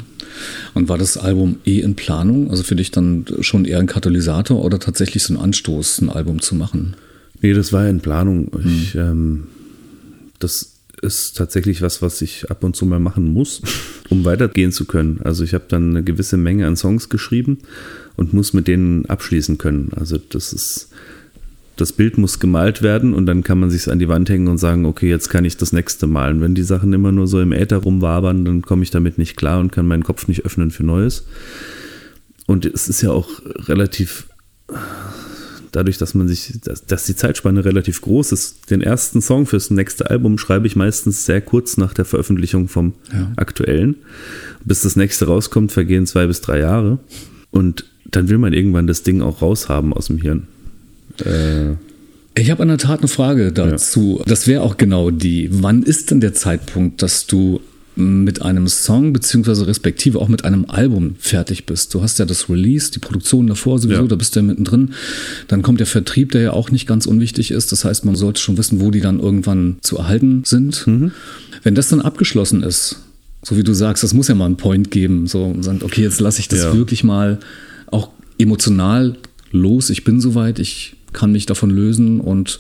Und 0.74 0.90
war 0.90 0.98
das 0.98 1.18
Album 1.18 1.58
eh 1.66 1.80
in 1.80 1.96
Planung? 1.96 2.50
Also 2.50 2.64
für 2.64 2.76
dich 2.76 2.92
dann 2.92 3.26
schon 3.42 3.66
eher 3.66 3.80
ein 3.80 3.88
Katalysator 3.88 4.64
oder 4.64 4.80
tatsächlich 4.80 5.24
so 5.24 5.34
ein 5.34 5.40
Anstoß, 5.40 6.02
ein 6.02 6.10
Album 6.10 6.42
zu 6.42 6.56
machen? 6.56 6.96
Nee, 7.42 7.54
das 7.54 7.72
war 7.72 7.88
in 7.88 8.00
Planung. 8.00 8.52
Hm. 8.54 8.86
ähm, 8.96 9.44
das 10.40 10.74
ist 11.02 11.38
tatsächlich 11.38 11.84
was, 11.84 12.02
was 12.02 12.22
ich 12.24 12.50
ab 12.50 12.64
und 12.64 12.76
zu 12.76 12.86
mal 12.88 13.00
machen 13.00 13.32
muss. 13.32 13.62
um 14.10 14.26
weitergehen 14.26 14.72
zu 14.72 14.86
können. 14.86 15.20
Also 15.24 15.44
ich 15.44 15.54
habe 15.54 15.66
dann 15.68 15.92
eine 15.92 16.04
gewisse 16.04 16.38
Menge 16.38 16.68
an 16.68 16.76
Songs 16.76 17.10
geschrieben 17.10 17.60
und 18.18 18.34
muss 18.34 18.54
mit 18.54 18.68
denen 18.68 19.06
abschließen 19.06 19.58
können. 19.58 19.92
Also 19.96 20.18
das 20.18 20.52
ist, 20.52 20.90
das 21.78 21.94
Bild 21.94 22.18
muss 22.18 22.40
gemalt 22.40 22.82
werden 22.82 23.14
und 23.14 23.26
dann 23.28 23.44
kann 23.44 23.60
man 23.60 23.70
sich 23.70 23.90
an 23.90 24.00
die 24.00 24.10
Wand 24.10 24.30
hängen 24.30 24.48
und 24.48 24.58
sagen, 24.58 24.86
okay, 24.86 25.10
jetzt 25.10 25.30
kann 25.30 25.46
ich 25.46 25.56
das 25.56 25.72
nächste 25.72 26.08
malen. 26.08 26.42
Wenn 26.42 26.56
die 26.56 26.64
Sachen 26.64 26.92
immer 26.92 27.12
nur 27.12 27.28
so 27.28 27.40
im 27.40 27.54
Äther 27.54 27.78
rumwabern, 27.78 28.44
dann 28.44 28.64
komme 28.64 28.84
ich 28.84 28.90
damit 28.90 29.18
nicht 29.18 29.38
klar 29.38 29.60
und 29.60 29.72
kann 29.72 29.88
meinen 29.88 30.04
Kopf 30.04 30.28
nicht 30.28 30.44
öffnen 30.44 30.72
für 30.72 30.84
Neues. 30.84 31.26
Und 32.48 32.66
es 32.66 32.90
ist 32.90 33.02
ja 33.02 33.12
auch 33.12 33.30
relativ 33.68 34.28
dadurch, 35.72 35.98
dass 35.98 36.14
man 36.14 36.28
sich, 36.28 36.60
dass, 36.64 36.86
dass, 36.86 37.06
die 37.06 37.16
Zeitspanne 37.16 37.64
relativ 37.64 38.02
groß 38.02 38.32
ist. 38.32 38.70
Den 38.72 38.82
ersten 38.82 39.22
Song 39.22 39.46
fürs 39.46 39.70
nächste 39.70 40.10
Album 40.10 40.38
schreibe 40.38 40.66
ich 40.66 40.76
meistens 40.76 41.26
sehr 41.26 41.42
kurz 41.42 41.78
nach 41.78 41.94
der 41.94 42.06
Veröffentlichung 42.06 42.68
vom 42.68 42.94
ja. 43.14 43.32
aktuellen. 43.36 43.96
Bis 44.66 44.82
das 44.82 44.96
nächste 44.96 45.28
rauskommt, 45.28 45.72
vergehen 45.72 46.08
zwei 46.08 46.26
bis 46.26 46.42
drei 46.42 46.60
Jahre. 46.60 47.00
Und 47.52 47.86
dann 48.06 48.30
will 48.30 48.38
man 48.38 48.54
irgendwann 48.54 48.88
das 48.88 49.04
Ding 49.04 49.22
auch 49.22 49.42
raushaben 49.42 49.94
aus 49.94 50.08
dem 50.08 50.18
Hirn. 50.18 50.48
Äh, 51.24 51.74
ich 52.40 52.52
habe 52.52 52.62
in 52.62 52.70
der 52.70 52.78
Tat 52.78 53.00
eine 53.00 53.08
Frage 53.08 53.52
dazu. 53.52 54.18
Ja. 54.20 54.26
Das 54.26 54.48
wäre 54.48 54.62
auch 54.62 54.78
genau 54.78 55.10
die. 55.10 55.50
Wann 55.52 55.84
ist 55.84 56.12
denn 56.12 56.22
der 56.22 56.34
Zeitpunkt, 56.34 57.02
dass 57.02 57.26
du 57.26 57.62
mit 57.98 58.44
einem 58.44 58.68
Song 58.68 59.12
beziehungsweise 59.12 59.66
respektive 59.66 60.20
auch 60.20 60.28
mit 60.28 60.46
einem 60.46 60.66
Album 60.66 61.16
fertig 61.18 61.66
bist. 61.66 61.94
Du 61.94 62.04
hast 62.04 62.20
ja 62.20 62.26
das 62.26 62.48
Release, 62.48 62.92
die 62.92 63.00
Produktion 63.00 63.48
davor 63.48 63.80
sowieso, 63.80 64.04
ja. 64.04 64.08
da 64.08 64.16
bist 64.16 64.36
du 64.36 64.40
ja 64.40 64.46
mittendrin. 64.46 64.94
Dann 65.48 65.64
kommt 65.64 65.80
der 65.80 65.88
Vertrieb, 65.88 66.32
der 66.32 66.42
ja 66.42 66.54
auch 66.54 66.70
nicht 66.70 66.88
ganz 66.88 67.08
unwichtig 67.08 67.50
ist. 67.50 67.72
Das 67.72 67.86
heißt, 67.86 68.06
man 68.06 68.16
sollte 68.16 68.40
schon 68.40 68.58
wissen, 68.58 68.82
wo 68.82 68.92
die 68.92 69.02
dann 69.02 69.20
irgendwann 69.20 69.78
zu 69.82 69.98
erhalten 69.98 70.44
sind. 70.46 70.86
Mhm. 70.86 71.12
Wenn 71.64 71.74
das 71.74 71.90
dann 71.90 72.02
abgeschlossen 72.02 72.62
ist, 72.62 72.98
so 73.44 73.58
wie 73.58 73.64
du 73.64 73.74
sagst, 73.74 74.04
das 74.04 74.14
muss 74.14 74.28
ja 74.28 74.36
mal 74.36 74.46
einen 74.46 74.58
Point 74.58 74.92
geben. 74.92 75.28
So, 75.28 75.44
und 75.46 75.64
sagen, 75.64 75.82
okay, 75.84 76.02
jetzt 76.02 76.20
lasse 76.20 76.40
ich 76.40 76.48
das 76.48 76.64
ja. 76.64 76.74
wirklich 76.74 77.04
mal 77.04 77.40
auch 77.88 78.10
emotional 78.38 79.16
los. 79.52 79.90
Ich 79.90 80.04
bin 80.04 80.20
soweit, 80.20 80.60
ich 80.60 80.96
kann 81.14 81.32
mich 81.32 81.46
davon 81.46 81.70
lösen 81.70 82.20
und 82.20 82.60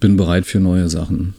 bin 0.00 0.16
bereit 0.16 0.46
für 0.46 0.60
neue 0.60 0.88
Sachen. 0.88 1.34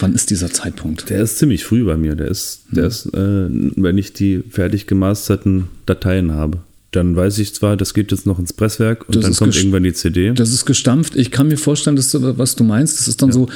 Wann 0.00 0.14
ist 0.14 0.30
dieser 0.30 0.50
Zeitpunkt? 0.50 1.10
Der 1.10 1.22
ist 1.22 1.38
ziemlich 1.38 1.64
früh 1.64 1.84
bei 1.84 1.96
mir. 1.96 2.14
Der 2.14 2.28
ist, 2.28 2.62
der 2.70 2.86
ist 2.86 3.06
äh, 3.06 3.48
wenn 3.50 3.98
ich 3.98 4.12
die 4.12 4.42
fertig 4.48 4.86
gemasterten 4.86 5.68
Dateien 5.86 6.32
habe. 6.32 6.58
Dann 6.92 7.16
weiß 7.16 7.38
ich 7.38 7.54
zwar, 7.54 7.76
das 7.76 7.94
geht 7.94 8.12
jetzt 8.12 8.26
noch 8.26 8.38
ins 8.38 8.52
Presswerk 8.52 9.08
und 9.08 9.16
das 9.16 9.24
dann 9.24 9.34
kommt 9.34 9.56
irgendwann 9.56 9.82
die 9.82 9.94
CD. 9.94 10.32
Das 10.32 10.52
ist 10.52 10.66
gestampft. 10.66 11.16
Ich 11.16 11.30
kann 11.30 11.48
mir 11.48 11.56
vorstellen, 11.56 11.96
dass 11.96 12.14
was 12.20 12.54
du 12.54 12.64
meinst. 12.64 12.98
Das 12.98 13.08
ist 13.08 13.22
dann 13.22 13.30
ja. 13.30 13.34
so 13.34 13.48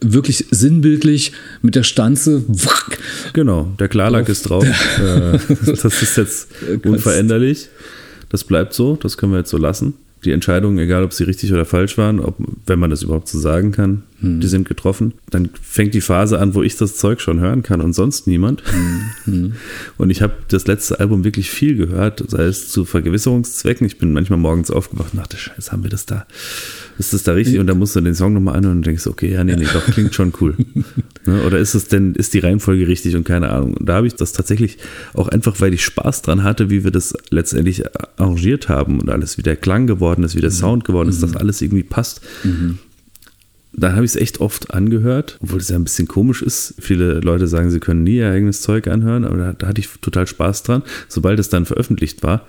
wirklich 0.00 0.46
sinnbildlich 0.50 1.32
mit 1.60 1.74
der 1.74 1.82
Stanze. 1.82 2.44
Genau, 3.32 3.72
der 3.80 3.88
Klarlack 3.88 4.28
ist 4.28 4.42
drauf. 4.42 4.64
Äh, 4.94 5.38
das 5.66 6.02
ist 6.02 6.16
jetzt 6.16 6.48
unveränderlich. 6.84 7.68
Das 8.28 8.44
bleibt 8.44 8.74
so. 8.74 8.96
Das 8.96 9.16
können 9.16 9.32
wir 9.32 9.38
jetzt 9.38 9.50
so 9.50 9.58
lassen 9.58 9.94
die 10.24 10.32
Entscheidungen, 10.32 10.78
egal 10.78 11.04
ob 11.04 11.12
sie 11.12 11.24
richtig 11.24 11.52
oder 11.52 11.64
falsch 11.64 11.98
waren, 11.98 12.20
ob, 12.20 12.36
wenn 12.66 12.78
man 12.78 12.90
das 12.90 13.02
überhaupt 13.02 13.28
so 13.28 13.38
sagen 13.38 13.72
kann, 13.72 14.02
hm. 14.20 14.40
die 14.40 14.46
sind 14.46 14.68
getroffen. 14.68 15.14
Dann 15.30 15.50
fängt 15.60 15.94
die 15.94 16.00
Phase 16.00 16.38
an, 16.38 16.54
wo 16.54 16.62
ich 16.62 16.76
das 16.76 16.96
Zeug 16.96 17.20
schon 17.20 17.40
hören 17.40 17.62
kann 17.62 17.80
und 17.80 17.92
sonst 17.92 18.26
niemand. 18.26 18.62
Hm. 19.24 19.54
Und 19.98 20.10
ich 20.10 20.22
habe 20.22 20.34
das 20.48 20.66
letzte 20.66 21.00
Album 21.00 21.24
wirklich 21.24 21.50
viel 21.50 21.76
gehört, 21.76 22.24
sei 22.28 22.44
es 22.44 22.70
zu 22.70 22.84
Vergewisserungszwecken. 22.84 23.86
Ich 23.86 23.98
bin 23.98 24.12
manchmal 24.12 24.38
morgens 24.38 24.70
aufgewacht 24.70 25.12
und 25.12 25.18
dachte, 25.18 25.36
Scheiße, 25.36 25.72
haben 25.72 25.82
wir 25.82 25.90
das 25.90 26.06
da? 26.06 26.26
Ist 26.98 27.12
das 27.12 27.22
da 27.22 27.32
richtig? 27.32 27.58
Und 27.58 27.66
dann 27.66 27.78
musst 27.78 27.96
du 27.96 28.00
den 28.00 28.14
Song 28.14 28.34
nochmal 28.34 28.56
anhören 28.56 28.78
und 28.78 28.86
denkst, 28.86 29.06
okay, 29.06 29.32
ja, 29.32 29.42
nee, 29.42 29.56
nee, 29.56 29.66
doch, 29.72 29.84
klingt 29.86 30.14
schon 30.14 30.32
cool. 30.40 30.56
ne? 31.26 31.42
Oder 31.44 31.58
ist 31.58 31.74
es 31.74 31.88
denn, 31.88 32.14
ist 32.14 32.34
die 32.34 32.38
Reihenfolge 32.38 32.86
richtig 32.86 33.16
und 33.16 33.24
keine 33.24 33.50
Ahnung. 33.50 33.74
Und 33.74 33.88
da 33.88 33.94
habe 33.94 34.06
ich 34.06 34.14
das 34.14 34.32
tatsächlich 34.32 34.78
auch 35.14 35.28
einfach, 35.28 35.60
weil 35.60 35.74
ich 35.74 35.84
Spaß 35.84 36.22
dran 36.22 36.42
hatte, 36.42 36.70
wie 36.70 36.84
wir 36.84 36.90
das 36.90 37.14
letztendlich 37.30 37.82
arrangiert 38.16 38.68
haben 38.68 39.00
und 39.00 39.10
alles, 39.10 39.38
wie 39.38 39.42
der 39.42 39.56
Klang 39.56 39.86
geworden 39.86 40.22
ist, 40.24 40.36
wie 40.36 40.40
der 40.40 40.50
mhm. 40.50 40.54
Sound 40.54 40.84
geworden 40.84 41.08
ist, 41.08 41.18
mhm. 41.18 41.32
dass 41.32 41.36
alles 41.36 41.62
irgendwie 41.62 41.84
passt. 41.84 42.20
Mhm. 42.44 42.78
Dann 43.76 43.94
habe 43.94 44.04
ich 44.04 44.12
es 44.12 44.16
echt 44.16 44.40
oft 44.40 44.72
angehört, 44.72 45.38
obwohl 45.42 45.60
es 45.60 45.68
ja 45.68 45.76
ein 45.76 45.84
bisschen 45.84 46.08
komisch 46.08 46.42
ist. 46.42 46.74
Viele 46.78 47.20
Leute 47.20 47.46
sagen, 47.46 47.70
sie 47.70 47.80
können 47.80 48.04
nie 48.04 48.16
ihr 48.16 48.30
eigenes 48.30 48.62
Zeug 48.62 48.86
anhören, 48.88 49.24
aber 49.24 49.36
da, 49.36 49.52
da 49.52 49.66
hatte 49.66 49.80
ich 49.80 49.88
total 50.00 50.26
Spaß 50.26 50.62
dran. 50.62 50.82
Sobald 51.08 51.38
es 51.38 51.48
dann 51.48 51.66
veröffentlicht 51.66 52.22
war, 52.22 52.46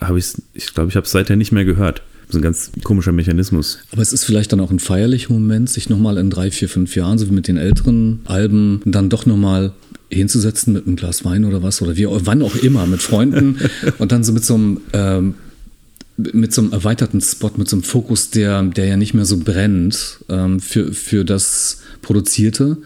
habe 0.00 0.18
ich 0.18 0.26
es, 0.26 0.42
ich 0.54 0.74
glaube, 0.74 0.90
ich 0.90 0.96
habe 0.96 1.04
es 1.04 1.10
seither 1.10 1.36
nicht 1.36 1.52
mehr 1.52 1.64
gehört. 1.64 2.02
Das 2.26 2.34
ist 2.34 2.40
ein 2.40 2.42
ganz 2.42 2.70
komischer 2.84 3.12
Mechanismus. 3.12 3.78
Aber 3.90 4.02
es 4.02 4.12
ist 4.12 4.24
vielleicht 4.24 4.52
dann 4.52 4.60
auch 4.60 4.70
ein 4.70 4.80
feierlicher 4.80 5.32
Moment, 5.32 5.70
sich 5.70 5.88
nochmal 5.88 6.18
in 6.18 6.28
drei, 6.28 6.50
vier, 6.50 6.68
fünf 6.68 6.94
Jahren, 6.94 7.18
so 7.18 7.28
wie 7.28 7.32
mit 7.32 7.48
den 7.48 7.56
älteren 7.56 8.20
Alben, 8.26 8.82
dann 8.84 9.08
doch 9.08 9.24
nochmal 9.24 9.72
hinzusetzen 10.10 10.74
mit 10.74 10.86
einem 10.86 10.96
Glas 10.96 11.24
Wein 11.24 11.44
oder 11.44 11.62
was 11.62 11.82
oder 11.82 11.96
wie 11.96 12.06
wann 12.06 12.42
auch 12.42 12.54
immer 12.56 12.86
mit 12.86 13.02
Freunden 13.02 13.58
und 13.98 14.12
dann 14.12 14.24
so 14.24 14.32
mit 14.32 14.44
so 14.44 14.54
einem 14.54 14.80
ähm, 14.92 15.34
mit 16.18 16.52
so 16.52 16.62
einem 16.62 16.72
erweiterten 16.72 17.20
Spot, 17.20 17.52
mit 17.56 17.68
so 17.68 17.76
einem 17.76 17.84
Fokus, 17.84 18.30
der, 18.30 18.62
der 18.64 18.86
ja 18.86 18.96
nicht 18.96 19.14
mehr 19.14 19.24
so 19.24 19.38
brennt 19.38 20.18
ähm, 20.28 20.60
für, 20.60 20.92
für 20.92 21.24
das 21.24 21.80
Produzierte. 22.02 22.78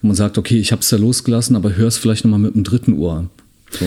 Wo 0.00 0.06
man 0.06 0.16
sagt, 0.16 0.38
okay, 0.38 0.58
ich 0.58 0.72
habe 0.72 0.82
es 0.82 0.90
ja 0.90 0.98
losgelassen, 0.98 1.56
aber 1.56 1.76
hör 1.76 1.88
es 1.88 1.98
vielleicht 1.98 2.24
nochmal 2.24 2.40
mit 2.40 2.54
dem 2.54 2.64
dritten 2.64 2.94
Ohr. 2.94 3.28
So. 3.70 3.84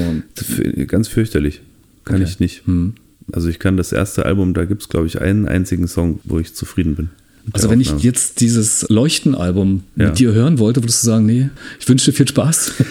Ganz 0.87 1.07
fürchterlich. 1.07 1.61
Kann 2.03 2.17
okay. 2.17 2.25
ich 2.29 2.39
nicht. 2.39 2.67
Hm. 2.67 2.95
Also 3.31 3.47
ich 3.47 3.59
kann 3.59 3.77
das 3.77 3.91
erste 3.91 4.25
Album, 4.25 4.53
da 4.53 4.65
gibt 4.65 4.81
es, 4.81 4.89
glaube 4.89 5.07
ich, 5.07 5.21
einen 5.21 5.47
einzigen 5.47 5.87
Song, 5.87 6.19
wo 6.23 6.39
ich 6.39 6.55
zufrieden 6.55 6.95
bin. 6.95 7.09
Also 7.53 7.69
wenn 7.69 7.79
Aufnahme. 7.79 7.99
ich 7.99 8.03
jetzt 8.03 8.41
dieses 8.41 8.87
Leuchten-Album 8.89 9.83
ja. 9.95 10.07
mit 10.07 10.19
dir 10.19 10.33
hören 10.33 10.59
wollte, 10.59 10.83
würdest 10.83 11.03
du 11.03 11.07
sagen, 11.07 11.25
nee, 11.25 11.49
ich 11.79 11.87
wünsche 11.87 12.11
dir 12.11 12.17
viel 12.17 12.27
Spaß. 12.27 12.73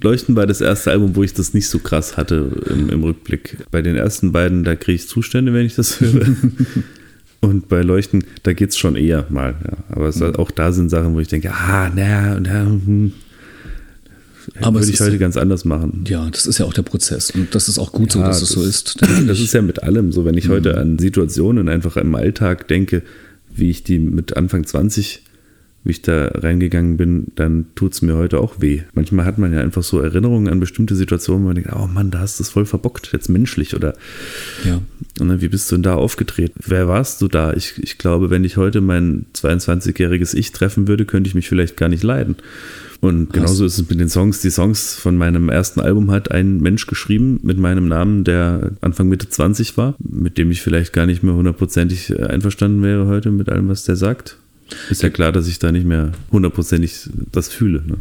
Leuchten 0.00 0.36
war 0.36 0.46
das 0.46 0.60
erste 0.60 0.90
Album, 0.90 1.16
wo 1.16 1.22
ich 1.22 1.32
das 1.32 1.54
nicht 1.54 1.68
so 1.68 1.78
krass 1.78 2.16
hatte 2.16 2.62
im, 2.70 2.88
im 2.90 3.02
Rückblick. 3.04 3.58
Bei 3.70 3.82
den 3.82 3.96
ersten 3.96 4.32
beiden, 4.32 4.64
da 4.64 4.74
kriege 4.74 4.96
ich 4.96 5.08
Zustände, 5.08 5.52
wenn 5.52 5.66
ich 5.66 5.74
das 5.74 6.00
höre. 6.00 6.26
Und 7.40 7.68
bei 7.68 7.82
Leuchten, 7.82 8.24
da 8.42 8.52
geht 8.52 8.70
es 8.70 8.78
schon 8.78 8.96
eher 8.96 9.26
mal. 9.28 9.54
Ja. 9.64 9.76
Aber 9.90 10.08
es, 10.08 10.20
auch 10.22 10.50
da 10.50 10.72
sind 10.72 10.88
Sachen, 10.88 11.14
wo 11.14 11.20
ich 11.20 11.28
denke, 11.28 11.52
ah, 11.52 11.90
naja, 11.94 12.40
na, 12.40 12.64
hm, 12.64 13.12
aber 14.60 14.80
würde 14.80 14.92
ich 14.92 15.00
heute 15.00 15.18
ganz 15.18 15.36
anders 15.36 15.64
machen. 15.64 16.04
Ja, 16.06 16.28
das 16.30 16.46
ist 16.46 16.58
ja 16.58 16.66
auch 16.66 16.74
der 16.74 16.82
Prozess. 16.82 17.30
Und 17.30 17.54
das 17.54 17.68
ist 17.68 17.78
auch 17.78 17.92
gut 17.92 18.14
ja, 18.14 18.20
so, 18.20 18.26
dass 18.26 18.40
das, 18.40 18.50
es 18.50 18.54
so 18.54 18.62
ist. 18.62 18.96
Das 19.26 19.40
ist 19.40 19.54
ja 19.54 19.62
mit 19.62 19.82
allem 19.82 20.12
so. 20.12 20.24
Wenn 20.24 20.36
ich 20.36 20.48
mhm. 20.48 20.52
heute 20.52 20.76
an 20.78 20.98
Situationen 20.98 21.68
einfach 21.68 21.96
im 21.96 22.14
Alltag 22.14 22.68
denke, 22.68 23.02
wie 23.54 23.70
ich 23.70 23.84
die 23.84 23.98
mit 23.98 24.36
Anfang 24.36 24.66
20 24.66 25.22
wie 25.84 25.90
ich 25.90 26.02
da 26.02 26.28
reingegangen 26.28 26.96
bin, 26.96 27.26
dann 27.34 27.66
tut 27.74 27.92
es 27.92 28.02
mir 28.02 28.16
heute 28.16 28.40
auch 28.40 28.60
weh. 28.60 28.82
Manchmal 28.94 29.26
hat 29.26 29.36
man 29.36 29.52
ja 29.52 29.60
einfach 29.60 29.82
so 29.82 30.00
Erinnerungen 30.00 30.48
an 30.48 30.58
bestimmte 30.58 30.96
Situationen, 30.96 31.42
wo 31.42 31.48
man 31.48 31.56
denkt, 31.56 31.70
oh 31.74 31.86
Mann, 31.86 32.10
da 32.10 32.20
hast 32.20 32.38
du 32.38 32.42
es 32.42 32.48
voll 32.48 32.64
verbockt, 32.64 33.10
jetzt 33.12 33.28
menschlich 33.28 33.74
oder 33.76 33.94
ja. 34.64 34.80
Und 35.20 35.28
dann, 35.28 35.40
wie 35.42 35.48
bist 35.48 35.70
du 35.70 35.76
denn 35.76 35.82
da 35.82 35.94
aufgetreten? 35.94 36.58
Wer 36.66 36.88
warst 36.88 37.20
du 37.20 37.28
da? 37.28 37.52
Ich, 37.52 37.74
ich 37.82 37.98
glaube, 37.98 38.30
wenn 38.30 38.44
ich 38.44 38.56
heute 38.56 38.80
mein 38.80 39.26
22-jähriges 39.34 40.34
Ich 40.34 40.52
treffen 40.52 40.88
würde, 40.88 41.04
könnte 41.04 41.28
ich 41.28 41.34
mich 41.34 41.48
vielleicht 41.48 41.76
gar 41.76 41.88
nicht 41.88 42.02
leiden. 42.02 42.36
Und 43.00 43.34
genauso 43.34 43.66
ist 43.66 43.78
es 43.78 43.90
mit 43.90 44.00
den 44.00 44.08
Songs. 44.08 44.40
Die 44.40 44.50
Songs 44.50 44.94
von 44.94 45.16
meinem 45.16 45.50
ersten 45.50 45.80
Album 45.80 46.10
hat 46.10 46.30
ein 46.30 46.58
Mensch 46.60 46.86
geschrieben 46.86 47.38
mit 47.42 47.58
meinem 47.58 47.86
Namen, 47.86 48.24
der 48.24 48.72
Anfang 48.80 49.08
Mitte 49.08 49.28
20 49.28 49.76
war, 49.76 49.94
mit 49.98 50.38
dem 50.38 50.50
ich 50.50 50.62
vielleicht 50.62 50.94
gar 50.94 51.04
nicht 51.04 51.22
mehr 51.22 51.34
hundertprozentig 51.34 52.18
einverstanden 52.18 52.82
wäre 52.82 53.06
heute 53.06 53.30
mit 53.30 53.50
allem, 53.50 53.68
was 53.68 53.84
der 53.84 53.96
sagt. 53.96 54.38
Ist 54.90 55.02
ja 55.02 55.10
klar, 55.10 55.32
dass 55.32 55.46
ich 55.46 55.58
da 55.58 55.72
nicht 55.72 55.86
mehr 55.86 56.12
hundertprozentig 56.32 57.10
das 57.32 57.48
fühle. 57.48 57.82
Ne? 57.86 57.98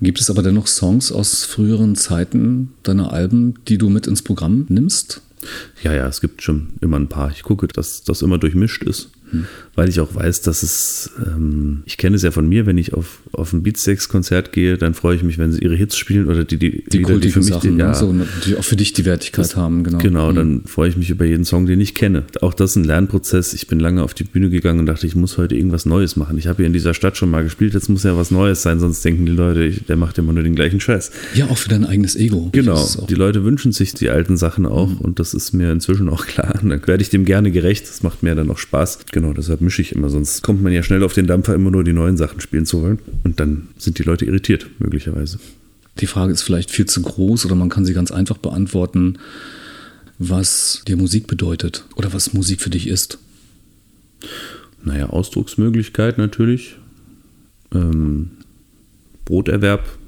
Gibt 0.00 0.20
es 0.20 0.30
aber 0.30 0.42
dennoch 0.42 0.66
Songs 0.66 1.10
aus 1.10 1.44
früheren 1.44 1.96
Zeiten 1.96 2.72
deiner 2.82 3.12
Alben, 3.12 3.54
die 3.68 3.78
du 3.78 3.88
mit 3.88 4.06
ins 4.06 4.22
Programm 4.22 4.66
nimmst? 4.68 5.22
Ja, 5.82 5.92
ja, 5.92 6.06
es 6.06 6.20
gibt 6.20 6.42
schon 6.42 6.70
immer 6.80 6.98
ein 6.98 7.08
paar. 7.08 7.30
Ich 7.30 7.42
gucke, 7.42 7.68
dass 7.68 8.02
das 8.02 8.22
immer 8.22 8.38
durchmischt 8.38 8.82
ist 8.82 9.10
weil 9.74 9.88
ich 9.88 10.00
auch 10.00 10.14
weiß, 10.14 10.42
dass 10.42 10.62
es, 10.62 11.12
ähm, 11.24 11.82
ich 11.84 11.96
kenne 11.96 12.16
es 12.16 12.22
ja 12.22 12.30
von 12.30 12.48
mir, 12.48 12.66
wenn 12.66 12.78
ich 12.78 12.94
auf, 12.94 13.20
auf 13.32 13.52
ein 13.52 13.62
Beatsteaks-Konzert 13.62 14.52
gehe, 14.52 14.76
dann 14.76 14.94
freue 14.94 15.16
ich 15.16 15.22
mich, 15.22 15.38
wenn 15.38 15.52
sie 15.52 15.60
ihre 15.60 15.76
Hits 15.76 15.96
spielen 15.96 16.26
oder 16.26 16.44
die, 16.44 16.56
die, 16.56 16.84
die, 16.90 16.98
Lieder, 16.98 17.18
die 17.18 17.30
für 17.30 17.38
mich, 17.38 17.48
Sachen, 17.48 17.74
die, 17.76 17.80
ja, 17.80 17.94
so, 17.94 18.14
die 18.44 18.56
auch 18.56 18.64
für 18.64 18.76
dich 18.76 18.92
die 18.92 19.04
Wertigkeit 19.04 19.44
das, 19.44 19.56
haben, 19.56 19.84
genau. 19.84 19.98
Genau, 19.98 20.30
mhm. 20.30 20.34
dann 20.34 20.62
freue 20.64 20.88
ich 20.88 20.96
mich 20.96 21.10
über 21.10 21.24
jeden 21.24 21.44
Song, 21.44 21.66
den 21.66 21.80
ich 21.80 21.94
kenne. 21.94 22.24
Auch 22.40 22.54
das 22.54 22.70
ist 22.70 22.76
ein 22.76 22.84
Lernprozess. 22.84 23.54
Ich 23.54 23.66
bin 23.66 23.78
lange 23.78 24.02
auf 24.02 24.14
die 24.14 24.24
Bühne 24.24 24.50
gegangen 24.50 24.80
und 24.80 24.86
dachte, 24.86 25.06
ich 25.06 25.14
muss 25.14 25.38
heute 25.38 25.54
irgendwas 25.54 25.86
Neues 25.86 26.16
machen. 26.16 26.38
Ich 26.38 26.46
habe 26.46 26.56
hier 26.58 26.66
in 26.66 26.72
dieser 26.72 26.94
Stadt 26.94 27.16
schon 27.16 27.30
mal 27.30 27.44
gespielt, 27.44 27.74
jetzt 27.74 27.88
muss 27.88 28.02
ja 28.02 28.16
was 28.16 28.30
Neues 28.30 28.62
sein, 28.62 28.80
sonst 28.80 29.04
denken 29.04 29.26
die 29.26 29.32
Leute, 29.32 29.70
der 29.70 29.96
macht 29.96 30.18
immer 30.18 30.32
nur 30.32 30.42
den 30.42 30.54
gleichen 30.54 30.80
Scheiß. 30.80 31.10
Ja, 31.34 31.46
auch 31.46 31.58
für 31.58 31.68
dein 31.68 31.84
eigenes 31.84 32.16
Ego. 32.16 32.48
Genau, 32.52 32.84
die 33.08 33.14
Leute 33.14 33.44
wünschen 33.44 33.72
sich 33.72 33.94
die 33.94 34.10
alten 34.10 34.36
Sachen 34.36 34.66
auch 34.66 34.88
mhm. 34.88 34.98
und 34.98 35.18
das 35.18 35.34
ist 35.34 35.52
mir 35.52 35.70
inzwischen 35.70 36.08
auch 36.08 36.26
klar. 36.26 36.54
dann 36.62 36.86
werde 36.86 37.02
ich 37.02 37.10
dem 37.10 37.24
gerne 37.24 37.50
gerecht, 37.50 37.88
das 37.88 38.02
macht 38.02 38.22
mir 38.22 38.34
dann 38.34 38.50
auch 38.50 38.58
Spaß. 38.58 38.98
Genau, 39.18 39.32
deshalb 39.32 39.60
mische 39.60 39.82
ich 39.82 39.90
immer, 39.90 40.10
sonst 40.10 40.44
kommt 40.44 40.62
man 40.62 40.72
ja 40.72 40.84
schnell 40.84 41.02
auf 41.02 41.12
den 41.12 41.26
Dampfer, 41.26 41.52
immer 41.52 41.72
nur 41.72 41.82
die 41.82 41.92
neuen 41.92 42.16
Sachen 42.16 42.40
spielen 42.40 42.66
zu 42.66 42.82
wollen. 42.82 43.00
Und 43.24 43.40
dann 43.40 43.66
sind 43.76 43.98
die 43.98 44.04
Leute 44.04 44.24
irritiert, 44.24 44.70
möglicherweise. 44.78 45.40
Die 45.98 46.06
Frage 46.06 46.32
ist 46.32 46.42
vielleicht 46.42 46.70
viel 46.70 46.86
zu 46.86 47.02
groß 47.02 47.44
oder 47.44 47.56
man 47.56 47.68
kann 47.68 47.84
sie 47.84 47.94
ganz 47.94 48.12
einfach 48.12 48.36
beantworten, 48.36 49.18
was 50.20 50.82
dir 50.86 50.96
Musik 50.96 51.26
bedeutet 51.26 51.84
oder 51.96 52.12
was 52.12 52.32
Musik 52.32 52.60
für 52.60 52.70
dich 52.70 52.86
ist. 52.86 53.18
Naja, 54.84 55.10
Ausdrucksmöglichkeit 55.10 56.16
natürlich. 56.16 56.76
Ähm, 57.74 58.30
Broterwerb. 59.24 59.98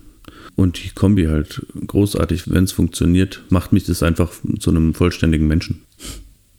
Und 0.55 0.85
die 0.85 0.91
Kombi 0.91 1.25
halt 1.25 1.67
großartig, 1.85 2.45
wenn 2.53 2.63
es 2.63 2.71
funktioniert, 2.71 3.43
macht 3.49 3.73
mich 3.73 3.87
das 3.87 4.05
einfach 4.05 4.31
zu 4.61 4.71
einem 4.71 4.95
vollständigen 4.95 5.49
Menschen. 5.49 5.81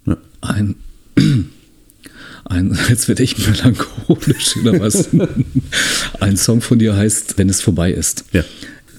Ja. 0.05 0.17
Ein, 0.41 0.75
ein, 2.45 2.77
jetzt 2.89 3.07
werde 3.07 3.23
ich 3.23 3.37
melancholisch 3.37 4.57
oder 4.57 4.79
was? 4.79 5.09
ein 6.19 6.37
Song 6.37 6.61
von 6.61 6.79
dir 6.79 6.95
heißt, 6.95 7.37
wenn 7.37 7.49
es 7.49 7.61
vorbei 7.61 7.91
ist. 7.91 8.25
Ja. 8.31 8.43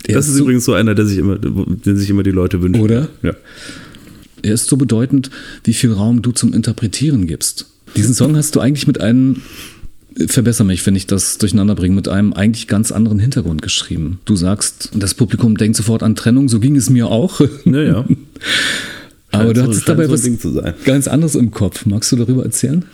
Der 0.06 0.16
das 0.16 0.26
ist, 0.26 0.32
ist 0.32 0.38
so, 0.38 0.44
übrigens 0.44 0.64
so 0.64 0.74
einer, 0.74 0.94
der 0.94 1.06
sich 1.06 1.18
immer, 1.18 1.38
den 1.38 1.96
sich 1.96 2.10
immer 2.10 2.22
die 2.22 2.30
Leute 2.30 2.60
wünschen. 2.60 2.82
Oder? 2.82 3.08
Ja. 3.22 3.34
Er 4.42 4.54
ist 4.54 4.66
so 4.66 4.76
bedeutend, 4.76 5.30
wie 5.64 5.74
viel 5.74 5.92
Raum 5.92 6.22
du 6.22 6.32
zum 6.32 6.52
Interpretieren 6.52 7.26
gibst. 7.26 7.66
Diesen 7.96 8.14
Song 8.14 8.36
hast 8.36 8.56
du 8.56 8.60
eigentlich 8.60 8.86
mit 8.86 9.00
einem, 9.00 9.42
verbessere 10.26 10.66
mich, 10.66 10.84
wenn 10.86 10.96
ich 10.96 11.06
das 11.06 11.38
durcheinander 11.38 11.74
bringe, 11.74 11.94
mit 11.94 12.08
einem 12.08 12.32
eigentlich 12.32 12.66
ganz 12.66 12.90
anderen 12.90 13.18
Hintergrund 13.18 13.62
geschrieben. 13.62 14.18
Du 14.24 14.34
sagst, 14.34 14.90
das 14.94 15.14
Publikum 15.14 15.56
denkt 15.56 15.76
sofort 15.76 16.02
an 16.02 16.16
Trennung, 16.16 16.48
so 16.48 16.58
ging 16.58 16.74
es 16.76 16.90
mir 16.90 17.08
auch. 17.08 17.40
Naja. 17.64 18.04
Aber 19.32 19.54
du 19.54 19.62
hattest 19.62 19.88
dabei 19.88 20.06
so 20.06 20.12
was 20.12 20.84
ganz 20.84 21.08
anderes 21.08 21.34
im 21.34 21.50
Kopf. 21.50 21.86
Magst 21.86 22.12
du 22.12 22.16
darüber 22.16 22.44
erzählen? 22.44 22.84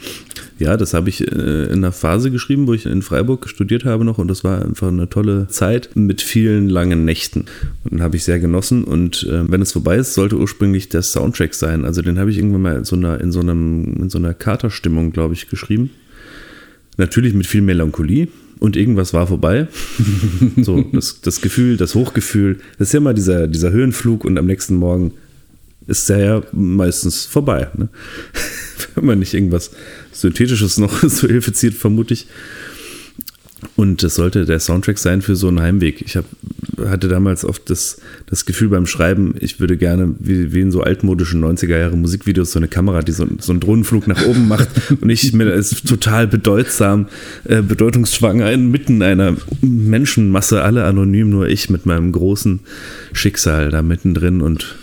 Ja, 0.58 0.76
das 0.76 0.94
habe 0.94 1.08
ich 1.08 1.20
äh, 1.20 1.64
in 1.64 1.78
einer 1.78 1.92
Phase 1.92 2.30
geschrieben, 2.30 2.66
wo 2.66 2.74
ich 2.74 2.86
in 2.86 3.02
Freiburg 3.02 3.48
studiert 3.48 3.84
habe 3.84 4.04
noch 4.04 4.18
und 4.18 4.28
das 4.28 4.44
war 4.44 4.64
einfach 4.64 4.88
eine 4.88 5.08
tolle 5.08 5.48
Zeit 5.48 5.90
mit 5.94 6.20
vielen 6.20 6.68
langen 6.68 7.04
Nächten. 7.04 7.46
Und 7.88 8.02
habe 8.02 8.16
ich 8.16 8.24
sehr 8.24 8.40
genossen 8.40 8.84
und 8.84 9.24
äh, 9.24 9.50
wenn 9.50 9.62
es 9.62 9.72
vorbei 9.72 9.96
ist, 9.96 10.14
sollte 10.14 10.36
ursprünglich 10.36 10.88
der 10.88 11.02
Soundtrack 11.02 11.54
sein. 11.54 11.84
Also 11.84 12.02
den 12.02 12.18
habe 12.18 12.30
ich 12.30 12.38
irgendwann 12.38 12.62
mal 12.62 12.76
in 12.76 12.84
so 12.84 12.96
einer, 12.96 13.20
in 13.20 13.30
so 13.32 13.40
einem, 13.40 13.94
in 14.00 14.10
so 14.10 14.18
einer 14.18 14.34
Katerstimmung, 14.34 15.12
glaube 15.12 15.34
ich, 15.34 15.48
geschrieben. 15.48 15.90
Natürlich 16.96 17.34
mit 17.34 17.46
viel 17.46 17.62
Melancholie, 17.62 18.28
und 18.60 18.76
irgendwas 18.76 19.14
war 19.14 19.26
vorbei. 19.26 19.68
so, 20.56 20.84
das, 20.92 21.20
das 21.20 21.40
Gefühl, 21.40 21.76
das 21.76 21.94
Hochgefühl, 21.94 22.58
das 22.78 22.88
ist 22.88 22.92
ja 22.92 22.98
immer 22.98 23.14
dieser, 23.14 23.46
dieser 23.46 23.70
Höhenflug 23.70 24.24
und 24.24 24.36
am 24.38 24.46
nächsten 24.46 24.74
Morgen 24.74 25.12
ist 25.88 26.08
der 26.08 26.18
ja 26.18 26.42
meistens 26.52 27.26
vorbei. 27.26 27.68
Ne? 27.76 27.88
Wenn 28.94 29.06
man 29.06 29.18
nicht 29.18 29.34
irgendwas 29.34 29.72
Synthetisches 30.12 30.78
noch 30.78 31.00
zur 31.08 31.28
Hilfe 31.28 31.52
zieht, 31.52 31.74
vermute 31.74 32.14
ich. 32.14 32.26
Und 33.74 34.04
das 34.04 34.14
sollte 34.14 34.44
der 34.44 34.60
Soundtrack 34.60 34.98
sein 34.98 35.20
für 35.20 35.34
so 35.34 35.48
einen 35.48 35.60
Heimweg. 35.60 36.00
Ich 36.02 36.16
hab, 36.16 36.24
hatte 36.84 37.08
damals 37.08 37.44
oft 37.44 37.68
das, 37.70 38.00
das 38.26 38.46
Gefühl 38.46 38.68
beim 38.68 38.86
Schreiben, 38.86 39.34
ich 39.40 39.58
würde 39.58 39.76
gerne, 39.76 40.14
wie, 40.20 40.52
wie 40.52 40.60
in 40.60 40.70
so 40.70 40.82
altmodischen 40.82 41.44
90er 41.44 41.76
Jahre 41.76 41.96
Musikvideos, 41.96 42.52
so 42.52 42.60
eine 42.60 42.68
Kamera, 42.68 43.02
die 43.02 43.10
so, 43.10 43.26
so 43.40 43.50
einen 43.50 43.60
Drohnenflug 43.60 44.06
nach 44.06 44.24
oben 44.26 44.46
macht 44.46 44.68
und 45.00 45.10
ich 45.10 45.32
mir 45.32 45.52
als 45.52 45.82
total 45.82 46.28
bedeutsam, 46.28 47.06
äh, 47.44 47.62
bedeutungsschwanger 47.62 48.52
inmitten 48.52 49.02
einer 49.02 49.36
Menschenmasse, 49.60 50.62
alle 50.62 50.84
anonym, 50.84 51.30
nur 51.30 51.48
ich 51.48 51.68
mit 51.68 51.84
meinem 51.84 52.12
großen 52.12 52.60
Schicksal 53.12 53.70
da 53.70 53.82
mittendrin 53.82 54.40
und 54.40 54.76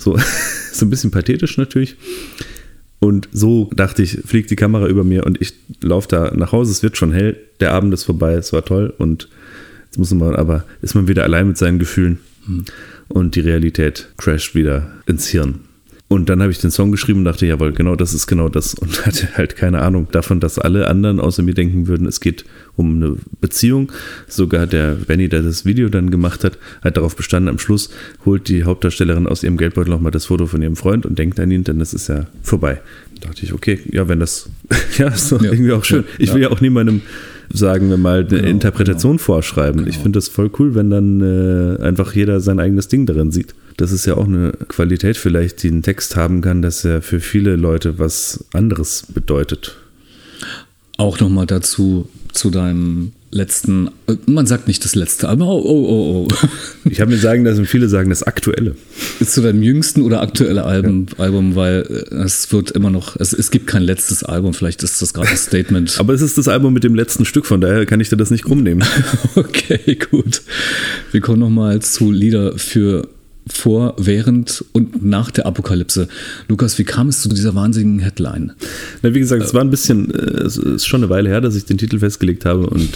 so, 0.00 0.18
so 0.72 0.86
ein 0.86 0.90
bisschen 0.90 1.10
pathetisch 1.10 1.56
natürlich. 1.58 1.96
Und 2.98 3.28
so 3.32 3.70
dachte 3.74 4.02
ich, 4.02 4.18
fliegt 4.26 4.50
die 4.50 4.56
Kamera 4.56 4.86
über 4.86 5.04
mir 5.04 5.24
und 5.24 5.40
ich 5.40 5.54
laufe 5.80 6.08
da 6.08 6.32
nach 6.34 6.52
Hause, 6.52 6.70
es 6.70 6.82
wird 6.82 6.98
schon 6.98 7.12
hell, 7.12 7.38
der 7.60 7.72
Abend 7.72 7.94
ist 7.94 8.04
vorbei, 8.04 8.34
es 8.34 8.52
war 8.52 8.64
toll 8.64 8.92
und 8.98 9.28
jetzt 9.86 9.98
muss 9.98 10.12
man 10.12 10.36
aber, 10.36 10.64
ist 10.82 10.94
man 10.94 11.08
wieder 11.08 11.22
allein 11.22 11.48
mit 11.48 11.56
seinen 11.56 11.78
Gefühlen 11.78 12.18
hm. 12.44 12.66
und 13.08 13.36
die 13.36 13.40
Realität 13.40 14.08
crasht 14.18 14.54
wieder 14.54 14.92
ins 15.06 15.28
Hirn. 15.28 15.60
Und 16.12 16.28
dann 16.28 16.42
habe 16.42 16.50
ich 16.50 16.58
den 16.58 16.72
Song 16.72 16.90
geschrieben 16.90 17.20
und 17.20 17.26
dachte, 17.26 17.46
jawohl, 17.46 17.70
genau 17.70 17.94
das 17.94 18.14
ist 18.14 18.26
genau 18.26 18.48
das. 18.48 18.74
Und 18.74 19.06
hatte 19.06 19.28
halt 19.36 19.54
keine 19.54 19.80
Ahnung 19.80 20.08
davon, 20.10 20.40
dass 20.40 20.58
alle 20.58 20.88
anderen 20.88 21.20
außer 21.20 21.44
mir 21.44 21.54
denken 21.54 21.86
würden, 21.86 22.04
es 22.04 22.18
geht 22.18 22.44
um 22.74 22.96
eine 22.96 23.16
Beziehung. 23.40 23.92
Sogar 24.26 24.66
der 24.66 24.96
Benny, 24.96 25.28
der 25.28 25.42
das 25.42 25.64
Video 25.64 25.88
dann 25.88 26.10
gemacht 26.10 26.42
hat, 26.42 26.58
hat 26.82 26.96
darauf 26.96 27.14
bestanden, 27.14 27.48
am 27.48 27.60
Schluss 27.60 27.90
holt 28.26 28.48
die 28.48 28.64
Hauptdarstellerin 28.64 29.28
aus 29.28 29.44
ihrem 29.44 29.56
Geldbeutel 29.56 29.88
nochmal 29.88 30.10
das 30.10 30.26
Foto 30.26 30.46
von 30.46 30.60
ihrem 30.60 30.74
Freund 30.74 31.06
und 31.06 31.16
denkt 31.16 31.38
an 31.38 31.48
ihn, 31.52 31.62
denn 31.62 31.78
das 31.78 31.94
ist 31.94 32.08
ja 32.08 32.26
vorbei. 32.42 32.80
Da 33.20 33.28
dachte 33.28 33.44
ich, 33.44 33.52
okay, 33.52 33.78
ja, 33.92 34.08
wenn 34.08 34.18
das, 34.18 34.50
ja, 34.98 35.06
ist 35.06 35.30
doch 35.30 35.40
ja, 35.40 35.52
irgendwie 35.52 35.72
auch 35.72 35.84
schön. 35.84 36.02
Ich 36.18 36.34
will 36.34 36.42
ja 36.42 36.50
auch 36.50 36.60
niemandem 36.60 37.02
sagen 37.52 37.88
wir 37.88 37.98
mal, 37.98 38.20
eine 38.20 38.28
genau, 38.28 38.48
Interpretation 38.48 39.12
genau. 39.12 39.22
vorschreiben. 39.22 39.78
Genau. 39.78 39.88
Ich 39.88 39.98
finde 39.98 40.16
das 40.16 40.28
voll 40.28 40.50
cool, 40.58 40.74
wenn 40.74 40.90
dann 40.90 41.20
äh, 41.20 41.82
einfach 41.82 42.14
jeder 42.14 42.40
sein 42.40 42.58
eigenes 42.58 42.88
Ding 42.88 43.06
darin 43.06 43.30
sieht. 43.30 43.54
Das 43.80 43.92
ist 43.92 44.04
ja 44.04 44.18
auch 44.18 44.26
eine 44.26 44.52
Qualität 44.68 45.16
vielleicht, 45.16 45.62
die 45.62 45.68
ein 45.68 45.82
Text 45.82 46.14
haben 46.14 46.42
kann, 46.42 46.60
dass 46.60 46.84
er 46.84 47.00
für 47.00 47.18
viele 47.18 47.56
Leute 47.56 47.98
was 47.98 48.44
anderes 48.52 49.04
bedeutet. 49.08 49.76
Auch 50.98 51.18
nochmal 51.18 51.46
dazu, 51.46 52.06
zu 52.30 52.50
deinem 52.50 53.12
letzten, 53.30 53.88
man 54.26 54.46
sagt 54.46 54.68
nicht 54.68 54.84
das 54.84 54.94
letzte, 54.94 55.30
aber 55.30 55.46
oh, 55.46 55.62
oh, 55.64 55.86
oh, 55.88 56.28
oh. 56.28 56.46
Ich 56.90 57.00
habe 57.00 57.10
mir 57.10 57.16
sagen 57.16 57.42
lassen, 57.46 57.64
viele 57.64 57.88
sagen 57.88 58.10
das 58.10 58.22
aktuelle. 58.22 58.76
Ist 59.18 59.32
zu 59.32 59.40
deinem 59.40 59.62
jüngsten 59.62 60.02
oder 60.02 60.20
aktuelle 60.20 60.64
Album, 60.64 61.06
ja. 61.16 61.24
Album 61.24 61.56
weil 61.56 61.86
äh, 61.88 62.16
es 62.16 62.52
wird 62.52 62.72
immer 62.72 62.90
noch, 62.90 63.16
es, 63.16 63.32
es 63.32 63.50
gibt 63.50 63.66
kein 63.66 63.82
letztes 63.82 64.24
Album, 64.24 64.52
vielleicht 64.52 64.82
ist 64.82 65.00
das 65.00 65.14
gerade 65.14 65.28
ein 65.28 65.36
Statement. 65.38 65.98
aber 65.98 66.12
es 66.12 66.20
ist 66.20 66.36
das 66.36 66.48
Album 66.48 66.74
mit 66.74 66.84
dem 66.84 66.94
letzten 66.94 67.24
Stück, 67.24 67.46
von 67.46 67.62
daher 67.62 67.86
kann 67.86 68.00
ich 68.00 68.10
dir 68.10 68.18
das 68.18 68.30
nicht 68.30 68.44
krumm 68.44 68.62
nehmen. 68.62 68.84
okay, 69.36 69.96
gut. 70.10 70.42
Wir 71.12 71.22
kommen 71.22 71.40
nochmal 71.40 71.80
zu 71.80 72.12
Lieder 72.12 72.58
für 72.58 73.08
vor, 73.52 73.94
während 73.98 74.64
und 74.72 75.04
nach 75.04 75.30
der 75.30 75.46
Apokalypse. 75.46 76.08
Lukas, 76.48 76.78
wie 76.78 76.84
kam 76.84 77.08
es 77.08 77.20
zu 77.20 77.28
dieser 77.28 77.54
wahnsinnigen 77.54 78.00
Headline? 78.00 78.52
Na, 79.02 79.14
wie 79.14 79.20
gesagt, 79.20 79.42
es 79.42 79.54
war 79.54 79.60
ein 79.60 79.70
bisschen, 79.70 80.12
äh, 80.14 80.42
es 80.42 80.56
ist 80.56 80.86
schon 80.86 81.02
eine 81.02 81.10
Weile 81.10 81.28
her, 81.28 81.40
dass 81.40 81.56
ich 81.56 81.64
den 81.64 81.78
Titel 81.78 81.98
festgelegt 81.98 82.44
habe 82.44 82.66
und 82.66 82.88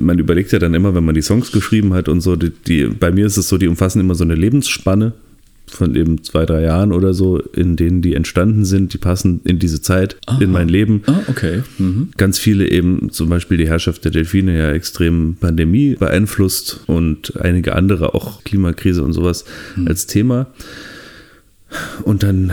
man 0.00 0.18
überlegt 0.18 0.52
ja 0.52 0.58
dann 0.58 0.74
immer, 0.74 0.94
wenn 0.94 1.04
man 1.04 1.14
die 1.14 1.22
Songs 1.22 1.52
geschrieben 1.52 1.92
hat 1.94 2.08
und 2.08 2.20
so, 2.20 2.36
die, 2.36 2.50
die 2.50 2.84
bei 2.84 3.10
mir 3.10 3.26
ist 3.26 3.36
es 3.36 3.48
so, 3.48 3.58
die 3.58 3.68
umfassen 3.68 4.00
immer 4.00 4.14
so 4.14 4.24
eine 4.24 4.34
Lebensspanne 4.34 5.12
von 5.70 5.94
eben 5.94 6.22
zwei, 6.24 6.46
drei 6.46 6.62
Jahren 6.62 6.92
oder 6.92 7.14
so, 7.14 7.38
in 7.38 7.76
denen 7.76 8.02
die 8.02 8.14
entstanden 8.14 8.64
sind, 8.64 8.92
die 8.92 8.98
passen 8.98 9.40
in 9.44 9.58
diese 9.58 9.80
Zeit, 9.80 10.16
Aha. 10.26 10.40
in 10.40 10.50
mein 10.50 10.68
Leben. 10.68 11.02
Ah, 11.06 11.20
okay. 11.28 11.62
Mhm. 11.78 12.10
Ganz 12.16 12.38
viele 12.38 12.70
eben, 12.70 13.10
zum 13.10 13.28
Beispiel 13.28 13.56
die 13.58 13.68
Herrschaft 13.68 14.04
der 14.04 14.10
Delfine, 14.10 14.58
ja 14.58 14.72
extrem 14.72 15.36
Pandemie 15.40 15.96
beeinflusst 15.96 16.80
und 16.86 17.36
einige 17.40 17.74
andere 17.74 18.14
auch 18.14 18.44
Klimakrise 18.44 19.02
und 19.02 19.12
sowas 19.12 19.44
mhm. 19.76 19.88
als 19.88 20.06
Thema. 20.06 20.46
Und 22.02 22.22
dann 22.22 22.52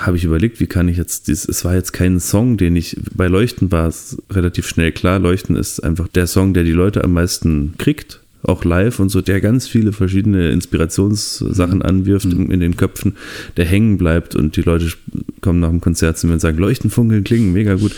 habe 0.00 0.16
ich 0.16 0.24
überlegt, 0.24 0.60
wie 0.60 0.66
kann 0.66 0.88
ich 0.88 0.96
jetzt, 0.96 1.28
es 1.28 1.64
war 1.64 1.74
jetzt 1.74 1.92
kein 1.92 2.20
Song, 2.20 2.56
den 2.56 2.76
ich, 2.76 2.96
bei 3.14 3.28
Leuchten 3.28 3.70
war 3.70 3.88
es 3.88 4.20
relativ 4.30 4.66
schnell 4.66 4.92
klar, 4.92 5.18
Leuchten 5.18 5.56
ist 5.56 5.80
einfach 5.80 6.08
der 6.08 6.26
Song, 6.26 6.54
der 6.54 6.64
die 6.64 6.72
Leute 6.72 7.04
am 7.04 7.12
meisten 7.12 7.74
kriegt 7.78 8.20
auch 8.42 8.64
live 8.64 9.00
und 9.00 9.08
so, 9.08 9.20
der 9.20 9.40
ganz 9.40 9.66
viele 9.66 9.92
verschiedene 9.92 10.50
Inspirationssachen 10.50 11.76
mhm. 11.76 11.82
anwirft 11.82 12.26
mhm. 12.26 12.50
in, 12.50 12.60
den 12.60 12.76
Köpfen, 12.76 13.16
der 13.56 13.64
hängen 13.64 13.98
bleibt 13.98 14.36
und 14.36 14.56
die 14.56 14.62
Leute 14.62 14.92
kommen 15.40 15.60
nach 15.60 15.70
dem 15.70 15.80
Konzert 15.80 16.18
zu 16.18 16.26
mir 16.26 16.34
und 16.34 16.40
sagen, 16.40 16.58
Leuchten, 16.58 16.90
Funkeln, 16.90 17.24
Klingen, 17.24 17.52
mega 17.52 17.74
gut. 17.74 17.94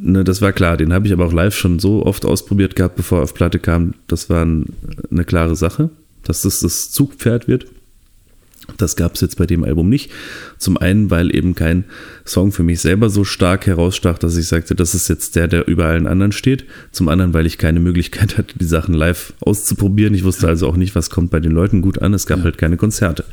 Ne, 0.00 0.24
das 0.24 0.40
war 0.40 0.52
klar, 0.52 0.76
den 0.76 0.92
habe 0.92 1.06
ich 1.06 1.12
aber 1.12 1.26
auch 1.26 1.32
live 1.32 1.56
schon 1.56 1.78
so 1.78 2.04
oft 2.06 2.24
ausprobiert 2.24 2.76
gehabt, 2.76 2.96
bevor 2.96 3.18
er 3.18 3.24
auf 3.24 3.34
Platte 3.34 3.58
kam. 3.58 3.94
Das 4.06 4.30
war 4.30 4.44
ein, 4.44 4.66
eine 5.10 5.24
klare 5.24 5.56
Sache, 5.56 5.90
dass 6.22 6.42
das 6.42 6.60
das 6.60 6.90
Zugpferd 6.90 7.48
wird. 7.48 7.66
Das 8.76 8.96
gab 8.96 9.14
es 9.14 9.20
jetzt 9.22 9.36
bei 9.36 9.46
dem 9.46 9.64
Album 9.64 9.88
nicht. 9.88 10.10
Zum 10.58 10.76
einen, 10.76 11.10
weil 11.10 11.34
eben 11.34 11.54
kein 11.54 11.84
Song 12.24 12.52
für 12.52 12.62
mich 12.62 12.80
selber 12.80 13.10
so 13.10 13.24
stark 13.24 13.66
herausstach, 13.66 14.18
dass 14.18 14.36
ich 14.36 14.46
sagte, 14.46 14.74
das 14.74 14.94
ist 14.94 15.08
jetzt 15.08 15.36
der, 15.36 15.48
der 15.48 15.66
über 15.66 15.86
allen 15.86 16.06
anderen 16.06 16.32
steht. 16.32 16.64
Zum 16.92 17.08
anderen, 17.08 17.32
weil 17.32 17.46
ich 17.46 17.58
keine 17.58 17.80
Möglichkeit 17.80 18.38
hatte, 18.38 18.58
die 18.58 18.64
Sachen 18.64 18.94
live 18.94 19.32
auszuprobieren. 19.40 20.14
Ich 20.14 20.24
wusste 20.24 20.46
also 20.46 20.68
auch 20.68 20.76
nicht, 20.76 20.94
was 20.94 21.10
kommt 21.10 21.30
bei 21.30 21.40
den 21.40 21.52
Leuten 21.52 21.82
gut 21.82 22.00
an. 22.00 22.14
Es 22.14 22.26
gab 22.26 22.38
ja. 22.38 22.44
halt 22.44 22.58
keine 22.58 22.76
Konzerte. 22.76 23.24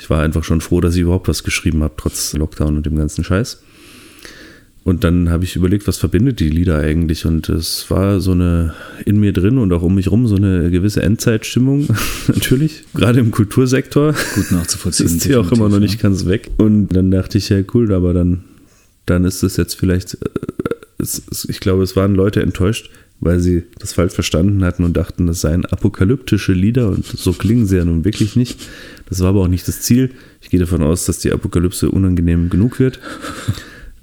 Ich 0.00 0.08
war 0.08 0.22
einfach 0.22 0.44
schon 0.44 0.60
froh, 0.60 0.80
dass 0.80 0.94
ich 0.94 1.02
überhaupt 1.02 1.28
was 1.28 1.44
geschrieben 1.44 1.82
habe, 1.82 1.94
trotz 1.96 2.32
Lockdown 2.32 2.76
und 2.76 2.86
dem 2.86 2.96
ganzen 2.96 3.22
Scheiß. 3.22 3.62
Und 4.82 5.04
dann 5.04 5.28
habe 5.28 5.44
ich 5.44 5.56
überlegt, 5.56 5.86
was 5.86 5.98
verbindet 5.98 6.40
die 6.40 6.48
Lieder 6.48 6.78
eigentlich? 6.78 7.26
Und 7.26 7.48
es 7.50 7.90
war 7.90 8.20
so 8.20 8.32
eine 8.32 8.74
in 9.04 9.20
mir 9.20 9.32
drin 9.32 9.58
und 9.58 9.72
auch 9.72 9.82
um 9.82 9.94
mich 9.94 10.10
rum 10.10 10.26
so 10.26 10.36
eine 10.36 10.70
gewisse 10.70 11.02
Endzeitstimmung, 11.02 11.88
natürlich, 12.28 12.84
gerade 12.94 13.20
im 13.20 13.30
Kultursektor. 13.30 14.14
Gut 14.34 14.50
nachzuvollziehen. 14.50 15.06
ist 15.06 15.24
die 15.26 15.36
auch 15.36 15.52
immer 15.52 15.68
noch 15.68 15.80
nicht 15.80 16.00
ganz 16.00 16.24
weg. 16.24 16.50
Und 16.56 16.88
dann 16.88 17.10
dachte 17.10 17.36
ich, 17.36 17.50
ja, 17.50 17.60
cool, 17.74 17.92
aber 17.92 18.14
dann, 18.14 18.44
dann 19.04 19.24
ist 19.24 19.42
es 19.42 19.58
jetzt 19.58 19.74
vielleicht, 19.74 20.14
äh, 20.14 21.06
ich 21.48 21.60
glaube, 21.60 21.82
es 21.82 21.94
waren 21.94 22.14
Leute 22.14 22.40
enttäuscht, 22.40 22.90
weil 23.20 23.38
sie 23.38 23.64
das 23.78 23.92
falsch 23.92 24.14
verstanden 24.14 24.64
hatten 24.64 24.82
und 24.84 24.96
dachten, 24.96 25.26
das 25.26 25.42
seien 25.42 25.66
apokalyptische 25.66 26.54
Lieder 26.54 26.88
und 26.88 27.04
so 27.04 27.34
klingen 27.34 27.66
sie 27.66 27.76
ja 27.76 27.84
nun 27.84 28.06
wirklich 28.06 28.34
nicht. 28.34 28.58
Das 29.10 29.20
war 29.20 29.28
aber 29.28 29.42
auch 29.42 29.48
nicht 29.48 29.68
das 29.68 29.82
Ziel. 29.82 30.10
Ich 30.40 30.48
gehe 30.48 30.58
davon 30.58 30.82
aus, 30.82 31.04
dass 31.04 31.18
die 31.18 31.32
Apokalypse 31.32 31.90
unangenehm 31.90 32.48
genug 32.48 32.78
wird. 32.78 32.98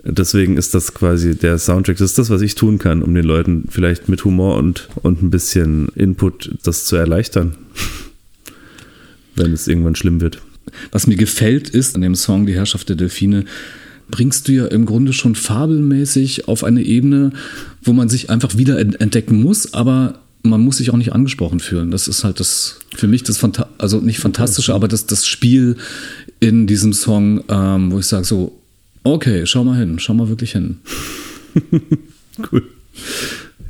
Deswegen 0.03 0.57
ist 0.57 0.73
das 0.73 0.93
quasi 0.93 1.35
der 1.35 1.57
Soundtrack. 1.57 1.97
Das 1.97 2.11
ist 2.11 2.19
das, 2.19 2.29
was 2.29 2.41
ich 2.41 2.55
tun 2.55 2.77
kann, 2.77 3.01
um 3.01 3.13
den 3.13 3.25
Leuten 3.25 3.65
vielleicht 3.69 4.09
mit 4.09 4.23
Humor 4.23 4.57
und, 4.57 4.89
und 5.01 5.21
ein 5.21 5.31
bisschen 5.31 5.89
Input 5.95 6.55
das 6.63 6.85
zu 6.85 6.95
erleichtern, 6.95 7.55
wenn 9.35 9.53
es 9.53 9.67
irgendwann 9.67 9.95
schlimm 9.95 10.21
wird. 10.21 10.41
Was 10.91 11.07
mir 11.07 11.15
gefällt, 11.15 11.69
ist 11.69 11.95
an 11.95 12.01
dem 12.01 12.15
Song 12.15 12.45
Die 12.45 12.53
Herrschaft 12.53 12.89
der 12.89 12.95
Delfine, 12.95 13.45
bringst 14.09 14.47
du 14.47 14.53
ja 14.53 14.65
im 14.67 14.85
Grunde 14.85 15.13
schon 15.13 15.35
fabelmäßig 15.35 16.47
auf 16.47 16.63
eine 16.63 16.83
Ebene, 16.83 17.31
wo 17.83 17.93
man 17.93 18.09
sich 18.09 18.29
einfach 18.29 18.57
wieder 18.57 18.79
entdecken 18.79 19.41
muss, 19.41 19.73
aber 19.73 20.19
man 20.43 20.61
muss 20.61 20.77
sich 20.77 20.91
auch 20.91 20.97
nicht 20.97 21.13
angesprochen 21.13 21.59
fühlen. 21.59 21.91
Das 21.91 22.07
ist 22.07 22.23
halt 22.23 22.39
das 22.39 22.79
für 22.95 23.07
mich 23.07 23.23
das 23.23 23.37
Phanta 23.37 23.67
also 23.77 23.99
nicht 23.99 24.19
fantastische, 24.19 24.73
aber 24.73 24.87
das, 24.87 25.05
das 25.07 25.27
Spiel 25.27 25.75
in 26.39 26.67
diesem 26.67 26.93
Song, 26.93 27.43
ähm, 27.49 27.91
wo 27.91 27.99
ich 27.99 28.05
sage 28.05 28.23
so, 28.23 28.57
okay, 29.13 29.45
schau 29.45 29.63
mal 29.63 29.77
hin, 29.77 29.99
schau 29.99 30.13
mal 30.13 30.29
wirklich 30.29 30.51
hin. 30.51 30.77
cool. 32.51 32.63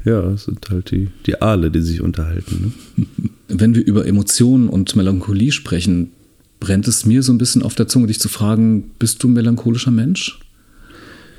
Ja, 0.05 0.29
es 0.31 0.45
sind 0.45 0.69
halt 0.69 0.91
die, 0.91 1.09
die 1.25 1.41
Aale, 1.41 1.69
die 1.69 1.81
sich 1.81 2.01
unterhalten. 2.01 2.73
Ne? 2.95 3.05
Wenn 3.49 3.75
wir 3.75 3.85
über 3.85 4.05
Emotionen 4.05 4.69
und 4.69 4.95
Melancholie 4.95 5.51
sprechen, 5.51 6.11
brennt 6.59 6.87
es 6.87 7.05
mir 7.05 7.23
so 7.23 7.33
ein 7.33 7.37
bisschen 7.37 7.61
auf 7.61 7.75
der 7.75 7.87
Zunge, 7.87 8.07
dich 8.07 8.19
zu 8.19 8.29
fragen, 8.29 8.91
bist 8.99 9.23
du 9.23 9.27
ein 9.27 9.33
melancholischer 9.33 9.91
Mensch? 9.91 10.39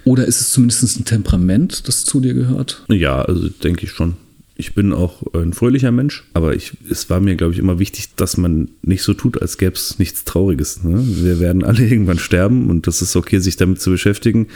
Oder 0.04 0.26
ist 0.26 0.40
es 0.40 0.52
zumindest 0.52 0.98
ein 0.98 1.04
Temperament, 1.04 1.86
das 1.88 2.04
zu 2.04 2.20
dir 2.20 2.34
gehört? 2.34 2.84
Ja, 2.88 3.22
also 3.22 3.48
denke 3.48 3.84
ich 3.84 3.92
schon. 3.92 4.14
Ich 4.60 4.74
bin 4.74 4.92
auch 4.92 5.22
ein 5.34 5.52
fröhlicher 5.52 5.92
Mensch, 5.92 6.24
aber 6.34 6.54
ich, 6.54 6.72
es 6.90 7.08
war 7.08 7.20
mir, 7.20 7.36
glaube 7.36 7.52
ich, 7.52 7.60
immer 7.60 7.78
wichtig, 7.78 8.16
dass 8.16 8.36
man 8.36 8.68
nicht 8.82 9.04
so 9.04 9.14
tut, 9.14 9.40
als 9.40 9.56
gäbe 9.56 9.76
es 9.76 10.00
nichts 10.00 10.24
Trauriges. 10.24 10.82
Ne? 10.82 11.00
Wir 11.00 11.38
werden 11.38 11.62
alle 11.62 11.86
irgendwann 11.88 12.18
sterben 12.18 12.68
und 12.68 12.88
das 12.88 13.00
ist 13.00 13.14
okay, 13.14 13.38
sich 13.38 13.56
damit 13.56 13.80
zu 13.80 13.90
beschäftigen. 13.90 14.48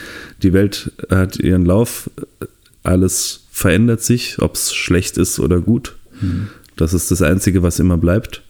Die 0.42 0.52
Welt 0.52 0.90
hat 1.08 1.38
ihren 1.38 1.64
Lauf, 1.64 2.10
alles 2.82 3.44
verändert 3.52 4.02
sich, 4.02 4.42
ob 4.42 4.56
es 4.56 4.74
schlecht 4.74 5.18
ist 5.18 5.38
oder 5.38 5.60
gut. 5.60 5.94
Mhm. 6.20 6.48
Das 6.74 6.94
ist 6.94 7.12
das 7.12 7.22
Einzige, 7.22 7.62
was 7.62 7.78
immer 7.78 7.96
bleibt 7.96 8.42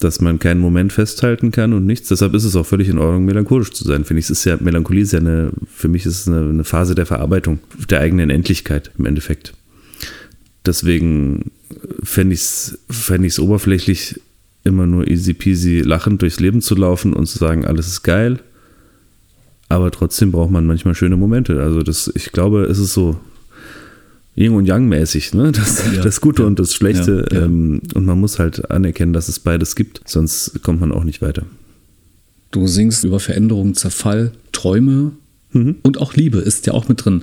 dass 0.00 0.20
man 0.20 0.38
keinen 0.38 0.60
Moment 0.60 0.92
festhalten 0.92 1.50
kann 1.50 1.72
und 1.72 1.86
nichts. 1.86 2.08
Deshalb 2.08 2.34
ist 2.34 2.44
es 2.44 2.56
auch 2.56 2.66
völlig 2.66 2.88
in 2.88 2.98
Ordnung, 2.98 3.24
melancholisch 3.24 3.70
zu 3.70 3.84
sein. 3.84 4.04
Finde 4.04 4.18
ich, 4.18 4.26
es 4.26 4.30
ist 4.30 4.44
ja, 4.44 4.58
Melancholie 4.60 5.02
ist 5.02 5.12
ja 5.12 5.20
eine, 5.20 5.52
für 5.72 5.88
mich 5.88 6.04
ist 6.04 6.20
es 6.20 6.28
eine, 6.28 6.48
eine 6.48 6.64
Phase 6.64 6.94
der 6.94 7.06
Verarbeitung, 7.06 7.60
der 7.88 8.00
eigenen 8.00 8.28
Endlichkeit 8.28 8.90
im 8.98 9.06
Endeffekt. 9.06 9.54
Deswegen 10.66 11.50
fände 12.02 12.34
ich 12.34 12.40
es 12.40 12.78
fänd 12.90 13.38
oberflächlich, 13.38 14.20
immer 14.64 14.86
nur 14.86 15.06
easy 15.06 15.34
peasy 15.34 15.80
lachend 15.80 16.22
durchs 16.22 16.40
Leben 16.40 16.62
zu 16.62 16.74
laufen 16.74 17.12
und 17.12 17.26
zu 17.26 17.38
sagen, 17.38 17.64
alles 17.64 17.86
ist 17.86 18.02
geil. 18.02 18.40
Aber 19.68 19.90
trotzdem 19.90 20.32
braucht 20.32 20.50
man 20.50 20.66
manchmal 20.66 20.94
schöne 20.94 21.16
Momente. 21.16 21.62
Also 21.62 21.82
das, 21.82 22.10
ich 22.14 22.32
glaube, 22.32 22.64
es 22.64 22.78
ist 22.78 22.94
so, 22.94 23.18
Yin 24.36 24.52
und 24.52 24.66
Yang 24.66 24.88
mäßig, 24.88 25.34
ne? 25.34 25.52
Das, 25.52 25.82
ja, 25.94 26.02
das 26.02 26.20
Gute 26.20 26.42
ja, 26.42 26.48
und 26.48 26.58
das 26.58 26.74
Schlechte. 26.74 27.26
Ja, 27.30 27.42
ähm, 27.42 27.80
und 27.94 28.04
man 28.04 28.18
muss 28.18 28.38
halt 28.38 28.70
anerkennen, 28.70 29.12
dass 29.12 29.28
es 29.28 29.38
beides 29.38 29.76
gibt, 29.76 30.00
sonst 30.06 30.62
kommt 30.62 30.80
man 30.80 30.92
auch 30.92 31.04
nicht 31.04 31.22
weiter. 31.22 31.44
Du 32.50 32.66
singst 32.66 33.04
über 33.04 33.20
Veränderung, 33.20 33.74
Zerfall, 33.74 34.32
Träume 34.52 35.12
mhm. 35.52 35.76
und 35.82 35.98
auch 35.98 36.14
Liebe 36.14 36.38
ist 36.38 36.66
ja 36.66 36.72
auch 36.72 36.88
mit 36.88 37.04
drin. 37.04 37.22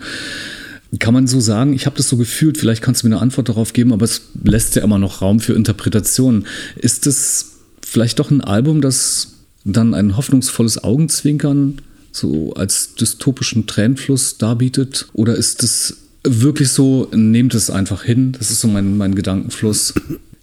Kann 1.00 1.14
man 1.14 1.28
so 1.28 1.40
sagen, 1.40 1.74
ich 1.74 1.86
habe 1.86 1.96
das 1.96 2.10
so 2.10 2.18
gefühlt, 2.18 2.58
vielleicht 2.58 2.82
kannst 2.82 3.04
du 3.04 3.08
mir 3.08 3.16
eine 3.16 3.22
Antwort 3.22 3.48
darauf 3.48 3.74
geben, 3.74 3.94
aber 3.94 4.04
es 4.04 4.24
lässt 4.44 4.76
ja 4.76 4.84
immer 4.84 5.00
noch 5.00 5.22
Raum 5.22 5.40
für 5.40 5.54
Interpretationen. 5.54 6.48
Ist 6.76 7.08
es 7.08 7.54
vielleicht 7.82 8.20
doch 8.20 8.30
ein 8.30 8.42
Album, 8.42 8.82
das 8.82 9.34
dann 9.64 9.94
ein 9.94 10.18
hoffnungsvolles 10.18 10.84
Augenzwinkern 10.84 11.82
so 12.12 12.54
als 12.56 12.96
dystopischen 12.96 13.68
Tränenfluss 13.68 14.38
darbietet? 14.38 15.08
Oder 15.14 15.36
ist 15.36 15.64
es 15.64 15.98
wirklich 16.24 16.70
so, 16.70 17.08
nehmt 17.14 17.56
es 17.56 17.70
einfach 17.70 18.04
hin. 18.04 18.34
Das 18.38 18.52
ist 18.52 18.62
so 18.62 18.68
mein, 18.68 18.98
mein 18.98 19.16
Gedankenfluss. 19.16 19.94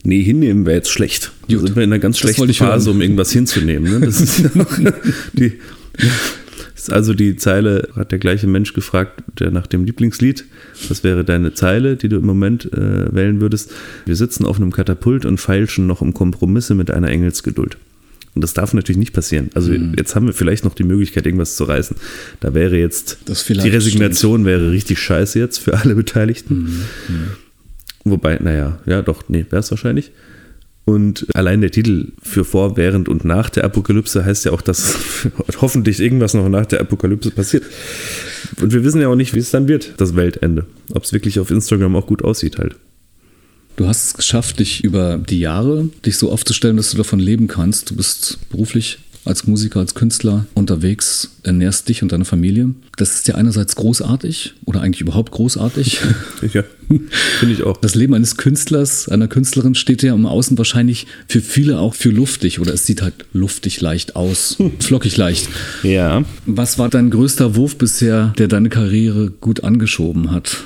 Nee, 0.02 0.22
hinnehmen 0.22 0.66
wäre 0.66 0.76
jetzt 0.76 0.90
schlecht. 0.90 1.32
Da 1.48 1.58
sind 1.58 1.76
wir 1.76 1.82
in 1.82 1.92
einer 1.92 1.98
ganz 2.00 2.18
schlechten 2.18 2.52
Phase, 2.54 2.86
hören. 2.86 2.96
um 2.96 3.02
irgendwas 3.02 3.30
hinzunehmen. 3.30 4.00
Ne? 4.00 4.06
Das 4.06 4.20
ist 4.20 4.42
die, 5.34 5.58
ist 6.78 6.92
also 6.92 7.14
die 7.14 7.36
Zeile, 7.36 7.88
hat 7.96 8.12
der 8.12 8.18
gleiche 8.18 8.46
Mensch 8.46 8.72
gefragt, 8.72 9.22
der 9.38 9.50
nach 9.50 9.66
dem 9.66 9.84
Lieblingslied, 9.84 10.44
was 10.88 11.02
wäre 11.04 11.24
deine 11.24 11.52
Zeile, 11.54 11.96
die 11.96 12.08
du 12.08 12.16
im 12.16 12.26
Moment 12.26 12.72
äh, 12.72 13.14
wählen 13.14 13.40
würdest? 13.40 13.72
Wir 14.06 14.16
sitzen 14.16 14.46
auf 14.46 14.56
einem 14.56 14.72
Katapult 14.72 15.24
und 15.24 15.38
feilschen 15.38 15.86
noch 15.86 16.00
um 16.00 16.14
Kompromisse 16.14 16.74
mit 16.74 16.90
einer 16.90 17.08
Engelsgeduld. 17.08 17.76
Und 18.34 18.42
das 18.42 18.54
darf 18.54 18.72
natürlich 18.74 18.98
nicht 18.98 19.12
passieren. 19.12 19.50
Also 19.54 19.72
mhm. 19.72 19.94
jetzt 19.96 20.14
haben 20.14 20.26
wir 20.26 20.32
vielleicht 20.32 20.64
noch 20.64 20.74
die 20.74 20.84
Möglichkeit, 20.84 21.26
irgendwas 21.26 21.56
zu 21.56 21.64
reißen. 21.64 21.96
Da 22.38 22.54
wäre 22.54 22.76
jetzt, 22.76 23.18
die 23.26 23.68
Resignation 23.68 24.34
stimmt. 24.34 24.46
wäre 24.46 24.70
richtig 24.70 25.00
scheiße 25.00 25.38
jetzt 25.38 25.58
für 25.58 25.76
alle 25.76 25.96
Beteiligten. 25.96 26.54
Mhm. 26.54 27.14
Mhm. 27.14 27.28
Wobei, 28.04 28.38
naja, 28.40 28.78
ja 28.86 29.02
doch, 29.02 29.28
nee, 29.28 29.44
wäre 29.50 29.60
es 29.60 29.70
wahrscheinlich. 29.70 30.12
Und 30.88 31.26
allein 31.34 31.60
der 31.60 31.70
Titel 31.70 32.12
für 32.22 32.46
vor, 32.46 32.78
während 32.78 33.10
und 33.10 33.22
nach 33.22 33.50
der 33.50 33.64
Apokalypse 33.64 34.24
heißt 34.24 34.46
ja 34.46 34.52
auch, 34.52 34.62
dass 34.62 34.96
hoffentlich 35.60 36.00
irgendwas 36.00 36.32
noch 36.32 36.48
nach 36.48 36.64
der 36.64 36.80
Apokalypse 36.80 37.30
passiert. 37.30 37.62
Und 38.58 38.72
wir 38.72 38.82
wissen 38.84 38.98
ja 39.02 39.08
auch 39.08 39.14
nicht, 39.14 39.34
wie 39.34 39.38
es 39.38 39.50
dann 39.50 39.68
wird, 39.68 39.92
das 39.98 40.16
Weltende. 40.16 40.64
Ob 40.94 41.04
es 41.04 41.12
wirklich 41.12 41.40
auf 41.40 41.50
Instagram 41.50 41.94
auch 41.94 42.06
gut 42.06 42.24
aussieht 42.24 42.56
halt. 42.56 42.76
Du 43.76 43.86
hast 43.86 44.06
es 44.06 44.14
geschafft, 44.14 44.60
dich 44.60 44.82
über 44.82 45.18
die 45.18 45.40
Jahre 45.40 45.90
dich 46.06 46.16
so 46.16 46.32
aufzustellen, 46.32 46.78
dass 46.78 46.92
du 46.92 46.96
davon 46.96 47.18
leben 47.18 47.48
kannst. 47.48 47.90
Du 47.90 47.94
bist 47.94 48.38
beruflich 48.48 48.98
als 49.28 49.46
Musiker, 49.46 49.80
als 49.80 49.94
Künstler 49.94 50.46
unterwegs, 50.54 51.30
ernährst 51.42 51.88
dich 51.88 52.02
und 52.02 52.12
deine 52.12 52.24
Familie. 52.24 52.70
Das 52.96 53.14
ist 53.14 53.28
ja 53.28 53.34
einerseits 53.34 53.76
großartig 53.76 54.54
oder 54.64 54.80
eigentlich 54.80 55.00
überhaupt 55.00 55.32
großartig. 55.32 56.00
Ja, 56.52 56.62
finde 56.86 57.54
ich 57.54 57.64
auch. 57.64 57.76
Das 57.76 57.94
Leben 57.94 58.14
eines 58.14 58.36
Künstlers, 58.36 59.08
einer 59.08 59.28
Künstlerin 59.28 59.74
steht 59.74 60.02
ja 60.02 60.14
im 60.14 60.24
Außen 60.24 60.56
wahrscheinlich 60.56 61.06
für 61.26 61.40
viele 61.40 61.78
auch 61.80 61.94
für 61.94 62.10
luftig 62.10 62.60
oder 62.60 62.72
es 62.72 62.86
sieht 62.86 63.02
halt 63.02 63.26
luftig 63.32 63.80
leicht 63.80 64.16
aus, 64.16 64.56
flockig 64.78 65.16
leicht. 65.16 65.48
Ja. 65.82 66.24
Was 66.46 66.78
war 66.78 66.88
dein 66.88 67.10
größter 67.10 67.56
Wurf 67.56 67.76
bisher, 67.76 68.32
der 68.38 68.48
deine 68.48 68.68
Karriere 68.68 69.30
gut 69.30 69.64
angeschoben 69.64 70.30
hat? 70.30 70.58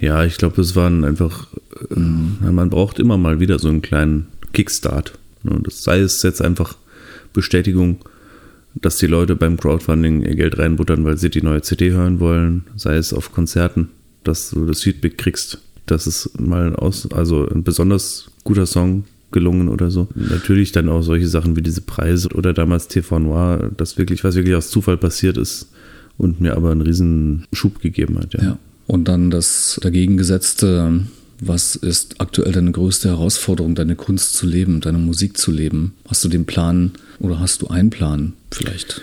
Ja, 0.00 0.24
ich 0.24 0.38
glaube, 0.38 0.60
es 0.60 0.74
waren 0.74 1.04
einfach, 1.04 1.48
äh, 1.94 1.98
man 1.98 2.70
braucht 2.70 2.98
immer 2.98 3.18
mal 3.18 3.38
wieder 3.38 3.58
so 3.58 3.68
einen 3.68 3.82
kleinen 3.82 4.26
Kickstart. 4.52 5.12
Das 5.44 5.84
sei 5.84 6.00
es 6.00 6.22
jetzt 6.22 6.42
einfach 6.42 6.76
Bestätigung, 7.34 7.98
dass 8.74 8.96
die 8.96 9.06
Leute 9.06 9.36
beim 9.36 9.58
Crowdfunding 9.58 10.22
ihr 10.22 10.34
Geld 10.34 10.58
reinbuttern, 10.58 11.04
weil 11.04 11.18
sie 11.18 11.28
die 11.28 11.42
neue 11.42 11.60
CD 11.60 11.90
hören 11.90 12.18
wollen, 12.20 12.64
sei 12.76 12.96
es 12.96 13.12
auf 13.12 13.32
Konzerten, 13.32 13.90
dass 14.24 14.50
du 14.50 14.64
das 14.64 14.82
Feedback 14.82 15.18
kriegst, 15.18 15.58
dass 15.86 16.06
es 16.06 16.30
mal 16.38 16.74
aus, 16.74 17.10
also 17.12 17.46
ein 17.46 17.62
besonders 17.62 18.30
guter 18.42 18.66
Song 18.66 19.04
gelungen 19.30 19.68
oder 19.68 19.90
so. 19.90 20.08
Natürlich 20.14 20.72
dann 20.72 20.88
auch 20.88 21.02
solche 21.02 21.28
Sachen 21.28 21.56
wie 21.56 21.62
diese 21.62 21.82
Preise 21.82 22.28
oder 22.30 22.54
damals 22.54 22.88
TV 22.88 23.18
Noir, 23.18 23.70
das 23.76 23.98
wirklich, 23.98 24.24
was 24.24 24.34
wirklich 24.34 24.54
aus 24.54 24.70
Zufall 24.70 24.96
passiert 24.96 25.36
ist 25.36 25.68
und 26.16 26.40
mir 26.40 26.56
aber 26.56 26.70
einen 26.70 26.80
riesen 26.80 27.44
Schub 27.52 27.82
gegeben 27.82 28.18
hat. 28.18 28.32
ja. 28.34 28.42
ja. 28.42 28.58
Und 28.86 29.08
dann 29.08 29.30
das 29.30 29.78
dagegengesetzte, 29.82 31.04
was 31.40 31.76
ist 31.76 32.20
aktuell 32.20 32.52
deine 32.52 32.70
größte 32.70 33.08
Herausforderung, 33.08 33.74
deine 33.74 33.96
Kunst 33.96 34.34
zu 34.34 34.46
leben, 34.46 34.80
deine 34.80 34.98
Musik 34.98 35.38
zu 35.38 35.50
leben? 35.50 35.94
Hast 36.06 36.24
du 36.24 36.28
den 36.28 36.44
Plan 36.44 36.92
oder 37.18 37.40
hast 37.40 37.62
du 37.62 37.68
einen 37.68 37.90
Plan 37.90 38.34
vielleicht? 38.50 39.00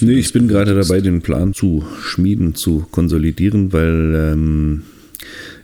Nee, 0.00 0.14
ich 0.14 0.32
bin 0.32 0.48
gerade 0.48 0.74
dabei, 0.74 1.00
den 1.00 1.22
Plan 1.22 1.54
zu 1.54 1.84
schmieden, 2.02 2.54
zu 2.54 2.86
konsolidieren, 2.90 3.72
weil 3.72 4.14
ähm, 4.14 4.82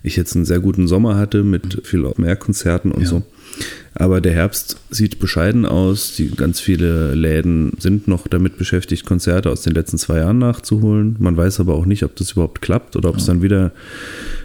ich 0.02 0.16
jetzt 0.16 0.36
einen 0.36 0.44
sehr 0.44 0.60
guten 0.60 0.88
Sommer 0.88 1.16
hatte 1.16 1.42
mit 1.42 1.86
viel 1.86 2.08
mehr 2.16 2.36
Konzerten 2.36 2.92
und 2.92 3.02
ja. 3.02 3.08
so. 3.08 3.22
Aber 3.94 4.20
der 4.20 4.32
Herbst 4.32 4.76
sieht 4.90 5.18
bescheiden 5.18 5.64
aus. 5.64 6.14
Die 6.16 6.30
ganz 6.30 6.60
viele 6.60 7.14
Läden 7.14 7.72
sind 7.78 8.06
noch 8.06 8.28
damit 8.28 8.58
beschäftigt, 8.58 9.06
Konzerte 9.06 9.50
aus 9.50 9.62
den 9.62 9.72
letzten 9.72 9.96
zwei 9.96 10.18
Jahren 10.18 10.38
nachzuholen. 10.38 11.16
Man 11.18 11.36
weiß 11.36 11.60
aber 11.60 11.74
auch 11.74 11.86
nicht, 11.86 12.02
ob 12.02 12.14
das 12.16 12.32
überhaupt 12.32 12.60
klappt 12.60 12.96
oder 12.96 13.08
ob 13.08 13.14
ja. 13.14 13.20
es 13.20 13.26
dann 13.26 13.42
wieder 13.42 13.72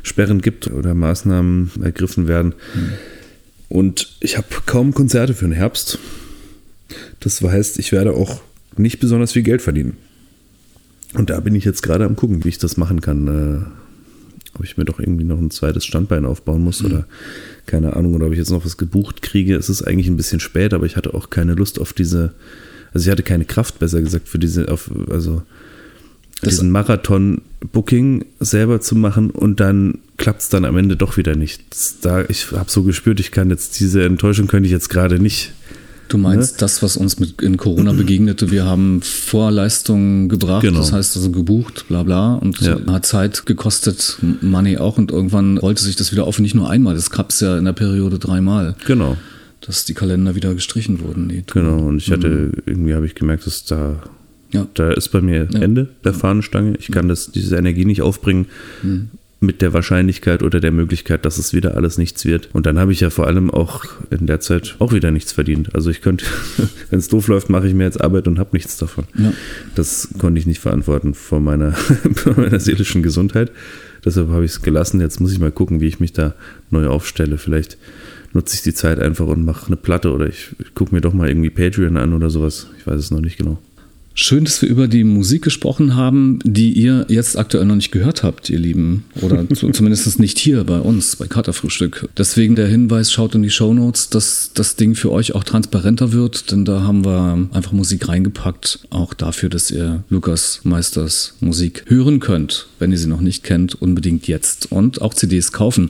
Sperren 0.04 0.42
gibt 0.42 0.68
oder 0.68 0.94
Maßnahmen 0.94 1.72
ergriffen 1.84 2.30
werden. 2.30 2.54
Mhm. 2.74 2.90
Und 3.68 4.16
ich 4.22 4.38
habe 4.38 4.48
kaum 4.66 4.94
Konzerte 4.94 5.34
für 5.34 5.46
den 5.46 5.54
Herbst. 5.54 6.00
Das 7.20 7.42
heißt, 7.42 7.80
ich 7.80 7.92
werde 7.92 8.14
auch 8.14 8.42
nicht 8.78 9.00
besonders 9.00 9.34
viel 9.34 9.44
Geld 9.44 9.62
verdienen. 9.62 9.98
Und 11.14 11.30
da 11.30 11.40
bin 11.40 11.56
ich 11.56 11.66
jetzt 11.66 11.84
gerade 11.84 12.06
am 12.06 12.16
gucken, 12.16 12.44
wie 12.44 12.50
ich 12.50 12.58
das 12.58 12.78
machen 12.78 13.02
kann. 13.02 13.28
Äh, 13.28 13.66
ob 14.54 14.66
ich 14.66 14.78
mir 14.78 14.86
doch 14.86 15.00
irgendwie 15.00 15.24
noch 15.24 15.40
ein 15.40 15.52
zweites 15.52 15.86
Standbein 15.86 16.26
aufbauen 16.26 16.62
muss 16.62 16.82
mhm. 16.82 16.88
oder 16.88 17.06
keine 17.66 17.96
Ahnung, 17.96 18.16
oder 18.16 18.28
ob 18.28 18.32
ich 18.34 18.38
jetzt 18.38 18.52
noch 18.52 18.66
was 18.66 18.78
gebucht 18.78 19.22
kriege. 19.22 19.56
Es 19.56 19.70
ist 19.70 19.82
eigentlich 19.82 20.08
ein 20.08 20.18
bisschen 20.18 20.40
spät, 20.40 20.74
aber 20.74 20.86
ich 20.86 20.98
hatte 20.98 21.14
auch 21.14 21.30
keine 21.30 21.54
Lust 21.54 21.80
auf 21.80 21.94
diese, 21.94 22.34
also 22.94 23.06
ich 23.06 23.12
hatte 23.12 23.24
keine 23.24 23.46
Kraft, 23.46 23.80
besser 23.80 24.02
gesagt, 24.02 24.28
für 24.28 24.40
diese, 24.40 24.70
auf, 24.70 24.92
also 25.10 25.42
das 26.42 26.50
diesen 26.50 26.72
Marathon-Booking 26.72 28.26
selber 28.40 28.82
zu 28.82 28.96
machen 28.96 29.30
und 29.30 29.60
dann 29.60 30.00
klappt 30.18 30.42
es 30.42 30.50
dann 30.50 30.66
am 30.66 30.78
Ende 30.78 30.98
doch 30.98 31.18
wieder 31.18 31.36
nicht. 31.36 31.64
Da, 32.02 32.26
ich 32.28 32.52
habe 32.52 32.70
so 32.70 32.84
gespürt, 32.84 33.20
ich 33.20 33.32
kann 33.32 33.50
jetzt 33.50 33.80
diese 33.80 34.04
Enttäuschung 34.04 34.48
könnte 34.48 34.66
ich 34.66 34.74
jetzt 34.74 34.90
gerade 34.90 35.20
nicht 35.20 35.54
Du 36.12 36.18
meinst 36.18 36.56
ne? 36.56 36.58
das, 36.60 36.84
was 36.84 36.98
uns 36.98 37.20
mit 37.20 37.42
in 37.42 37.56
Corona 37.56 37.94
begegnete? 37.94 38.52
Wir 38.52 38.66
haben 38.66 39.02
Vorleistungen 39.02 40.28
gebracht, 40.28 40.62
genau. 40.62 40.80
das 40.80 40.92
heißt 40.92 41.16
also 41.16 41.32
gebucht, 41.32 41.86
bla 41.88 42.04
bla, 42.04 42.36
und 42.36 42.60
ja. 42.60 42.78
hat 42.88 43.06
Zeit 43.06 43.46
gekostet, 43.46 44.18
Money 44.42 44.78
auch, 44.78 44.98
und 44.98 45.10
irgendwann 45.10 45.58
rollte 45.58 45.82
sich 45.82 45.96
das 45.96 46.12
wieder 46.12 46.26
auf, 46.26 46.38
nicht 46.40 46.54
nur 46.54 46.70
einmal, 46.70 46.96
das 46.96 47.12
gab 47.12 47.30
es 47.30 47.40
ja 47.40 47.58
in 47.58 47.64
der 47.64 47.72
Periode 47.72 48.20
dreimal. 48.20 48.76
Genau. 48.86 49.16
Dass 49.62 49.86
die 49.86 49.94
Kalender 49.94 50.36
wieder 50.36 50.54
gestrichen 50.54 51.00
wurden. 51.00 51.46
genau, 51.48 51.78
und 51.88 52.00
ich 52.00 52.12
hatte, 52.12 52.28
mhm. 52.28 52.54
irgendwie 52.66 52.94
habe 52.94 53.06
ich 53.06 53.16
gemerkt, 53.16 53.48
dass 53.48 53.64
da 53.64 54.02
ja. 54.54 54.68
Da 54.74 54.92
ist 54.92 55.10
bei 55.14 55.22
mir 55.22 55.48
ja. 55.50 55.62
Ende 55.62 55.88
der 56.04 56.14
Fahnenstange. 56.14 56.76
Ich 56.78 56.92
kann 56.92 57.08
das, 57.08 57.32
diese 57.32 57.56
Energie 57.56 57.86
nicht 57.86 58.02
aufbringen, 58.02 58.48
mhm. 58.84 59.10
Mit 59.44 59.64
der 59.64 59.74
Wahrscheinlichkeit 59.74 60.44
oder 60.44 60.60
der 60.60 60.72
Möglichkeit, 60.72 61.26
dass 61.26 61.40
es 61.40 61.52
wieder 61.52 61.76
alles 61.76 61.98
nichts 61.98 62.26
wird. 62.26 62.50
Und 62.54 62.68
dann 62.68 62.78
habe 62.78 62.92
ich 62.94 63.00
ja 63.00 63.10
vor 63.10 63.26
allem 63.26 63.50
auch 63.50 63.86
in 64.12 64.28
der 64.28 64.40
Zeit 64.40 64.76
auch 64.78 64.94
wieder 64.94 65.10
nichts 65.10 65.32
verdient. 65.32 65.74
Also 65.74 65.90
ich 65.90 66.02
könnte, 66.02 66.26
wenn 66.92 67.00
es 67.00 67.08
doof 67.08 67.28
läuft, 67.28 67.50
mache 67.50 67.68
ich 67.68 67.74
mir 67.74 67.84
jetzt 67.84 68.00
Arbeit 68.00 68.28
und 68.28 68.38
habe 68.38 68.52
nichts 68.54 68.78
davon. 68.78 69.06
Ja. 69.18 69.34
Das 69.74 70.10
konnte 70.20 70.40
ich 70.40 70.46
nicht 70.46 70.60
verantworten 70.60 71.16
vor 71.16 71.40
meiner, 71.40 71.72
vor 72.14 72.36
meiner 72.38 72.60
seelischen 72.60 73.02
Gesundheit. 73.02 73.52
Deshalb 74.06 74.30
habe 74.30 74.46
ich 74.46 74.52
es 74.52 74.62
gelassen. 74.62 75.02
Jetzt 75.02 75.20
muss 75.20 75.34
ich 75.34 75.40
mal 75.40 75.52
gucken, 75.52 75.82
wie 75.82 75.88
ich 75.88 76.00
mich 76.00 76.14
da 76.14 76.36
neu 76.70 76.86
aufstelle. 76.88 77.40
Vielleicht 77.40 77.80
nutze 78.34 78.56
ich 78.56 78.62
die 78.62 78.76
Zeit 78.76 79.00
einfach 79.00 79.26
und 79.26 79.44
mache 79.44 79.66
eine 79.66 79.76
Platte 79.76 80.14
oder 80.14 80.28
ich, 80.28 80.50
ich 80.60 80.76
gucke 80.76 80.94
mir 80.94 81.02
doch 81.02 81.14
mal 81.14 81.28
irgendwie 81.28 81.50
Patreon 81.50 81.98
an 81.98 82.14
oder 82.14 82.30
sowas. 82.30 82.68
Ich 82.78 82.86
weiß 82.86 83.00
es 83.00 83.10
noch 83.10 83.22
nicht 83.22 83.38
genau. 83.38 83.58
Schön, 84.14 84.44
dass 84.44 84.62
wir 84.62 84.68
über 84.68 84.90
die 84.90 85.06
Musik 85.06 85.42
gesprochen 85.44 85.96
haben, 85.96 86.40
die 86.44 86.74
ihr 86.74 87.06
jetzt 87.08 87.38
aktuell 87.38 87.66
noch 87.66 87.76
nicht 87.76 87.92
gehört 87.92 88.24
habt, 88.24 88.50
ihr 88.50 88.60
Lieben. 88.60 89.06
Oder 89.22 89.48
zumindest 89.54 90.20
nicht 90.20 90.38
hier 90.38 90.64
bei 90.66 90.80
uns, 90.80 91.16
bei 91.16 91.28
Katerfrühstück. 91.28 92.10
Deswegen 92.18 92.56
der 92.56 92.68
Hinweis, 92.68 93.12
schaut 93.12 93.36
in 93.36 93.42
die 93.42 93.50
Shownotes, 93.50 94.10
dass 94.10 94.52
das 94.54 94.76
Ding 94.76 94.96
für 94.96 95.12
euch 95.12 95.34
auch 95.34 95.46
transparenter 95.46 96.12
wird, 96.12 96.52
denn 96.52 96.66
da 96.66 96.82
haben 96.82 97.06
wir 97.06 97.48
einfach 97.54 97.72
Musik 97.72 98.10
reingepackt. 98.10 98.80
Auch 98.90 99.14
dafür, 99.14 99.48
dass 99.48 99.72
ihr 99.72 100.04
Lukas 100.10 100.60
Meisters 100.64 101.36
Musik 101.40 101.86
hören 101.88 102.20
könnt. 102.20 102.68
Wenn 102.80 102.92
ihr 102.92 102.98
sie 102.98 103.08
noch 103.08 103.22
nicht 103.22 103.44
kennt, 103.44 103.82
unbedingt 103.82 104.28
jetzt. 104.28 104.72
Und 104.72 105.02
auch 105.02 105.14
CDs 105.14 105.52
kaufen 105.52 105.90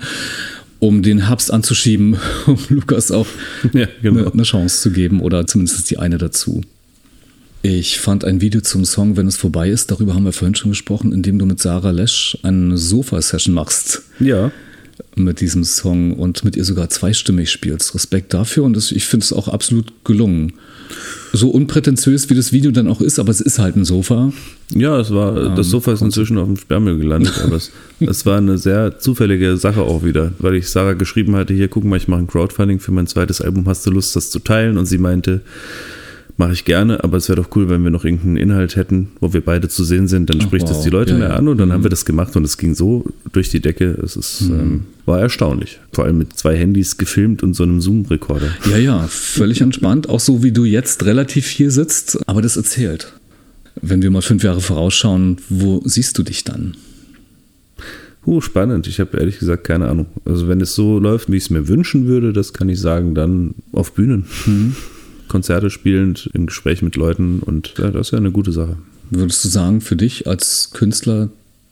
um 0.80 1.04
den 1.04 1.28
Herbst 1.28 1.54
anzuschieben, 1.54 2.18
um 2.48 2.58
Lukas 2.70 3.12
auch 3.12 3.28
ja, 3.72 3.88
genau. 4.02 4.22
eine, 4.22 4.34
eine 4.34 4.44
Chance 4.44 4.82
zu 4.82 4.92
geben 4.92 5.22
oder 5.22 5.46
zumindest 5.46 5.90
die 5.92 6.00
eine 6.00 6.18
dazu. 6.18 6.62
Ich 7.64 8.00
fand 8.00 8.26
ein 8.26 8.42
Video 8.42 8.62
zum 8.62 8.86
Song 8.86 9.18
Wenn 9.18 9.28
es 9.28 9.38
vorbei 9.38 9.70
ist, 9.70 9.92
darüber 9.92 10.16
haben 10.16 10.26
wir 10.26 10.34
vorhin 10.34 10.56
schon 10.56 10.72
gesprochen, 10.72 11.12
in 11.14 11.22
dem 11.22 11.38
du 11.38 11.46
mit 11.46 11.60
Sarah 11.60 11.92
Lesch 11.92 12.38
eine 12.42 12.78
Sofa-Session 12.78 13.54
machst. 13.54 14.02
Ja. 14.20 14.52
Mit 15.16 15.42
diesem 15.42 15.64
Song 15.64 16.14
und 16.14 16.44
mit 16.44 16.56
ihr 16.56 16.64
sogar 16.64 16.90
zweistimmig 16.90 17.52
spielst. 17.52 17.94
Respekt 17.94 18.34
dafür 18.34 18.64
und 18.64 18.76
das, 18.76 18.92
ich 18.92 19.06
finde 19.06 19.26
es 19.26 19.34
auch 19.34 19.48
absolut 19.48 19.94
gelungen. 20.04 20.54
So 21.34 21.50
unprätentiös 21.50 22.30
wie 22.30 22.36
das 22.36 22.52
Video 22.52 22.72
dann 22.72 22.88
auch 22.88 23.00
ist, 23.00 23.20
aber 23.20 23.30
es 23.30 23.42
ist 23.42 23.60
halt 23.60 23.76
ein 23.76 23.86
Sofa. 23.86 24.34
Ja, 24.74 25.00
es 25.00 25.14
war, 25.14 25.38
ähm, 25.38 25.56
das 25.56 25.68
Sofa 25.68 25.94
ist 25.94 26.02
inzwischen 26.02 26.38
auf 26.40 26.48
dem 26.48 26.58
Sperrmüll 26.58 26.98
gelandet, 26.98 27.40
aber 27.44 27.58
es, 27.58 27.72
es, 28.00 28.26
war 28.26 28.38
eine 28.38 28.58
sehr 28.58 29.00
zufällige 29.00 29.56
Sache 29.58 29.82
auch 29.82 30.04
wieder, 30.04 30.34
weil 30.40 30.56
ich 30.56 30.70
Sarah 30.70 30.94
geschrieben 30.94 31.36
hatte, 31.36 31.54
hier 31.54 31.68
guck 31.68 31.84
mal, 31.84 31.98
ich 31.98 32.08
mache 32.08 32.22
ein 32.22 32.28
Crowdfunding 32.28 32.80
für 32.80 32.92
mein 32.92 33.08
zweites 33.08 33.40
Album, 33.40 33.68
hast 33.68 33.86
du 33.86 33.92
Lust, 33.92 34.16
das 34.16 34.32
zu 34.32 34.40
teilen? 34.40 34.78
Und 34.78 34.88
sie 34.88 34.98
meinte, 34.98 35.42
mache 36.38 36.54
ich 36.54 36.66
gerne, 36.66 37.04
aber 37.04 37.18
es 37.18 37.30
wäre 37.30 37.42
doch 37.42 37.56
cool, 37.56 37.70
wenn 37.70 37.84
wir 37.84 37.92
noch 37.92 38.06
irgendeinen 38.06 38.38
Inhalt 38.38 38.76
hätten, 38.76 39.10
wo 39.20 39.34
wir 39.34 39.42
beide 39.42 39.70
zu 39.70 39.84
sehen 39.84 40.08
sind, 40.08 40.30
dann 40.30 40.38
Ach, 40.40 40.46
spricht 40.46 40.68
wow. 40.68 40.72
das 40.72 40.84
die 40.84 40.90
Leute 40.90 41.14
ja, 41.14 41.20
mehr 41.20 41.30
ja. 41.30 41.36
an 41.36 41.48
und 41.48 41.58
dann 41.58 41.70
mhm. 41.70 41.74
haben 41.74 41.84
wir 41.84 41.90
das 41.90 42.06
gemacht 42.06 42.36
und 42.36 42.44
es 42.44 42.58
ging 42.58 42.74
so 42.74 43.06
durch 43.32 43.50
die 43.50 43.60
Decke. 43.60 43.98
Es 44.04 44.16
ist, 44.16 44.42
mhm. 44.42 44.60
ähm, 44.60 44.82
war 45.06 45.20
erstaunlich. 45.20 45.80
Vor 45.92 46.06
allem 46.06 46.18
mit 46.18 46.34
zwei 46.38 46.56
Handys 46.56 46.98
gefilmt 46.98 47.44
und 47.44 47.54
so 47.54 47.64
einem 47.64 47.82
Zoom-Rekorder. 47.82 48.50
Ja, 48.70 48.78
ja, 48.78 49.08
völlig 49.08 49.62
entspannt. 49.62 50.10
Auch 50.10 50.20
so 50.20 50.44
wie 50.44 50.52
du 50.52 50.66
jetzt 50.66 51.06
relativ 51.06 51.48
hier 51.48 51.72
sitzt, 51.72 52.20
aber 52.28 52.42
das 52.42 52.58
erzählt. 52.58 53.14
Wenn 53.82 54.02
wir 54.02 54.12
mal 54.12 54.22
fünf 54.22 54.44
Jahre 54.44 54.62
vorausschauen, 54.62 55.38
wo 55.50 55.82
siehst 55.86 56.18
du 56.18 56.24
dich 56.24 56.44
dann? 56.44 56.76
Uh, 58.26 58.40
spannend. 58.40 58.86
Ich 58.88 59.00
habe 59.00 59.18
ehrlich 59.18 59.40
gesagt 59.40 59.64
keine 59.64 59.88
Ahnung. 59.88 60.06
Also 60.26 60.48
wenn 60.48 60.62
es 60.62 60.76
so 60.76 61.00
läuft, 61.00 61.32
wie 61.32 61.38
ich 61.38 61.44
es 61.44 61.50
mir 61.50 61.68
wünschen 61.68 62.06
würde, 62.06 62.34
das 62.34 62.54
kann 62.54 62.70
ich 62.70 62.80
sagen, 62.80 63.16
dann 63.16 63.56
auf 63.72 63.94
Bühnen. 63.94 64.26
Mhm. 64.46 64.76
Konzerte 65.32 65.70
spielend, 65.70 66.30
im 66.34 66.48
Gespräch 66.48 66.82
mit 66.82 66.98
Leuten 66.98 67.40
und 67.40 67.76
ja, 67.78 67.90
das 67.90 68.08
ist 68.08 68.12
ja 68.12 68.18
eine 68.18 68.34
gute 68.34 68.52
Sache. 68.52 68.76
Würdest 69.12 69.46
du 69.46 69.48
sagen, 69.48 69.80
für 69.80 69.96
dich 69.96 70.28
als 70.28 70.72
Künstler, 70.74 71.30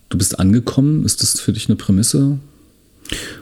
du 0.08 0.16
bist 0.16 0.38
angekommen? 0.40 1.04
Ist 1.04 1.22
das 1.22 1.38
für 1.38 1.52
dich 1.52 1.68
eine 1.68 1.76
Prämisse? 1.76 2.38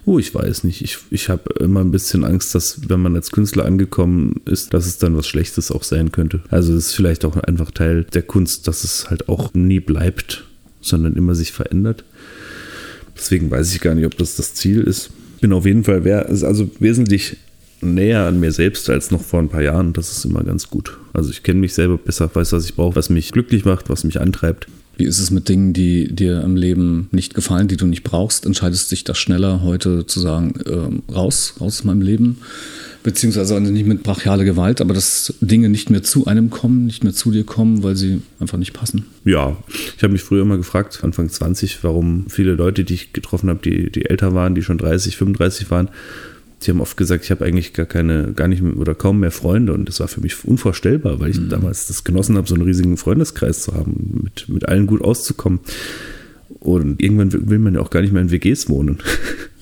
Oh, 0.07 0.19
ich 0.19 0.35
weiß 0.35 0.65
nicht. 0.65 0.83
Ich, 0.83 0.99
ich 1.11 1.29
habe 1.29 1.45
immer 1.61 1.81
ein 1.81 1.93
bisschen 1.93 2.25
Angst, 2.25 2.53
dass 2.57 2.89
wenn 2.89 3.01
man 3.01 3.15
als 3.15 3.31
Künstler 3.31 3.65
angekommen 3.65 4.41
ist, 4.45 4.75
dass 4.75 4.87
es 4.87 4.99
dann 4.99 5.17
was 5.17 5.29
Schlechtes 5.29 5.71
auch 5.71 5.85
sein 5.85 6.11
könnte. 6.11 6.41
Also 6.51 6.75
es 6.75 6.89
ist 6.89 6.95
vielleicht 6.97 7.25
auch 7.25 7.37
einfach 7.37 7.71
Teil 7.71 8.05
der 8.13 8.23
Kunst, 8.23 8.67
dass 8.67 8.83
es 8.83 9.11
halt 9.11 9.29
auch 9.29 9.55
nie 9.55 9.79
bleibt, 9.79 10.47
sondern 10.81 11.15
immer 11.15 11.37
sich 11.37 11.53
verändert. 11.53 12.03
Deswegen 13.17 13.53
weiß 13.53 13.73
ich 13.73 13.81
gar 13.81 13.95
nicht, 13.95 14.07
ob 14.07 14.19
das 14.19 14.35
das 14.35 14.55
Ziel 14.55 14.81
ist. 14.81 15.11
Bin 15.41 15.53
auf 15.53 15.65
jeden 15.65 15.85
Fall 15.85 16.05
also 16.11 16.69
wesentlich 16.81 17.37
näher 17.81 18.27
an 18.27 18.41
mir 18.41 18.53
selbst 18.53 18.89
als 18.91 19.11
noch 19.11 19.23
vor 19.23 19.41
ein 19.41 19.49
paar 19.49 19.63
Jahren. 19.63 19.93
Das 19.93 20.11
ist 20.11 20.25
immer 20.25 20.45
ganz 20.45 20.69
gut. 20.69 20.97
Also 21.13 21.31
ich 21.31 21.43
kenne 21.43 21.61
mich 21.61 21.75
selber 21.75 21.99
besser, 21.99 22.31
weiß, 22.33 22.53
was 22.53 22.65
ich 22.65 22.75
brauche, 22.75 22.97
was 22.97 23.11
mich 23.11 23.33
glücklich 23.33 23.65
macht, 23.65 23.89
was 23.89 24.05
mich 24.05 24.21
antreibt. 24.21 24.67
Wie 24.99 25.05
ist 25.05 25.21
es 25.21 25.31
mit 25.31 25.49
Dingen, 25.49 25.73
die 25.73 26.13
dir 26.13 26.43
im 26.43 26.57
Leben 26.57 27.09
nicht 27.13 27.33
gefallen, 27.33 27.69
die 27.69 27.77
du 27.77 27.87
nicht 27.87 28.03
brauchst? 28.03 28.45
Entscheidest 28.45 28.91
du 28.91 28.97
dich 28.97 29.05
da 29.05 29.15
schneller 29.15 29.63
heute 29.63 30.07
zu 30.07 30.19
sagen, 30.19 30.55
äh, 30.67 31.13
raus, 31.13 31.55
raus 31.61 31.79
aus 31.79 31.85
meinem 31.85 32.03
Leben? 32.03 32.39
Beziehungsweise 33.05 33.61
nicht 33.61 33.87
mit 33.87 34.03
brachialer 34.03 34.45
Gewalt, 34.45 34.81
aber 34.81 34.93
dass 34.93 35.35
Dinge 35.41 35.69
nicht 35.69 35.89
mehr 35.89 36.03
zu 36.03 36.27
einem 36.27 36.51
kommen, 36.51 36.85
nicht 36.85 37.05
mehr 37.05 37.13
zu 37.13 37.31
dir 37.31 37.45
kommen, 37.45 37.85
weil 37.85 37.95
sie 37.95 38.23
einfach 38.41 38.59
nicht 38.59 38.73
passen. 38.73 39.07
Ja, 39.25 39.57
ich 39.97 40.03
habe 40.03 40.13
mich 40.13 40.23
früher 40.23 40.43
immer 40.43 40.57
gefragt, 40.57 40.99
Anfang 41.03 41.29
20, 41.29 41.85
warum 41.85 42.27
viele 42.29 42.55
Leute, 42.55 42.83
die 42.83 42.95
ich 42.95 43.13
getroffen 43.13 43.51
habe, 43.51 43.61
die, 43.63 43.93
die 43.93 44.07
älter 44.07 44.35
waren, 44.35 44.57
die 44.57 44.63
schon 44.63 44.79
30, 44.79 45.17
35 45.17 45.71
waren, 45.71 45.91
Sie 46.61 46.71
haben 46.71 46.81
oft 46.81 46.97
gesagt, 46.97 47.25
ich 47.25 47.31
habe 47.31 47.45
eigentlich 47.45 47.73
gar 47.73 47.87
keine, 47.87 48.33
gar 48.33 48.49
nicht 48.49 48.63
mehr 48.63 48.77
oder 48.77 48.95
kaum 48.95 49.21
mehr 49.21 49.31
Freunde 49.31 49.73
und 49.73 49.89
das 49.89 50.01
war 50.01 50.09
für 50.09 50.21
mich 50.21 50.45
unvorstellbar, 50.45 51.21
weil 51.21 51.31
ich 51.31 51.41
mhm. 51.41 51.51
damals 51.51 51.87
das 51.87 52.03
genossen 52.03 52.37
habe, 52.37 52.49
so 52.49 52.55
einen 52.55 52.65
riesigen 52.65 52.97
Freundeskreis 52.97 53.63
zu 53.63 53.75
haben, 53.75 54.23
mit, 54.25 54.49
mit 54.49 54.69
allen 54.69 54.87
gut 54.87 55.03
auszukommen. 55.03 55.61
Und 56.61 57.01
irgendwann 57.01 57.49
will 57.49 57.59
man 57.59 57.75
ja 57.75 57.81
auch 57.81 57.91
gar 57.91 58.01
nicht 58.01 58.13
mehr 58.13 58.23
in 58.23 58.31
WGs 58.31 58.69
wohnen. 58.69 58.99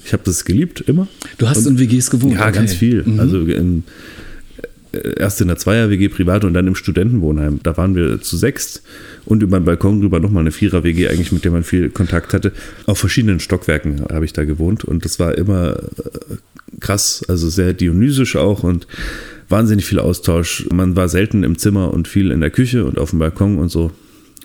Ich 0.05 0.13
habe 0.13 0.23
das 0.25 0.45
geliebt, 0.45 0.83
immer. 0.83 1.09
Du 1.37 1.49
hast 1.49 1.67
und, 1.67 1.73
in 1.73 1.79
WGs 1.81 2.11
gewohnt? 2.11 2.35
Ja, 2.35 2.43
okay. 2.43 2.53
ganz 2.53 2.75
viel. 2.75 3.03
Mhm. 3.03 3.19
Also 3.19 3.41
in, 3.41 3.83
äh, 4.93 5.19
erst 5.19 5.41
in 5.41 5.49
der 5.49 5.57
Zweier-WG 5.57 6.09
privat 6.09 6.45
und 6.45 6.55
dann 6.55 6.67
im 6.69 6.77
Studentenwohnheim. 6.77 7.59
Da 7.65 7.77
waren 7.77 7.97
wir 7.97 8.21
zu 8.21 8.37
sechst 8.37 8.83
und 9.25 9.43
über 9.43 9.59
den 9.59 9.65
Balkon 9.65 10.01
drüber 10.01 10.21
nochmal 10.21 10.43
eine 10.43 10.53
Vierer-WG, 10.53 11.09
eigentlich 11.09 11.33
mit 11.33 11.45
der 11.45 11.51
man 11.51 11.65
viel 11.65 11.91
Kontakt 11.91 12.35
hatte. 12.35 12.53
Auf 12.87 12.99
verschiedenen 12.99 13.41
Stockwerken 13.41 14.03
habe 14.09 14.25
ich 14.25 14.33
da 14.33 14.45
gewohnt 14.45 14.85
und 14.85 15.05
das 15.05 15.19
war 15.19 15.37
immer 15.37 15.77
äh, 15.77 16.37
krass, 16.81 17.25
also 17.29 17.49
sehr 17.49 17.73
dionysisch 17.73 18.37
auch 18.37 18.63
und 18.63 18.87
wahnsinnig 19.49 19.85
viel 19.87 19.99
Austausch. 19.99 20.67
Man 20.73 20.97
war 20.97 21.09
selten 21.09 21.45
im 21.45 21.59
Zimmer 21.59 21.93
und 21.93 22.09
viel 22.09 22.31
in 22.31 22.41
der 22.41 22.51
Küche 22.51 22.85
und 22.85 22.99
auf 22.99 23.11
dem 23.11 23.19
Balkon 23.19 23.59
und 23.59 23.69
so. 23.69 23.93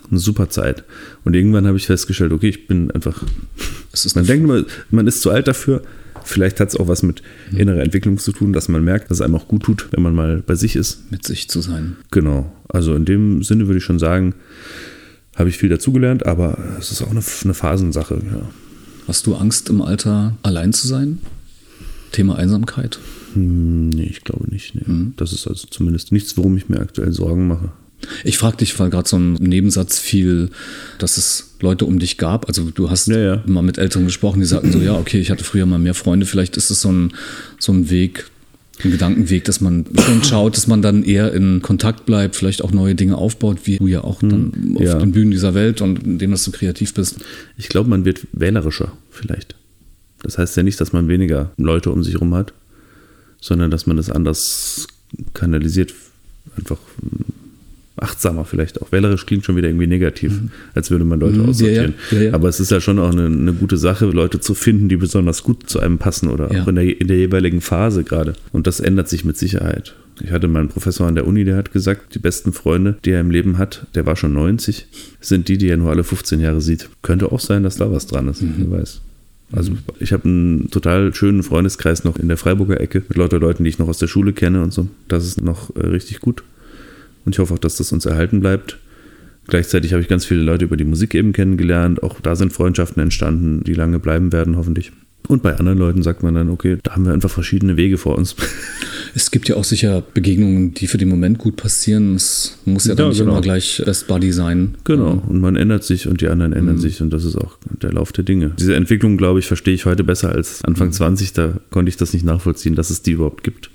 Eine 0.10 0.20
super 0.20 0.50
Zeit. 0.50 0.84
Und 1.24 1.36
irgendwann 1.36 1.66
habe 1.66 1.78
ich 1.78 1.86
festgestellt, 1.86 2.34
okay, 2.34 2.50
ich 2.50 2.68
bin 2.68 2.92
einfach. 2.92 3.24
man 4.16 4.26
denkt 4.26 4.44
immer, 4.44 4.66
man 4.90 5.08
ist 5.08 5.22
zu 5.22 5.32
alt 5.32 5.48
dafür. 5.48 5.84
Vielleicht 6.24 6.60
hat 6.60 6.70
es 6.70 6.76
auch 6.76 6.88
was 6.88 7.02
mit 7.02 7.24
innerer 7.52 7.82
Entwicklung 7.82 8.18
zu 8.18 8.32
tun, 8.32 8.54
dass 8.54 8.68
man 8.68 8.84
merkt, 8.84 9.10
dass 9.10 9.18
es 9.18 9.22
einem 9.22 9.36
auch 9.36 9.48
gut 9.48 9.64
tut, 9.64 9.88
wenn 9.92 10.04
man 10.04 10.14
mal 10.14 10.44
bei 10.46 10.56
sich 10.56 10.76
ist. 10.76 11.12
Mit 11.12 11.26
sich 11.26 11.50
zu 11.50 11.62
sein. 11.62 11.96
Genau. 12.12 12.52
Also 12.68 12.94
in 12.94 13.06
dem 13.06 13.42
Sinne 13.42 13.68
würde 13.68 13.80
ich 13.80 13.84
schon 13.84 14.00
sagen, 14.00 14.36
habe 15.36 15.50
ich 15.50 15.58
viel 15.58 15.70
dazugelernt, 15.70 16.26
aber 16.26 16.58
es 16.78 16.92
ist 16.92 17.02
auch 17.02 17.10
eine, 17.10 17.22
eine 17.44 17.54
Phasensache. 17.54 18.22
Ja. 18.32 18.50
Hast 19.08 19.26
du 19.26 19.36
Angst 19.36 19.70
im 19.70 19.82
Alter 19.82 20.38
allein 20.44 20.74
zu 20.74 20.88
sein? 20.88 21.20
Thema 22.12 22.36
Einsamkeit? 22.36 23.00
Hm, 23.34 23.90
nee, 23.90 24.08
ich 24.10 24.24
glaube 24.24 24.50
nicht. 24.52 24.76
Nee. 24.76 24.84
Mhm. 24.86 25.14
Das 25.18 25.34
ist 25.34 25.48
also 25.48 25.68
zumindest 25.70 26.12
nichts, 26.12 26.38
worum 26.38 26.58
ich 26.58 26.70
mir 26.70 26.80
aktuell 26.80 27.12
Sorgen 27.12 27.48
mache. 27.48 27.72
Ich 28.24 28.38
frage 28.38 28.58
dich, 28.58 28.78
weil 28.80 28.90
gerade 28.90 29.08
so 29.08 29.18
ein 29.18 29.34
Nebensatz 29.34 30.00
fiel, 30.00 30.50
dass 30.98 31.18
es 31.18 31.56
Leute 31.62 31.86
um 31.86 32.00
dich 32.00 32.18
gab. 32.18 32.48
Also 32.48 32.72
du 32.72 32.90
hast 32.90 33.08
ja, 33.08 33.20
ja. 33.20 33.44
mal 33.46 33.62
mit 33.62 33.78
Eltern 33.78 34.06
gesprochen, 34.06 34.40
die 34.40 34.46
sagten 34.46 34.72
so, 34.72 34.80
ja, 34.80 34.98
okay, 34.98 35.20
ich 35.20 35.30
hatte 35.30 35.44
früher 35.44 35.66
mal 35.66 35.80
mehr 35.80 35.94
Freunde. 35.94 36.26
Vielleicht 36.26 36.58
ist 36.58 36.72
es 36.72 36.82
so 36.82 36.92
ein, 36.92 37.14
so 37.60 37.72
ein 37.72 37.90
Weg, 37.90 38.26
ein 38.84 38.92
Gedankenweg, 38.92 39.46
dass 39.46 39.62
man 39.62 39.86
schon 39.96 40.24
schaut, 40.24 40.58
dass 40.58 40.68
man 40.68 40.82
dann 40.82 41.04
eher 41.04 41.32
in 41.34 41.62
Kontakt 41.62 42.06
bleibt, 42.06 42.36
vielleicht 42.36 42.64
auch 42.64 42.72
neue 42.72 42.96
Dinge 42.96 43.18
aufbaut, 43.18 43.60
wie 43.66 43.78
du 43.78 43.88
ja 43.88 44.04
auch 44.04 44.20
dann 44.20 44.52
hm, 44.54 44.78
auf 44.78 44.98
den 44.98 45.12
Bühnen 45.12 45.32
dieser 45.32 45.54
Welt 45.54 45.82
und 45.82 46.04
in 46.04 46.18
dem, 46.18 46.32
dass 46.32 46.44
du 46.44 46.52
kreativ 46.52 46.94
bist. 46.94 47.18
Ich 47.58 47.70
glaube, 47.70 47.90
man 47.90 48.06
wird 48.06 48.28
wählerischer 48.32 48.92
vielleicht. 49.12 49.56
Das 50.24 50.38
heißt 50.38 50.56
ja 50.58 50.64
nicht, 50.64 50.80
dass 50.80 50.94
man 50.94 51.08
weniger 51.08 51.52
Leute 51.58 51.92
um 51.92 52.04
sich 52.04 52.14
herum 52.14 52.34
hat, 52.36 52.54
sondern 53.40 53.72
dass 53.72 53.88
man 53.88 53.98
das 53.98 54.10
anders 54.10 54.88
kanalisiert, 55.34 55.94
einfach 56.58 56.78
achtsamer 57.98 58.46
vielleicht 58.46 58.82
auch. 58.82 58.92
Wählerisch 58.92 59.26
klingt 59.26 59.46
schon 59.46 59.56
wieder 59.56 59.68
irgendwie 59.68 59.88
negativ, 59.88 60.32
mhm. 60.32 60.52
als 60.74 60.90
würde 60.92 61.06
man 61.06 61.20
Leute 61.20 61.38
mhm, 61.38 61.50
aussortieren. 61.50 61.94
Ja, 62.12 62.18
ja, 62.18 62.24
ja, 62.26 62.34
Aber 62.34 62.50
es 62.50 62.60
ist 62.60 62.72
ja 62.72 62.82
schon 62.82 63.00
auch 63.00 63.12
eine, 63.12 63.26
eine, 63.26 63.54
gute 63.54 63.78
Sache, 63.78 64.06
Leute 64.06 64.40
zu 64.40 64.54
finden, 64.56 64.90
die 64.90 64.98
besonders 64.98 65.44
gut 65.44 65.70
zu 65.70 65.80
einem 65.80 65.98
passen 65.98 66.30
oder 66.30 66.50
auch 66.50 66.68
in 66.68 66.76
der, 66.76 67.00
in 67.00 67.08
der 67.08 67.18
jeweiligen 67.18 67.62
Phase 67.62 68.04
gerade. 68.04 68.34
Und 68.52 68.68
das 68.68 68.80
ändert 68.80 69.08
sich 69.08 69.24
mit 69.24 69.38
Sicherheit. 69.38 69.96
Ich 70.20 70.32
hatte 70.32 70.48
meinen 70.48 70.70
Professor 70.70 71.08
an 71.08 71.16
der 71.16 71.26
Uni, 71.28 71.46
der 71.46 71.56
hat 71.56 71.72
gesagt, 71.72 72.16
die 72.16 72.20
besten 72.20 72.54
Freunde, 72.54 72.98
die 73.06 73.12
er 73.12 73.22
im 73.22 73.32
Leben 73.32 73.58
hat, 73.58 73.88
der 73.96 74.06
war 74.06 74.16
schon 74.16 74.34
90, 74.34 74.88
sind 75.20 75.48
die, 75.48 75.58
die 75.58 75.70
er 75.70 75.78
nur 75.78 75.90
alle 75.90 76.04
15 76.04 76.40
Jahre 76.40 76.62
sieht. 76.62 76.90
Könnte 77.02 77.32
auch 77.32 77.40
sein, 77.40 77.64
dass 77.64 77.78
da 77.78 77.92
was 77.92 78.08
dran 78.08 78.28
ist, 78.28 78.42
mhm. 78.42 78.54
wer 78.58 78.80
weiß. 78.80 79.02
Also 79.54 79.74
ich 80.00 80.14
habe 80.14 80.26
einen 80.26 80.70
total 80.70 81.14
schönen 81.14 81.44
Freundeskreis 81.44 82.04
noch 82.04 82.18
in 82.18 82.28
der 82.28 82.38
Freiburger 82.38 82.80
Ecke 82.80 83.04
mit 83.08 83.18
lauter 83.18 83.40
Leuten, 83.40 83.64
die 83.64 83.70
ich 83.70 83.80
noch 83.80 83.88
aus 83.88 83.98
der 83.98 84.08
Schule 84.08 84.34
kenne 84.34 84.64
und 84.64 84.74
so. 84.74 84.88
Das 85.08 85.26
ist 85.26 85.42
noch 85.42 85.76
äh, 85.76 85.88
richtig 85.88 86.20
gut. 86.22 86.44
Und 87.26 87.36
ich 87.36 87.40
hoffe 87.40 87.54
auch, 87.54 87.60
dass 87.60 87.76
das 87.76 87.92
uns 87.92 88.06
erhalten 88.06 88.40
bleibt. 88.40 88.78
Gleichzeitig 89.48 89.92
habe 89.94 90.02
ich 90.02 90.08
ganz 90.08 90.26
viele 90.26 90.42
Leute 90.42 90.66
über 90.66 90.78
die 90.78 90.86
Musik 90.86 91.14
eben 91.16 91.34
kennengelernt. 91.34 92.04
Auch 92.04 92.22
da 92.22 92.36
sind 92.36 92.54
Freundschaften 92.54 93.02
entstanden, 93.02 93.64
die 93.64 93.74
lange 93.74 94.00
bleiben 94.00 94.32
werden, 94.32 94.56
hoffentlich. 94.56 94.92
Und 95.28 95.44
bei 95.44 95.56
anderen 95.56 95.78
Leuten 95.78 96.04
sagt 96.04 96.24
man 96.24 96.34
dann, 96.34 96.50
okay, 96.50 96.78
da 96.84 96.94
haben 96.94 97.06
wir 97.06 97.14
einfach 97.14 97.30
verschiedene 97.30 97.78
Wege 97.78 97.98
vor 97.98 98.18
uns. 98.18 98.36
Es 99.14 99.32
gibt 99.32 99.50
ja 99.50 99.56
auch 99.56 99.64
sicher 99.64 100.02
Begegnungen, 100.14 100.74
die 100.74 100.88
für 100.88 100.98
den 100.98 101.10
Moment 101.10 101.38
gut 101.38 101.58
passieren. 101.58 102.16
Es 102.16 102.58
muss 102.66 102.86
ja 102.86 102.96
dann 102.96 103.08
Ja, 103.08 103.10
nicht 103.10 103.20
genau. 103.20 103.32
immer 103.32 103.42
gleich 103.42 103.82
Best 103.86 104.08
Buddy 104.08 104.32
sein. 104.32 104.76
Genau, 104.84 105.22
und 105.28 105.42
man 105.42 105.56
ändert 105.56 105.84
sich 105.84 106.08
und 106.08 106.22
die 106.22 106.28
anderen 106.28 106.54
ändern 106.54 106.78
sich 106.78 107.02
und 107.02 107.12
das 107.12 107.26
ist 107.26 107.36
auch 107.36 107.58
der 107.82 107.92
Lauf 107.92 108.12
der 108.12 108.24
Dinge. 108.24 108.52
Diese 108.60 108.76
Entwicklung, 108.76 109.18
glaube 109.18 109.40
ich, 109.40 109.46
verstehe 109.48 109.74
ich 109.74 109.86
heute 109.86 110.04
besser 110.04 110.32
als 110.32 110.64
Anfang 110.64 110.92
20, 110.92 111.34
da 111.34 111.60
konnte 111.72 111.90
ich 111.90 111.98
das 111.98 112.14
nicht 112.14 112.26
nachvollziehen, 112.26 112.76
dass 112.76 112.90
es 112.90 113.02
die 113.02 113.12
überhaupt 113.12 113.44
gibt. 113.44 113.70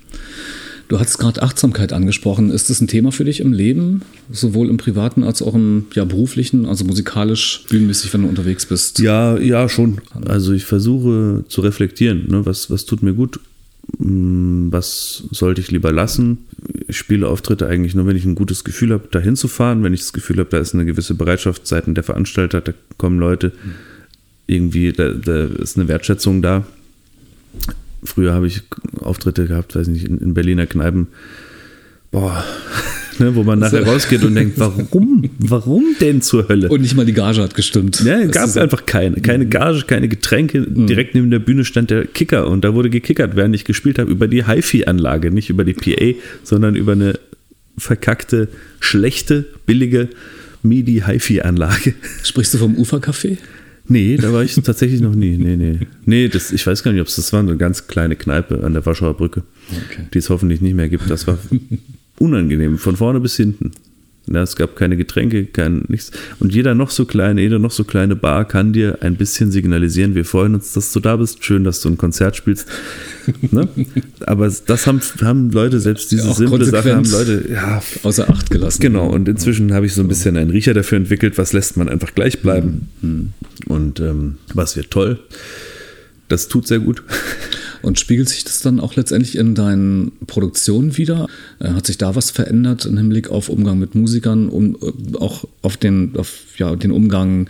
Du 0.89 0.99
hattest 0.99 1.19
gerade 1.19 1.41
Achtsamkeit 1.43 1.91
angesprochen. 1.91 2.49
Ist 2.49 2.69
das 2.69 2.79
ein 2.79 2.87
Thema 2.87 3.11
für 3.11 3.25
dich 3.25 3.41
im 3.41 3.51
Leben, 3.51 4.03
sowohl 4.31 4.69
im 4.69 4.77
privaten 4.77 5.23
als 5.23 5.41
auch 5.41 5.53
im 5.53 5.85
ja, 5.93 6.05
beruflichen, 6.05 6.65
also 6.65 6.85
musikalisch, 6.85 7.65
bühnenmäßig, 7.69 8.13
wenn 8.13 8.21
du 8.21 8.29
unterwegs 8.29 8.65
bist? 8.65 8.99
Ja, 8.99 9.37
ja, 9.37 9.67
schon. 9.67 9.99
Also 10.25 10.53
ich 10.53 10.63
versuche 10.63 11.43
zu 11.49 11.59
reflektieren, 11.59 12.27
ne? 12.29 12.45
was, 12.45 12.71
was 12.71 12.85
tut 12.85 13.03
mir 13.03 13.13
gut, 13.13 13.41
was 13.99 15.23
sollte 15.31 15.61
ich 15.61 15.71
lieber 15.71 15.91
lassen. 15.91 16.39
Ich 16.87 16.97
spiele 16.97 17.27
Auftritte 17.27 17.67
eigentlich 17.67 17.95
nur, 17.95 18.05
wenn 18.05 18.17
ich 18.17 18.25
ein 18.25 18.35
gutes 18.35 18.63
Gefühl 18.63 18.91
habe, 18.91 19.07
da 19.11 19.19
hinzufahren, 19.19 19.83
wenn 19.83 19.93
ich 19.93 20.01
das 20.01 20.13
Gefühl 20.13 20.37
habe, 20.39 20.49
da 20.49 20.57
ist 20.57 20.73
eine 20.73 20.85
gewisse 20.85 21.15
Bereitschaft 21.15 21.65
seitens 21.67 21.95
der 21.95 22.03
Veranstalter, 22.03 22.61
da 22.61 22.73
kommen 22.97 23.19
Leute, 23.19 23.53
irgendwie, 24.45 24.91
da, 24.91 25.11
da 25.11 25.45
ist 25.45 25.77
eine 25.77 25.87
Wertschätzung 25.87 26.41
da. 26.41 26.65
Früher 28.03 28.33
habe 28.33 28.47
ich 28.47 28.63
Auftritte 28.99 29.47
gehabt, 29.47 29.75
weiß 29.75 29.87
nicht, 29.87 30.05
in, 30.05 30.19
in 30.19 30.33
Berliner 30.33 30.67
Kneipen, 30.67 31.07
boah, 32.11 32.43
ne, 33.19 33.35
wo 33.35 33.43
man 33.43 33.59
nachher 33.59 33.83
So. 33.85 33.91
rausgeht 33.91 34.23
und 34.23 34.35
denkt, 34.35 34.59
warum, 34.59 35.29
warum 35.39 35.83
denn 36.01 36.21
zur 36.21 36.47
Hölle? 36.49 36.69
Und 36.69 36.81
nicht 36.81 36.95
mal 36.95 37.05
die 37.05 37.13
Gage 37.13 37.41
hat 37.41 37.55
gestimmt. 37.55 38.03
Ja, 38.05 38.23
Das 38.23 38.31
gab 38.31 38.45
es 38.47 38.57
einfach 38.57 38.85
keine. 38.85 39.17
Keine 39.21 39.45
Gage, 39.47 39.83
keine 39.87 40.07
Getränke. 40.07 40.65
Direkt 40.67 41.15
neben 41.15 41.31
der 41.31 41.39
Bühne 41.39 41.65
stand 41.65 41.89
der 41.89 42.05
Kicker 42.05 42.47
und 42.47 42.63
da 42.63 42.73
wurde 42.73 42.89
gekickert, 42.89 43.35
während 43.35 43.55
ich 43.55 43.65
gespielt 43.65 43.99
habe, 43.99 44.09
über 44.11 44.27
die 44.27 44.45
HiFi-Anlage. 44.45 45.31
Nicht 45.31 45.49
über 45.49 45.63
die 45.63 45.73
PA, 45.73 46.17
sondern 46.43 46.75
über 46.75 46.93
eine 46.93 47.19
verkackte, 47.77 48.47
schlechte, 48.79 49.45
billige 49.65 50.09
MIDI-HiFi-Anlage. 50.63 51.93
Sprichst 52.23 52.53
du 52.53 52.57
vom 52.57 52.75
Ufercafé? 52.75 53.37
Nee, 53.89 54.17
da 54.17 54.33
war 54.33 54.43
ich 54.43 54.53
tatsächlich 54.55 54.99
noch 54.99 55.15
nie. 55.15 55.37
Nee, 55.37 55.55
nee. 55.55 55.79
Nee, 56.05 56.27
das, 56.27 56.51
ich 56.51 56.65
weiß 56.67 56.83
gar 56.83 56.91
nicht, 56.91 56.99
ob 56.99 57.07
es 57.07 57.15
das 57.15 57.31
war, 57.31 57.39
eine 57.39 57.55
ganz 57.55 57.87
kleine 57.87 58.17
Kneipe 58.17 58.61
an 58.63 58.73
der 58.73 58.85
Warschauer 58.85 59.15
Brücke, 59.15 59.43
Okay. 59.69 60.07
die 60.13 60.17
es 60.17 60.29
hoffentlich 60.29 60.59
nicht 60.59 60.75
mehr 60.75 60.89
gibt. 60.89 61.09
Das 61.09 61.25
war 61.25 61.37
unangenehm, 62.19 62.77
von 62.77 62.95
vorne 62.95 63.19
bis 63.19 63.35
hinten. 63.35 63.71
Ja, 64.29 64.41
es 64.41 64.57
gab 64.57 64.75
keine 64.75 64.97
Getränke, 64.97 65.45
kein 65.45 65.85
nichts. 65.87 66.11
Und 66.39 66.53
jeder 66.53 66.75
noch 66.75 66.89
so 66.89 67.05
kleine, 67.05 67.41
jeder 67.41 67.59
noch 67.59 67.71
so 67.71 67.85
kleine 67.85 68.17
Bar 68.17 68.45
kann 68.45 68.73
dir 68.73 68.97
ein 69.01 69.15
bisschen 69.15 69.51
signalisieren, 69.51 70.15
wir 70.15 70.25
freuen 70.25 70.53
uns, 70.55 70.73
dass 70.73 70.91
du 70.91 70.99
da 70.99 71.15
bist. 71.15 71.45
Schön, 71.45 71.63
dass 71.63 71.79
du 71.79 71.87
ein 71.89 71.97
Konzert 71.97 72.35
spielst. 72.35 72.67
ne? 73.51 73.69
Aber 74.25 74.51
das 74.65 74.85
haben, 74.85 74.99
haben 75.21 75.51
Leute, 75.51 75.79
selbst 75.79 76.11
diese 76.11 76.27
Ja, 76.27 76.33
simple 76.33 76.65
Sache 76.65 76.93
haben. 76.93 77.09
Leute, 77.09 77.45
ja, 77.49 77.81
Außer 78.03 78.29
Acht 78.29 78.51
gelassen. 78.51 78.81
Genau, 78.81 79.07
und 79.07 79.29
inzwischen 79.29 79.73
habe 79.73 79.85
ich 79.85 79.93
so 79.93 80.01
ein 80.01 80.09
bisschen 80.09 80.35
einen 80.35 80.49
Riecher 80.49 80.73
dafür 80.73 80.97
entwickelt, 80.97 81.37
was 81.37 81.53
lässt 81.53 81.77
man 81.77 81.87
einfach 81.87 82.13
gleich 82.13 82.41
bleiben. 82.41 82.89
Und 83.67 83.99
ähm, 84.01 84.35
was 84.53 84.75
wird 84.75 84.91
toll. 84.91 85.19
Das 86.27 86.49
tut 86.49 86.67
sehr 86.67 86.79
gut. 86.79 87.03
Und 87.87 87.97
spiegelt 87.97 88.27
sich 88.27 88.43
das 88.43 88.59
dann 88.59 88.81
auch 88.81 88.97
letztendlich 88.97 89.37
in 89.37 89.55
deinen 89.55 90.11
Produktionen 90.27 90.97
wieder? 90.97 91.25
Äh, 91.59 91.69
Hat 91.69 91.87
sich 91.87 91.97
da 91.97 92.15
was 92.15 92.31
verändert 92.31 92.85
im 92.85 92.97
Hinblick 92.97 93.29
auf 93.29 93.47
Umgang 93.47 93.79
mit 93.79 93.95
Musikern, 93.95 94.49
um, 94.49 94.75
äh, 94.75 95.15
auch 95.17 95.45
auf 95.61 95.77
den, 95.77 96.11
auf, 96.17 96.33
ja, 96.57 96.75
den 96.75 96.91
Umgang 96.91 97.49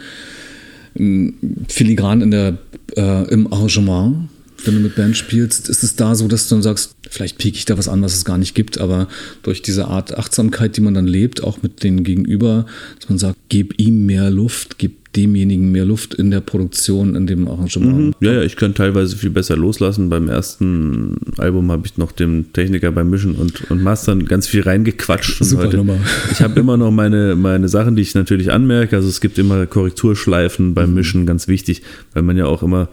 ähm, 0.95 1.33
filigran 1.67 2.21
in 2.21 2.29
der, 2.29 2.59
äh, 2.95 3.27
im 3.29 3.51
Arrangement? 3.51 4.29
Wenn 4.63 4.75
du 4.75 4.79
mit 4.79 4.95
Band 4.95 5.17
spielst, 5.17 5.69
ist 5.69 5.81
es 5.81 5.95
da 5.95 6.13
so, 6.13 6.27
dass 6.27 6.47
du 6.47 6.53
dann 6.53 6.61
sagst, 6.61 6.95
vielleicht 7.09 7.39
pieke 7.39 7.57
ich 7.57 7.65
da 7.65 7.79
was 7.79 7.87
an, 7.87 8.03
was 8.03 8.13
es 8.13 8.23
gar 8.23 8.37
nicht 8.37 8.53
gibt, 8.53 8.77
aber 8.77 9.07
durch 9.41 9.63
diese 9.63 9.87
Art 9.87 10.15
Achtsamkeit, 10.19 10.77
die 10.77 10.81
man 10.81 10.93
dann 10.93 11.07
lebt, 11.07 11.43
auch 11.43 11.63
mit 11.63 11.81
den 11.81 12.03
Gegenüber, 12.03 12.67
dass 12.99 13.09
man 13.09 13.17
sagt, 13.17 13.37
gib 13.49 13.79
ihm 13.79 14.05
mehr 14.05 14.29
Luft, 14.29 14.77
gib 14.77 15.06
demjenigen 15.17 15.71
mehr 15.71 15.83
Luft 15.85 16.13
in 16.13 16.29
der 16.31 16.39
Produktion, 16.41 17.15
in 17.15 17.25
dem 17.25 17.47
Arrangement. 17.47 18.15
Ja, 18.21 18.33
ja, 18.33 18.41
ich 18.43 18.55
kann 18.55 18.75
teilweise 18.75 19.17
viel 19.17 19.31
besser 19.31 19.57
loslassen. 19.57 20.09
Beim 20.09 20.29
ersten 20.29 21.17
Album 21.37 21.71
habe 21.71 21.87
ich 21.87 21.97
noch 21.97 22.11
dem 22.11 22.53
Techniker 22.53 22.91
beim 22.91 23.09
Mischen 23.09 23.35
und, 23.35 23.69
und 23.71 23.81
Mastern 23.81 24.25
ganz 24.25 24.47
viel 24.47 24.61
reingequatscht. 24.61 25.43
Super 25.43 25.75
Nummer. 25.75 25.97
Ich 26.31 26.41
habe 26.41 26.59
immer 26.59 26.77
noch 26.77 26.91
meine, 26.91 27.35
meine 27.35 27.67
Sachen, 27.67 27.95
die 27.95 28.03
ich 28.03 28.13
natürlich 28.13 28.51
anmerke. 28.51 28.95
Also 28.95 29.09
es 29.09 29.19
gibt 29.19 29.37
immer 29.39 29.65
Korrekturschleifen 29.65 30.67
Mhm. 30.67 30.73
beim 30.75 30.93
Mischen, 30.93 31.25
ganz 31.25 31.47
wichtig, 31.47 31.81
weil 32.13 32.23
man 32.23 32.37
ja 32.37 32.45
auch 32.45 32.61
immer 32.63 32.89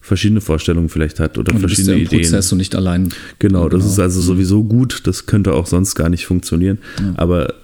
verschiedene 0.00 0.40
Vorstellungen 0.40 0.88
vielleicht 0.88 1.20
hat 1.20 1.36
oder 1.36 1.52
Und 1.54 1.62
du 1.62 1.66
bist 1.68 1.78
ja 1.80 1.84
verschiedene 1.84 1.98
im 1.98 2.06
Ideen. 2.06 2.22
Prozess 2.22 2.52
und 2.52 2.58
nicht 2.58 2.74
allein. 2.74 3.10
Genau, 3.38 3.68
das 3.68 3.84
ist 3.84 3.98
also 3.98 4.20
sowieso 4.22 4.64
gut. 4.64 5.02
Das 5.04 5.26
könnte 5.26 5.52
auch 5.52 5.66
sonst 5.66 5.94
gar 5.94 6.08
nicht 6.08 6.24
funktionieren. 6.24 6.78
Aber 7.16 7.54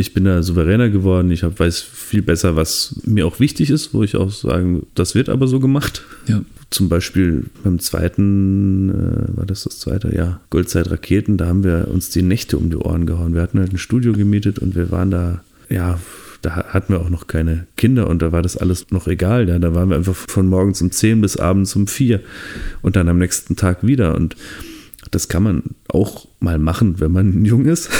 ich 0.00 0.14
bin 0.14 0.24
da 0.24 0.42
souveräner 0.42 0.88
geworden. 0.88 1.30
Ich 1.30 1.42
hab, 1.42 1.60
weiß 1.60 1.80
viel 1.80 2.22
besser, 2.22 2.56
was 2.56 3.00
mir 3.04 3.26
auch 3.26 3.38
wichtig 3.38 3.70
ist, 3.70 3.94
wo 3.94 4.02
ich 4.02 4.16
auch 4.16 4.30
sagen, 4.30 4.86
das 4.94 5.14
wird 5.14 5.28
aber 5.28 5.46
so 5.46 5.60
gemacht. 5.60 6.02
Ja. 6.26 6.42
Zum 6.70 6.88
Beispiel 6.88 7.46
beim 7.62 7.78
zweiten, 7.80 8.90
äh, 8.90 9.36
war 9.36 9.46
das 9.46 9.64
das 9.64 9.78
zweite? 9.78 10.14
Ja, 10.14 10.40
Goldzeit 10.50 10.90
Raketen, 10.90 11.36
da 11.36 11.46
haben 11.46 11.64
wir 11.64 11.88
uns 11.92 12.10
die 12.10 12.22
Nächte 12.22 12.56
um 12.58 12.70
die 12.70 12.76
Ohren 12.76 13.06
gehauen. 13.06 13.34
Wir 13.34 13.42
hatten 13.42 13.58
halt 13.58 13.72
ein 13.72 13.78
Studio 13.78 14.12
gemietet 14.12 14.58
und 14.58 14.74
wir 14.74 14.90
waren 14.90 15.10
da, 15.10 15.42
ja, 15.68 15.98
da 16.42 16.56
hatten 16.68 16.92
wir 16.92 17.00
auch 17.00 17.10
noch 17.10 17.26
keine 17.26 17.66
Kinder 17.76 18.08
und 18.08 18.22
da 18.22 18.32
war 18.32 18.42
das 18.42 18.56
alles 18.56 18.90
noch 18.90 19.06
egal. 19.08 19.48
Ja. 19.48 19.58
Da 19.58 19.74
waren 19.74 19.90
wir 19.90 19.96
einfach 19.96 20.14
von 20.14 20.46
morgens 20.46 20.80
um 20.80 20.90
10 20.90 21.20
bis 21.20 21.36
abends 21.36 21.76
um 21.76 21.86
4 21.86 22.20
und 22.82 22.96
dann 22.96 23.08
am 23.08 23.18
nächsten 23.18 23.56
Tag 23.56 23.86
wieder. 23.86 24.14
Und 24.14 24.36
das 25.10 25.28
kann 25.28 25.42
man 25.42 25.62
auch 25.88 26.26
mal 26.38 26.58
machen, 26.58 27.00
wenn 27.00 27.12
man 27.12 27.44
jung 27.44 27.66
ist. 27.66 27.90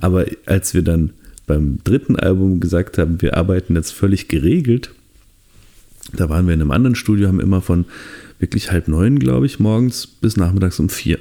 Aber 0.00 0.26
als 0.46 0.74
wir 0.74 0.82
dann 0.82 1.10
beim 1.46 1.78
dritten 1.84 2.16
Album 2.16 2.60
gesagt 2.60 2.98
haben, 2.98 3.20
wir 3.22 3.36
arbeiten 3.36 3.74
jetzt 3.74 3.92
völlig 3.92 4.28
geregelt, 4.28 4.90
da 6.12 6.28
waren 6.28 6.46
wir 6.46 6.54
in 6.54 6.60
einem 6.60 6.70
anderen 6.70 6.94
Studio, 6.94 7.28
haben 7.28 7.40
immer 7.40 7.60
von 7.60 7.84
wirklich 8.38 8.70
halb 8.70 8.88
neun, 8.88 9.18
glaube 9.18 9.46
ich, 9.46 9.60
morgens 9.60 10.06
bis 10.06 10.36
nachmittags 10.36 10.78
um 10.80 10.88
vier. 10.88 11.18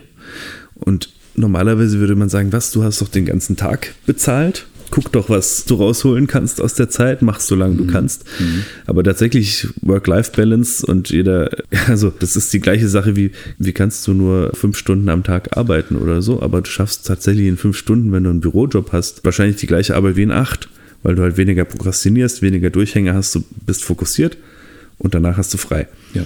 Und 0.75 1.09
normalerweise 1.35 1.99
würde 1.99 2.15
man 2.15 2.29
sagen, 2.29 2.51
was, 2.53 2.71
du 2.71 2.83
hast 2.83 3.01
doch 3.01 3.09
den 3.09 3.25
ganzen 3.25 3.57
Tag 3.57 3.93
bezahlt. 4.05 4.67
Guck 4.91 5.11
doch, 5.11 5.29
was 5.29 5.65
du 5.65 5.75
rausholen 5.75 6.27
kannst 6.27 6.61
aus 6.61 6.73
der 6.73 6.89
Zeit, 6.89 7.21
mach 7.21 7.39
so 7.39 7.55
lange 7.55 7.75
du 7.75 7.85
kannst. 7.85 8.25
Aber 8.87 9.03
tatsächlich 9.03 9.67
Work-Life-Balance 9.81 10.85
und 10.85 11.09
jeder, 11.09 11.49
also 11.87 12.09
das 12.09 12.35
ist 12.35 12.51
die 12.53 12.59
gleiche 12.59 12.87
Sache 12.87 13.15
wie, 13.15 13.31
wie 13.57 13.73
kannst 13.73 14.07
du 14.07 14.13
nur 14.13 14.51
fünf 14.53 14.77
Stunden 14.77 15.09
am 15.09 15.23
Tag 15.23 15.55
arbeiten 15.57 15.95
oder 15.95 16.21
so, 16.21 16.41
aber 16.41 16.61
du 16.61 16.69
schaffst 16.69 17.05
tatsächlich 17.05 17.47
in 17.47 17.57
fünf 17.57 17.77
Stunden, 17.77 18.11
wenn 18.11 18.23
du 18.23 18.29
einen 18.29 18.41
Bürojob 18.41 18.91
hast, 18.91 19.23
wahrscheinlich 19.25 19.57
die 19.57 19.67
gleiche 19.67 19.95
Arbeit 19.95 20.15
wie 20.15 20.23
in 20.23 20.31
acht, 20.31 20.69
weil 21.03 21.15
du 21.15 21.21
halt 21.21 21.37
weniger 21.37 21.65
prokrastinierst, 21.65 22.41
weniger 22.41 22.69
Durchhänge 22.69 23.13
hast, 23.13 23.35
du 23.35 23.43
bist 23.65 23.83
fokussiert 23.83 24.37
und 24.97 25.13
danach 25.13 25.37
hast 25.37 25.53
du 25.53 25.57
frei. 25.57 25.87
Ja. 26.13 26.23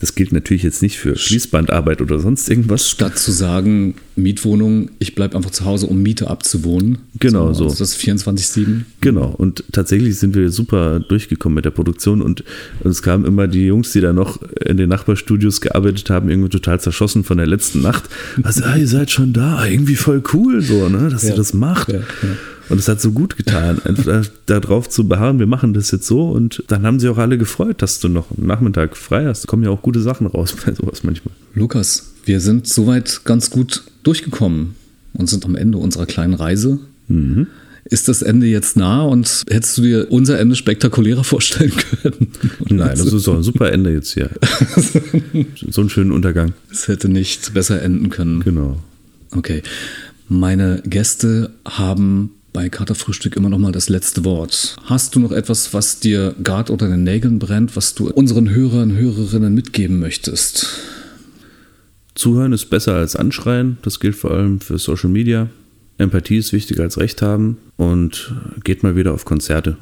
Das 0.00 0.14
gilt 0.14 0.32
natürlich 0.32 0.62
jetzt 0.62 0.80
nicht 0.80 0.98
für 0.98 1.14
Schließbandarbeit 1.16 2.00
oder 2.00 2.18
sonst 2.18 2.48
irgendwas. 2.48 2.88
Statt 2.88 3.18
zu 3.18 3.32
sagen, 3.32 3.94
Mietwohnung, 4.16 4.90
ich 4.98 5.14
bleibe 5.14 5.36
einfach 5.36 5.50
zu 5.50 5.66
Hause, 5.66 5.86
um 5.88 6.02
Miete 6.02 6.28
abzuwohnen. 6.28 6.98
Genau 7.18 7.52
so. 7.52 7.64
Also 7.64 7.78
das 7.78 7.92
ist 7.92 8.00
24-7. 8.00 8.80
Genau, 9.02 9.34
und 9.36 9.62
tatsächlich 9.72 10.18
sind 10.18 10.34
wir 10.34 10.50
super 10.50 11.00
durchgekommen 11.00 11.54
mit 11.56 11.66
der 11.66 11.70
Produktion 11.70 12.22
und 12.22 12.44
es 12.82 13.02
kamen 13.02 13.26
immer 13.26 13.46
die 13.46 13.66
Jungs, 13.66 13.92
die 13.92 14.00
da 14.00 14.12
noch 14.14 14.40
in 14.64 14.78
den 14.78 14.88
Nachbarstudios 14.88 15.60
gearbeitet 15.60 16.08
haben, 16.08 16.30
irgendwie 16.30 16.48
total 16.48 16.80
zerschossen 16.80 17.22
von 17.22 17.36
der 17.36 17.46
letzten 17.46 17.82
Nacht. 17.82 18.04
Also, 18.42 18.64
ah, 18.64 18.76
ihr 18.76 18.88
seid 18.88 19.10
schon 19.10 19.34
da, 19.34 19.66
irgendwie 19.66 19.96
voll 19.96 20.22
cool, 20.32 20.62
so, 20.62 20.88
ne, 20.88 21.10
dass 21.10 21.24
Ja. 21.24 21.30
ihr 21.30 21.36
das 21.36 21.52
macht. 21.52 21.88
Ja, 21.92 21.98
ja. 21.98 22.04
Und 22.70 22.78
es 22.78 22.88
hat 22.88 23.00
so 23.00 23.10
gut 23.10 23.36
getan, 23.36 23.80
einfach 23.84 24.26
darauf 24.46 24.88
zu 24.88 25.06
beharren, 25.06 25.38
wir 25.38 25.46
machen 25.46 25.74
das 25.74 25.90
jetzt 25.90 26.06
so 26.06 26.30
und 26.30 26.62
dann 26.68 26.86
haben 26.86 27.00
sie 27.00 27.08
auch 27.08 27.18
alle 27.18 27.36
gefreut, 27.36 27.82
dass 27.82 27.98
du 27.98 28.08
noch 28.08 28.26
am 28.36 28.46
Nachmittag 28.46 28.96
frei 28.96 29.26
hast. 29.26 29.44
Da 29.44 29.46
kommen 29.48 29.64
ja 29.64 29.70
auch 29.70 29.82
gute 29.82 30.00
Sachen 30.00 30.26
raus 30.26 30.54
bei 30.64 30.72
sowas 30.72 31.02
manchmal. 31.02 31.34
Lukas, 31.54 32.12
wir 32.24 32.40
sind 32.40 32.68
soweit 32.68 33.22
ganz 33.24 33.50
gut 33.50 33.82
durchgekommen 34.04 34.76
und 35.12 35.28
sind 35.28 35.44
am 35.44 35.56
Ende 35.56 35.78
unserer 35.78 36.06
kleinen 36.06 36.34
Reise. 36.34 36.78
Mhm. 37.08 37.48
Ist 37.84 38.08
das 38.08 38.22
Ende 38.22 38.46
jetzt 38.46 38.76
nah 38.76 39.02
und 39.02 39.42
hättest 39.48 39.78
du 39.78 39.82
dir 39.82 40.06
unser 40.10 40.38
Ende 40.38 40.54
spektakulärer 40.54 41.24
vorstellen 41.24 41.72
können? 41.72 42.28
Nein, 42.68 42.90
das 42.90 43.12
ist 43.12 43.26
doch 43.26 43.36
ein 43.36 43.42
super 43.42 43.72
Ende 43.72 43.90
jetzt 43.90 44.12
hier. 44.12 44.30
So 45.70 45.80
einen 45.80 45.90
schönen 45.90 46.12
Untergang. 46.12 46.52
Es 46.70 46.86
hätte 46.88 47.08
nicht 47.08 47.52
besser 47.54 47.82
enden 47.82 48.10
können. 48.10 48.40
Genau. 48.40 48.78
Okay. 49.32 49.62
Meine 50.28 50.82
Gäste 50.86 51.50
haben 51.64 52.30
bei 52.52 52.68
Katerfrühstück 52.68 53.36
immer 53.36 53.48
noch 53.48 53.58
mal 53.58 53.72
das 53.72 53.88
letzte 53.88 54.24
Wort. 54.24 54.76
Hast 54.84 55.14
du 55.14 55.20
noch 55.20 55.32
etwas, 55.32 55.72
was 55.72 56.00
dir 56.00 56.34
gerade 56.42 56.72
unter 56.72 56.88
den 56.88 57.04
Nägeln 57.04 57.38
brennt, 57.38 57.76
was 57.76 57.94
du 57.94 58.10
unseren 58.10 58.50
Hörern, 58.50 58.96
Hörerinnen 58.96 59.54
mitgeben 59.54 59.98
möchtest? 60.00 60.66
Zuhören 62.14 62.52
ist 62.52 62.66
besser 62.66 62.96
als 62.96 63.16
anschreien. 63.16 63.78
Das 63.82 64.00
gilt 64.00 64.16
vor 64.16 64.32
allem 64.32 64.60
für 64.60 64.78
Social 64.78 65.10
Media. 65.10 65.48
Empathie 65.98 66.38
ist 66.38 66.52
wichtiger 66.52 66.82
als 66.82 66.98
Recht 66.98 67.22
haben 67.22 67.58
und 67.76 68.34
geht 68.64 68.82
mal 68.82 68.96
wieder 68.96 69.12
auf 69.12 69.24
Konzerte, 69.24 69.76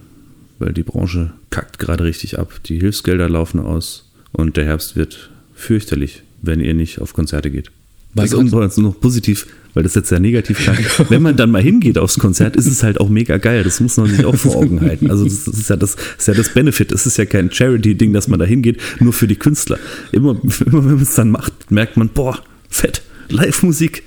weil 0.58 0.72
die 0.72 0.82
Branche 0.82 1.32
kackt 1.50 1.78
gerade 1.78 2.04
richtig 2.04 2.38
ab. 2.38 2.60
Die 2.66 2.80
Hilfsgelder 2.80 3.28
laufen 3.28 3.60
aus 3.60 4.10
und 4.32 4.56
der 4.56 4.64
Herbst 4.64 4.96
wird 4.96 5.30
fürchterlich, 5.54 6.22
wenn 6.42 6.60
ihr 6.60 6.74
nicht 6.74 7.00
auf 7.00 7.14
Konzerte 7.14 7.50
geht. 7.50 7.70
Bei 8.14 8.22
das 8.22 8.32
ist 8.32 8.52
uns 8.52 8.76
noch 8.78 8.98
positiv, 8.98 9.46
weil 9.74 9.82
das 9.82 9.94
jetzt 9.94 10.08
sehr 10.08 10.18
negativ 10.18 10.58
klang. 10.58 10.78
Wenn 11.08 11.22
man 11.22 11.36
dann 11.36 11.50
mal 11.50 11.62
hingeht 11.62 11.98
aufs 11.98 12.18
Konzert, 12.18 12.56
ist 12.56 12.66
es 12.66 12.82
halt 12.82 13.00
auch 13.00 13.08
mega 13.08 13.36
geil. 13.36 13.64
Das 13.64 13.80
muss 13.80 13.96
man 13.96 14.08
sich 14.08 14.24
auch 14.24 14.34
vor 14.34 14.56
Augen 14.56 14.80
halten. 14.80 15.10
Also 15.10 15.24
das 15.24 15.46
ist 15.46 15.70
ja 15.70 15.76
das, 15.76 15.96
das, 15.96 16.04
ist 16.18 16.28
ja 16.28 16.34
das 16.34 16.48
Benefit. 16.54 16.90
Es 16.90 17.06
ist 17.06 17.18
ja 17.18 17.26
kein 17.26 17.50
Charity-Ding, 17.50 18.12
dass 18.12 18.28
man 18.28 18.38
da 18.40 18.46
hingeht, 18.46 18.80
nur 19.00 19.12
für 19.12 19.26
die 19.26 19.36
Künstler. 19.36 19.78
Immer, 20.10 20.40
immer 20.66 20.84
wenn 20.84 20.94
man 20.94 21.02
es 21.02 21.14
dann 21.14 21.30
macht, 21.30 21.70
merkt 21.70 21.96
man, 21.96 22.08
boah, 22.08 22.38
fett, 22.70 23.02
Live-Musik, 23.28 24.02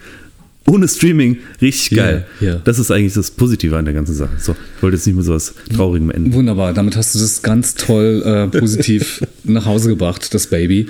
ohne 0.67 0.87
Streaming, 0.87 1.37
richtig 1.61 1.97
geil. 1.97 2.25
Yeah, 2.39 2.51
yeah. 2.53 2.61
Das 2.63 2.77
ist 2.79 2.91
eigentlich 2.91 3.13
das 3.13 3.31
Positive 3.31 3.75
an 3.77 3.85
der 3.85 3.93
ganzen 3.93 4.13
Sache. 4.13 4.31
So, 4.37 4.55
ich 4.77 4.83
wollte 4.83 4.95
jetzt 4.95 5.07
nicht 5.07 5.15
mehr 5.15 5.23
so 5.23 5.33
was 5.33 5.53
Traurigem 5.75 6.11
enden. 6.11 6.33
Wunderbar, 6.33 6.73
damit 6.73 6.95
hast 6.95 7.15
du 7.15 7.19
das 7.19 7.41
ganz 7.41 7.75
toll 7.75 8.21
äh, 8.23 8.59
positiv 8.59 9.21
nach 9.43 9.65
Hause 9.65 9.89
gebracht, 9.89 10.33
das 10.33 10.47
Baby. 10.47 10.87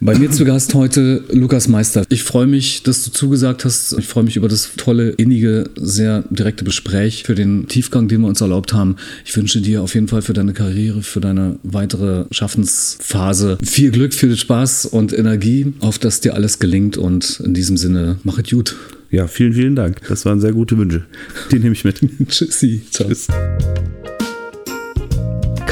Bei 0.00 0.18
mir 0.18 0.30
zu 0.30 0.44
Gast 0.44 0.74
heute 0.74 1.24
Lukas 1.30 1.68
Meister. 1.68 2.04
Ich 2.08 2.22
freue 2.22 2.46
mich, 2.46 2.82
dass 2.82 3.04
du 3.04 3.10
zugesagt 3.10 3.64
hast. 3.64 3.96
Ich 3.98 4.06
freue 4.06 4.24
mich 4.24 4.36
über 4.36 4.48
das 4.48 4.70
tolle, 4.76 5.10
innige, 5.10 5.70
sehr 5.76 6.24
direkte 6.30 6.64
Gespräch, 6.64 7.24
für 7.24 7.34
den 7.34 7.68
Tiefgang, 7.68 8.08
den 8.08 8.22
wir 8.22 8.28
uns 8.28 8.40
erlaubt 8.40 8.72
haben. 8.72 8.96
Ich 9.24 9.36
wünsche 9.36 9.60
dir 9.60 9.82
auf 9.82 9.94
jeden 9.94 10.08
Fall 10.08 10.22
für 10.22 10.32
deine 10.32 10.52
Karriere, 10.52 11.02
für 11.02 11.20
deine 11.20 11.58
weitere 11.62 12.24
Schaffensphase 12.30 13.58
viel 13.62 13.90
Glück, 13.90 14.14
viel 14.14 14.36
Spaß 14.36 14.86
und 14.86 15.12
Energie, 15.12 15.72
auf 15.80 15.98
dass 15.98 16.20
dir 16.20 16.34
alles 16.34 16.58
gelingt 16.58 16.96
und 16.96 17.40
in 17.44 17.54
diesem 17.54 17.76
Sinne, 17.76 18.18
mach 18.24 18.38
es 18.38 18.50
gut. 18.50 18.76
Ja, 19.10 19.28
vielen, 19.28 19.52
vielen 19.52 19.76
Dank. 19.76 20.00
Das 20.08 20.24
waren 20.24 20.40
sehr 20.40 20.52
gute 20.52 20.76
Wünsche. 20.76 21.04
Die 21.52 21.58
nehme 21.58 21.72
ich 21.72 21.84
mit. 21.84 22.00
Tschüssi. 22.28 22.82
Ciao. 22.90 23.08
Tschüss. 23.08 23.28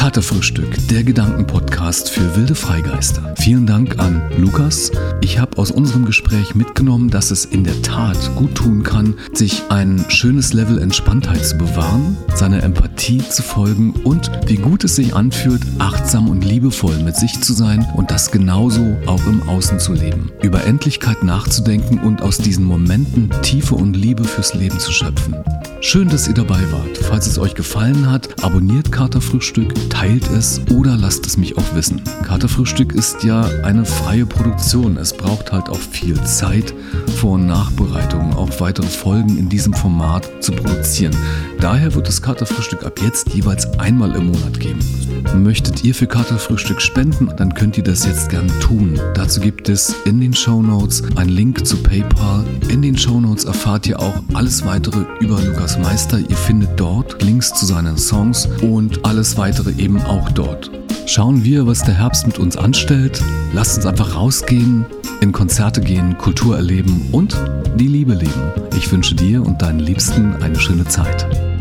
Katerfrühstück, 0.02 0.88
der 0.88 1.04
Gedankenpodcast 1.04 2.10
für 2.10 2.34
wilde 2.34 2.56
Freigeister. 2.56 3.36
Vielen 3.38 3.66
Dank 3.66 4.00
an 4.00 4.20
Lukas. 4.36 4.90
Ich 5.20 5.38
habe 5.38 5.56
aus 5.58 5.70
unserem 5.70 6.06
Gespräch 6.06 6.56
mitgenommen, 6.56 7.08
dass 7.08 7.30
es 7.30 7.44
in 7.44 7.62
der 7.62 7.80
Tat 7.82 8.18
gut 8.34 8.56
tun 8.56 8.82
kann, 8.82 9.14
sich 9.32 9.62
ein 9.68 10.04
schönes 10.08 10.54
Level 10.54 10.80
Entspanntheit 10.80 11.46
zu 11.46 11.56
bewahren, 11.56 12.16
seiner 12.34 12.64
Empathie 12.64 13.18
zu 13.18 13.44
folgen 13.44 13.92
und 14.02 14.28
wie 14.46 14.56
gut 14.56 14.82
es 14.82 14.96
sich 14.96 15.14
anfühlt, 15.14 15.62
achtsam 15.78 16.28
und 16.28 16.44
liebevoll 16.44 16.98
mit 16.98 17.14
sich 17.14 17.40
zu 17.40 17.52
sein 17.52 17.86
und 17.94 18.10
das 18.10 18.32
genauso 18.32 18.96
auch 19.06 19.24
im 19.26 19.48
Außen 19.48 19.78
zu 19.78 19.92
leben. 19.92 20.32
Über 20.42 20.64
Endlichkeit 20.64 21.22
nachzudenken 21.22 22.00
und 22.00 22.22
aus 22.22 22.38
diesen 22.38 22.64
Momenten 22.64 23.30
Tiefe 23.42 23.76
und 23.76 23.94
Liebe 23.94 24.24
fürs 24.24 24.52
Leben 24.54 24.80
zu 24.80 24.90
schöpfen. 24.90 25.36
Schön, 25.84 26.08
dass 26.08 26.28
ihr 26.28 26.34
dabei 26.34 26.60
wart. 26.70 26.96
Falls 26.96 27.26
es 27.26 27.40
euch 27.40 27.56
gefallen 27.56 28.08
hat, 28.08 28.44
abonniert 28.44 28.92
Katerfrühstück, 28.92 29.74
teilt 29.92 30.28
es 30.30 30.60
oder 30.70 30.96
lasst 30.96 31.26
es 31.26 31.36
mich 31.36 31.56
auch 31.58 31.74
wissen. 31.74 32.00
Katerfrühstück 32.24 32.94
ist 32.94 33.22
ja 33.24 33.42
eine 33.62 33.84
freie 33.84 34.24
Produktion. 34.24 34.96
Es 34.96 35.12
braucht 35.12 35.52
halt 35.52 35.68
auch 35.68 35.78
viel 35.78 36.20
Zeit, 36.24 36.74
Vor- 37.18 37.32
und 37.32 37.46
Nachbereitung, 37.46 38.34
auch 38.34 38.48
weitere 38.58 38.86
Folgen 38.86 39.36
in 39.36 39.48
diesem 39.48 39.74
Format 39.74 40.28
zu 40.40 40.52
produzieren. 40.52 41.14
Daher 41.60 41.94
wird 41.94 42.08
es 42.08 42.22
Katerfrühstück 42.22 42.84
ab 42.84 43.00
jetzt 43.02 43.34
jeweils 43.34 43.78
einmal 43.78 44.14
im 44.16 44.26
Monat 44.26 44.58
geben. 44.58 44.80
Möchtet 45.36 45.84
ihr 45.84 45.94
für 45.94 46.06
Katerfrühstück 46.06 46.80
spenden, 46.80 47.30
dann 47.36 47.54
könnt 47.54 47.76
ihr 47.76 47.84
das 47.84 48.04
jetzt 48.04 48.30
gern 48.30 48.48
tun. 48.60 48.98
Dazu 49.14 49.40
gibt 49.40 49.68
es 49.68 49.94
in 50.04 50.20
den 50.20 50.34
Show 50.34 50.62
Notes 50.62 51.02
einen 51.16 51.30
Link 51.30 51.66
zu 51.66 51.76
PayPal. 51.76 52.44
In 52.68 52.82
den 52.82 52.96
Show 52.96 53.20
Notes 53.20 53.44
erfahrt 53.44 53.86
ihr 53.86 54.00
auch 54.00 54.22
alles 54.34 54.64
weitere 54.64 55.04
über 55.20 55.40
Lukas 55.40 55.78
Meister. 55.78 56.18
Ihr 56.18 56.36
findet 56.36 56.80
dort 56.80 57.22
Links 57.22 57.52
zu 57.54 57.66
seinen 57.66 57.98
Songs 57.98 58.48
und 58.62 59.04
alles 59.04 59.36
weitere 59.36 59.70
eben 59.82 60.00
auch 60.02 60.30
dort. 60.30 60.70
Schauen 61.06 61.44
wir, 61.44 61.66
was 61.66 61.82
der 61.82 61.98
Herbst 61.98 62.26
mit 62.26 62.38
uns 62.38 62.56
anstellt. 62.56 63.20
Lasst 63.52 63.76
uns 63.76 63.86
einfach 63.86 64.16
rausgehen, 64.16 64.86
in 65.20 65.32
Konzerte 65.32 65.80
gehen, 65.80 66.16
Kultur 66.16 66.56
erleben 66.56 67.08
und 67.12 67.36
die 67.74 67.88
Liebe 67.88 68.14
leben. 68.14 68.52
Ich 68.76 68.90
wünsche 68.90 69.14
dir 69.14 69.44
und 69.44 69.60
deinen 69.60 69.80
Liebsten 69.80 70.36
eine 70.36 70.58
schöne 70.58 70.84
Zeit. 70.84 71.51